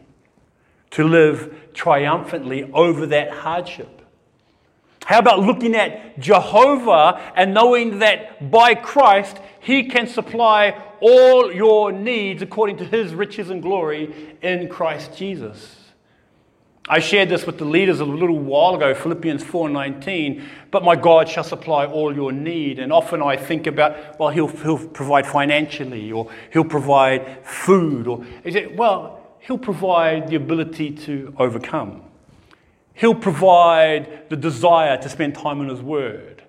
to 0.91 1.03
live 1.03 1.71
triumphantly 1.73 2.71
over 2.71 3.05
that 3.07 3.31
hardship. 3.31 4.01
How 5.05 5.19
about 5.19 5.39
looking 5.39 5.75
at 5.75 6.19
Jehovah 6.19 7.33
and 7.35 7.53
knowing 7.53 7.99
that 7.99 8.51
by 8.51 8.75
Christ 8.75 9.37
He 9.59 9.85
can 9.85 10.07
supply 10.07 10.81
all 11.01 11.51
your 11.51 11.91
needs 11.91 12.41
according 12.41 12.77
to 12.77 12.85
His 12.85 13.13
riches 13.13 13.49
and 13.49 13.61
glory 13.61 14.37
in 14.41 14.69
Christ 14.69 15.17
Jesus? 15.17 15.80
I 16.91 16.99
shared 16.99 17.29
this 17.29 17.45
with 17.45 17.57
the 17.57 17.63
leaders 17.63 18.01
a 18.01 18.05
little 18.05 18.37
while 18.37 18.75
ago, 18.75 18.93
Philippians 18.93 19.45
4:19. 19.45 20.43
But 20.71 20.83
my 20.83 20.97
God 20.97 21.29
shall 21.29 21.45
supply 21.45 21.85
all 21.85 22.13
your 22.13 22.33
need. 22.33 22.79
And 22.79 22.91
often 22.91 23.21
I 23.21 23.37
think 23.37 23.65
about, 23.65 24.19
well, 24.19 24.27
He'll, 24.27 24.47
he'll 24.47 24.89
provide 24.89 25.25
financially, 25.25 26.11
or 26.11 26.29
He'll 26.51 26.65
provide 26.65 27.47
food, 27.47 28.07
or 28.07 28.25
is 28.43 28.55
it? 28.55 28.75
Well, 28.75 29.21
He'll 29.39 29.57
provide 29.57 30.27
the 30.27 30.35
ability 30.35 30.91
to 31.05 31.33
overcome. 31.39 32.03
He'll 32.93 33.15
provide 33.15 34.29
the 34.29 34.35
desire 34.35 34.97
to 34.97 35.07
spend 35.07 35.35
time 35.35 35.61
in 35.61 35.69
His 35.69 35.81
Word. 35.81 36.43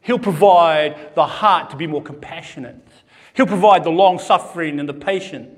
He'll 0.00 0.20
provide 0.20 1.16
the 1.16 1.26
heart 1.26 1.70
to 1.70 1.76
be 1.76 1.88
more 1.88 2.02
compassionate. 2.04 2.86
He'll 3.34 3.46
provide 3.46 3.82
the 3.82 3.90
long 3.90 4.20
suffering 4.20 4.78
and 4.78 4.88
the 4.88 4.94
patience. 4.94 5.57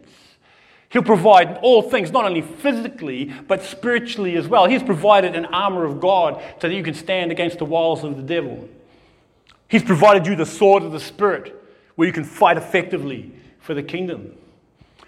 He'll 0.91 1.03
provide 1.05 1.59
all 1.63 1.83
things, 1.83 2.11
not 2.11 2.25
only 2.25 2.43
physically, 2.43 3.33
but 3.47 3.63
spiritually 3.63 4.37
as 4.37 4.49
well. 4.49 4.67
He's 4.67 4.83
provided 4.83 5.37
an 5.37 5.47
armor 5.47 5.85
of 5.85 6.01
God 6.01 6.43
so 6.61 6.69
that 6.69 6.75
you 6.75 6.83
can 6.83 6.95
stand 6.95 7.31
against 7.31 7.59
the 7.59 7.65
wiles 7.65 8.03
of 8.03 8.17
the 8.17 8.23
devil. 8.23 8.69
He's 9.69 9.85
provided 9.85 10.27
you 10.27 10.35
the 10.35 10.45
sword 10.45 10.83
of 10.83 10.91
the 10.91 10.99
Spirit 10.99 11.57
where 11.95 12.09
you 12.09 12.13
can 12.13 12.25
fight 12.25 12.57
effectively 12.57 13.33
for 13.61 13.73
the 13.73 13.85
kingdom. 13.85 14.33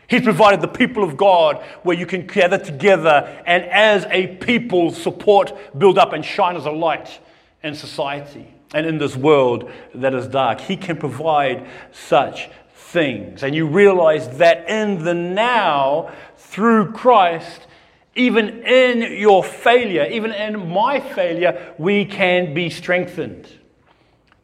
He's 0.07 0.23
provided 0.23 0.61
the 0.61 0.69
people 0.69 1.03
of 1.03 1.17
God 1.17 1.57
where 1.83 1.97
you 1.97 2.07
can 2.07 2.29
gather 2.29 2.59
together 2.59 3.43
and 3.45 3.65
as 3.65 4.05
a 4.11 4.29
people 4.37 4.93
support, 4.93 5.53
build 5.77 5.99
up, 5.99 6.13
and 6.13 6.25
shine 6.25 6.55
as 6.55 6.67
a 6.67 6.71
light 6.71 7.19
in 7.65 7.75
society 7.75 8.47
and 8.73 8.87
in 8.87 8.99
this 8.99 9.17
world 9.17 9.71
that 9.95 10.15
is 10.15 10.29
dark. 10.29 10.61
He 10.61 10.77
can 10.77 10.97
provide 10.97 11.67
such 11.91 12.51
things. 12.93 13.43
And 13.43 13.55
you 13.55 13.67
realize 13.67 14.39
that 14.39 14.69
in 14.69 15.03
the 15.03 15.15
now, 15.15 16.13
through 16.37 16.93
Christ, 16.93 17.67
even 18.15 18.63
in 18.65 19.19
your 19.19 19.43
failure, 19.43 20.05
even 20.05 20.33
in 20.33 20.69
my 20.69 21.01
failure, 21.01 21.75
we 21.79 22.05
can 22.05 22.53
be 22.53 22.69
strengthened. 22.69 23.49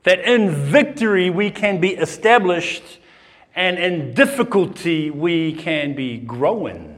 That 0.05 0.21
in 0.21 0.51
victory 0.51 1.29
we 1.29 1.51
can 1.51 1.81
be 1.81 1.91
established, 1.91 2.83
and 3.55 3.79
in 3.79 4.15
difficulty 4.15 5.11
we 5.11 5.53
can 5.53 5.95
be 5.95 6.17
growing. 6.17 6.95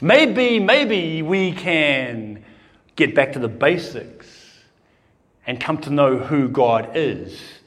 Maybe, 0.00 0.58
maybe 0.58 1.20
we 1.20 1.52
can 1.52 2.42
get 2.96 3.14
back 3.14 3.34
to 3.34 3.38
the 3.38 3.48
basics 3.48 4.26
and 5.46 5.60
come 5.60 5.78
to 5.78 5.90
know 5.90 6.16
who 6.16 6.48
God 6.48 6.92
is 6.94 7.59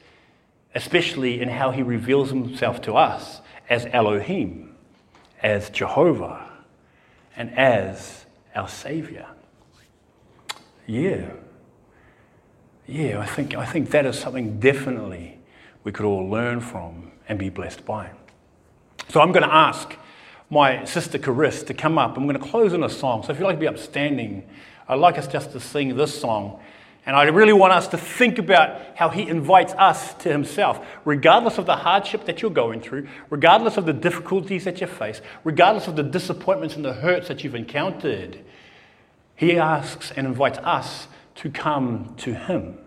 especially 0.74 1.40
in 1.40 1.48
how 1.48 1.70
he 1.70 1.82
reveals 1.82 2.30
himself 2.30 2.80
to 2.82 2.94
us 2.94 3.40
as 3.68 3.86
Elohim, 3.92 4.74
as 5.42 5.70
Jehovah, 5.70 6.50
and 7.36 7.56
as 7.58 8.26
our 8.54 8.68
Savior. 8.68 9.26
Yeah. 10.86 11.30
Yeah, 12.86 13.20
I 13.20 13.26
think, 13.26 13.54
I 13.54 13.64
think 13.64 13.90
that 13.90 14.04
is 14.04 14.18
something 14.18 14.60
definitely 14.60 15.38
we 15.84 15.92
could 15.92 16.04
all 16.04 16.28
learn 16.28 16.60
from 16.60 17.12
and 17.28 17.38
be 17.38 17.48
blessed 17.48 17.84
by. 17.84 18.10
So 19.08 19.20
I'm 19.20 19.32
going 19.32 19.46
to 19.48 19.54
ask 19.54 19.96
my 20.50 20.84
sister 20.84 21.18
Caris 21.18 21.62
to 21.64 21.74
come 21.74 21.98
up. 21.98 22.16
I'm 22.16 22.24
going 22.26 22.38
to 22.38 22.46
close 22.46 22.72
in 22.72 22.82
a 22.82 22.90
song. 22.90 23.22
So 23.22 23.32
if 23.32 23.38
you'd 23.38 23.46
like 23.46 23.56
to 23.56 23.60
be 23.60 23.68
upstanding, 23.68 24.48
I'd 24.88 24.98
like 24.98 25.18
us 25.18 25.26
just 25.26 25.52
to 25.52 25.60
sing 25.60 25.96
this 25.96 26.18
song. 26.18 26.60
And 27.06 27.14
I 27.14 27.24
really 27.24 27.52
want 27.52 27.74
us 27.74 27.88
to 27.88 27.98
think 27.98 28.38
about 28.38 28.96
how 28.96 29.10
he 29.10 29.28
invites 29.28 29.74
us 29.74 30.14
to 30.14 30.30
himself, 30.30 30.84
regardless 31.04 31.58
of 31.58 31.66
the 31.66 31.76
hardship 31.76 32.24
that 32.24 32.40
you're 32.40 32.50
going 32.50 32.80
through, 32.80 33.08
regardless 33.28 33.76
of 33.76 33.84
the 33.84 33.92
difficulties 33.92 34.64
that 34.64 34.80
you 34.80 34.86
face, 34.86 35.20
regardless 35.44 35.86
of 35.86 35.96
the 35.96 36.02
disappointments 36.02 36.76
and 36.76 36.84
the 36.84 36.94
hurts 36.94 37.28
that 37.28 37.44
you've 37.44 37.54
encountered. 37.54 38.42
He 39.36 39.58
asks 39.58 40.12
and 40.12 40.26
invites 40.26 40.58
us 40.58 41.08
to 41.36 41.50
come 41.50 42.14
to 42.18 42.32
him. 42.34 42.78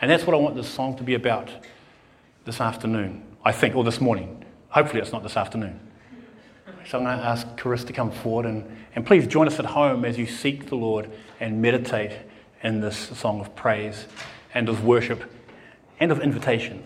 And 0.00 0.10
that's 0.10 0.26
what 0.26 0.34
I 0.34 0.38
want 0.38 0.54
this 0.54 0.68
song 0.68 0.96
to 0.96 1.02
be 1.02 1.14
about 1.14 1.50
this 2.46 2.60
afternoon, 2.60 3.24
I 3.44 3.52
think, 3.52 3.74
or 3.74 3.84
this 3.84 4.00
morning. 4.00 4.44
Hopefully, 4.68 5.02
it's 5.02 5.12
not 5.12 5.22
this 5.22 5.36
afternoon. 5.36 5.80
So 6.86 6.98
I'm 6.98 7.04
going 7.04 7.18
to 7.18 7.24
ask 7.24 7.56
Caris 7.56 7.84
to 7.84 7.92
come 7.92 8.10
forward 8.10 8.46
and, 8.46 8.64
and 8.94 9.06
please 9.06 9.26
join 9.26 9.46
us 9.46 9.58
at 9.58 9.64
home 9.64 10.04
as 10.04 10.18
you 10.18 10.26
seek 10.26 10.66
the 10.66 10.76
Lord 10.76 11.10
and 11.40 11.60
meditate 11.60 12.12
in 12.64 12.80
this 12.80 12.96
song 12.96 13.40
of 13.40 13.54
praise 13.54 14.06
and 14.54 14.68
of 14.68 14.84
worship 14.84 15.30
and 16.00 16.10
of 16.10 16.20
invitation. 16.20 16.82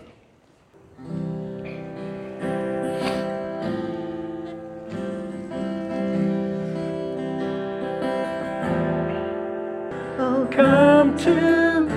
Oh, 10.19 10.47
come 10.51 11.17
to 11.19 11.87
oh, 11.87 11.89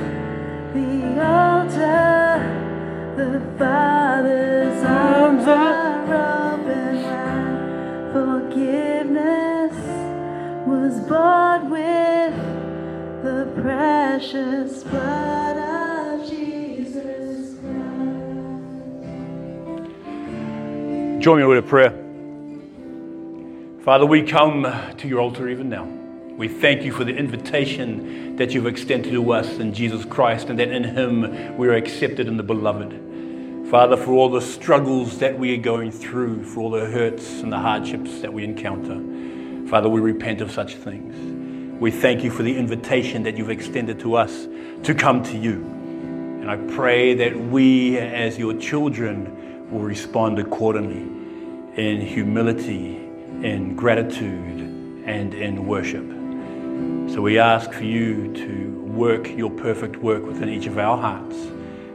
the 0.73 1.21
altar, 1.21 2.39
the 3.17 3.59
Father's 3.59 4.02
precious 13.63 14.83
blood 14.83 15.57
of 15.57 16.29
Jesus 16.29 17.57
Christ. 17.61 18.43
Join 21.23 21.39
me 21.39 21.45
in 21.45 21.57
a 21.59 21.63
prayer. 21.63 21.91
Father, 23.85 24.05
we 24.05 24.25
come 24.25 24.65
to 24.99 25.07
your 25.07 25.21
altar 25.21 25.49
even 25.49 25.69
now. 25.69 25.85
We 25.85 26.49
thank 26.49 26.83
you 26.83 26.91
for 26.91 27.05
the 27.05 27.15
invitation 27.15 28.35
that 28.35 28.53
you've 28.53 28.67
extended 28.67 29.13
to 29.13 29.33
us 29.33 29.49
in 29.59 29.73
Jesus 29.73 30.05
Christ 30.05 30.49
and 30.49 30.59
that 30.59 30.71
in 30.71 30.83
him 30.83 31.57
we 31.57 31.69
are 31.69 31.75
accepted 31.75 32.27
in 32.27 32.37
the 32.37 32.43
beloved. 32.43 33.71
Father, 33.71 33.97
for 33.97 34.11
all 34.13 34.29
the 34.29 34.41
struggles 34.41 35.19
that 35.19 35.39
we 35.39 35.55
are 35.57 35.63
going 35.63 35.93
through, 35.93 36.43
for 36.45 36.63
all 36.63 36.71
the 36.71 36.87
hurts 36.87 37.41
and 37.43 37.53
the 37.53 37.61
hardships 37.61 38.23
that 38.23 38.33
we 38.33 38.43
encounter, 38.43 39.01
Father, 39.69 39.89
we 39.89 40.01
repent 40.01 40.41
of 40.41 40.51
such 40.51 40.75
things. 40.75 41.42
We 41.83 41.91
thank 41.91 42.23
you 42.23 42.31
for 42.31 42.45
the 42.45 42.57
invitation 42.57 43.25
that 43.25 43.37
you've 43.37 43.51
extended 43.51 43.99
to 44.01 44.15
us 44.15 44.47
to 44.85 44.95
come 44.95 45.25
to 45.25 45.37
you. 45.37 45.55
And 45.65 46.49
I 46.49 46.55
pray 46.77 47.15
that 47.15 47.37
we, 47.37 47.99
as 47.99 48.39
your 48.39 48.55
children, 48.55 49.69
will 49.69 49.81
respond 49.81 50.39
accordingly 50.39 51.03
in 51.75 52.01
humility, 52.01 52.99
in 53.43 53.75
gratitude, 53.75 54.61
and 55.07 55.35
in 55.35 55.67
worship. 55.67 56.05
So 57.13 57.21
we 57.21 57.41
ask 57.41 57.73
for 57.73 57.83
you 57.83 58.33
to 58.33 58.81
work 58.83 59.29
your 59.31 59.51
perfect 59.51 59.97
work 59.97 60.25
within 60.25 60.49
each 60.51 60.67
of 60.67 60.79
our 60.79 60.97
hearts. 60.97 61.35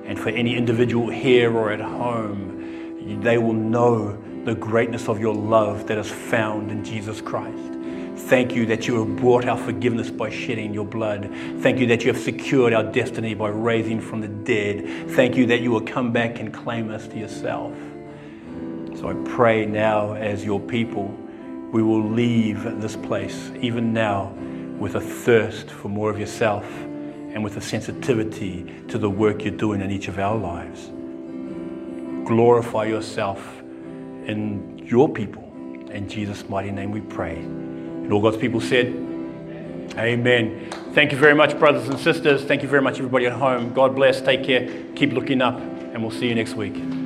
And 0.03 0.19
for 0.19 0.27
any 0.27 0.57
individual 0.57 1.09
here 1.09 1.55
or 1.55 1.71
at 1.71 1.79
home, 1.79 3.21
they 3.21 3.37
will 3.37 3.53
know 3.53 4.21
the 4.43 4.53
greatness 4.53 5.07
of 5.07 5.21
your 5.21 5.33
love 5.33 5.87
that 5.87 5.97
is 5.97 6.11
found 6.11 6.71
in 6.71 6.83
Jesus 6.83 7.21
Christ. 7.21 7.76
Thank 8.27 8.53
you 8.53 8.65
that 8.65 8.89
you 8.89 8.99
have 8.99 9.15
brought 9.15 9.45
our 9.45 9.57
forgiveness 9.57 10.11
by 10.11 10.29
shedding 10.29 10.73
your 10.73 10.83
blood. 10.83 11.31
Thank 11.59 11.79
you 11.79 11.87
that 11.87 12.03
you 12.03 12.11
have 12.11 12.21
secured 12.21 12.73
our 12.73 12.83
destiny 12.83 13.33
by 13.35 13.47
raising 13.47 14.01
from 14.01 14.19
the 14.19 14.27
dead. 14.27 15.11
Thank 15.11 15.37
you 15.37 15.45
that 15.45 15.61
you 15.61 15.71
will 15.71 15.79
come 15.79 16.11
back 16.11 16.41
and 16.41 16.53
claim 16.53 16.91
us 16.91 17.07
to 17.07 17.17
yourself. 17.17 17.73
So 18.97 19.07
I 19.07 19.13
pray 19.29 19.65
now, 19.65 20.11
as 20.11 20.43
your 20.43 20.59
people, 20.59 21.07
we 21.71 21.81
will 21.81 22.03
leave 22.03 22.63
this 22.81 22.97
place, 22.97 23.49
even 23.61 23.93
now, 23.93 24.33
with 24.77 24.95
a 24.95 25.01
thirst 25.01 25.69
for 25.69 25.87
more 25.87 26.09
of 26.09 26.19
yourself 26.19 26.65
and 26.65 27.45
with 27.45 27.55
a 27.55 27.61
sensitivity 27.61 28.69
to 28.89 28.97
the 28.97 29.09
work 29.09 29.45
you're 29.45 29.55
doing 29.55 29.79
in 29.79 29.89
each 29.89 30.09
of 30.09 30.19
our 30.19 30.35
lives. 30.35 30.87
Glorify 32.27 32.87
yourself 32.87 33.61
in 33.61 34.79
your 34.85 35.07
people. 35.07 35.43
In 35.91 36.09
Jesus' 36.09 36.49
mighty 36.49 36.71
name 36.71 36.91
we 36.91 36.99
pray. 36.99 37.66
And 38.07 38.13
all 38.13 38.21
God's 38.21 38.37
people 38.37 38.61
said, 38.61 38.85
Amen. 39.97 40.71
Thank 40.93 41.11
you 41.11 41.17
very 41.17 41.35
much, 41.35 41.59
brothers 41.59 41.89
and 41.89 41.99
sisters. 41.99 42.45
Thank 42.45 42.63
you 42.63 42.69
very 42.69 42.81
much, 42.81 42.99
everybody 42.99 43.25
at 43.25 43.33
home. 43.33 43.73
God 43.73 43.95
bless. 43.95 44.21
Take 44.21 44.45
care. 44.45 44.65
Keep 44.95 45.11
looking 45.11 45.41
up, 45.41 45.59
and 45.59 46.01
we'll 46.01 46.11
see 46.11 46.29
you 46.29 46.35
next 46.35 46.53
week. 46.53 46.96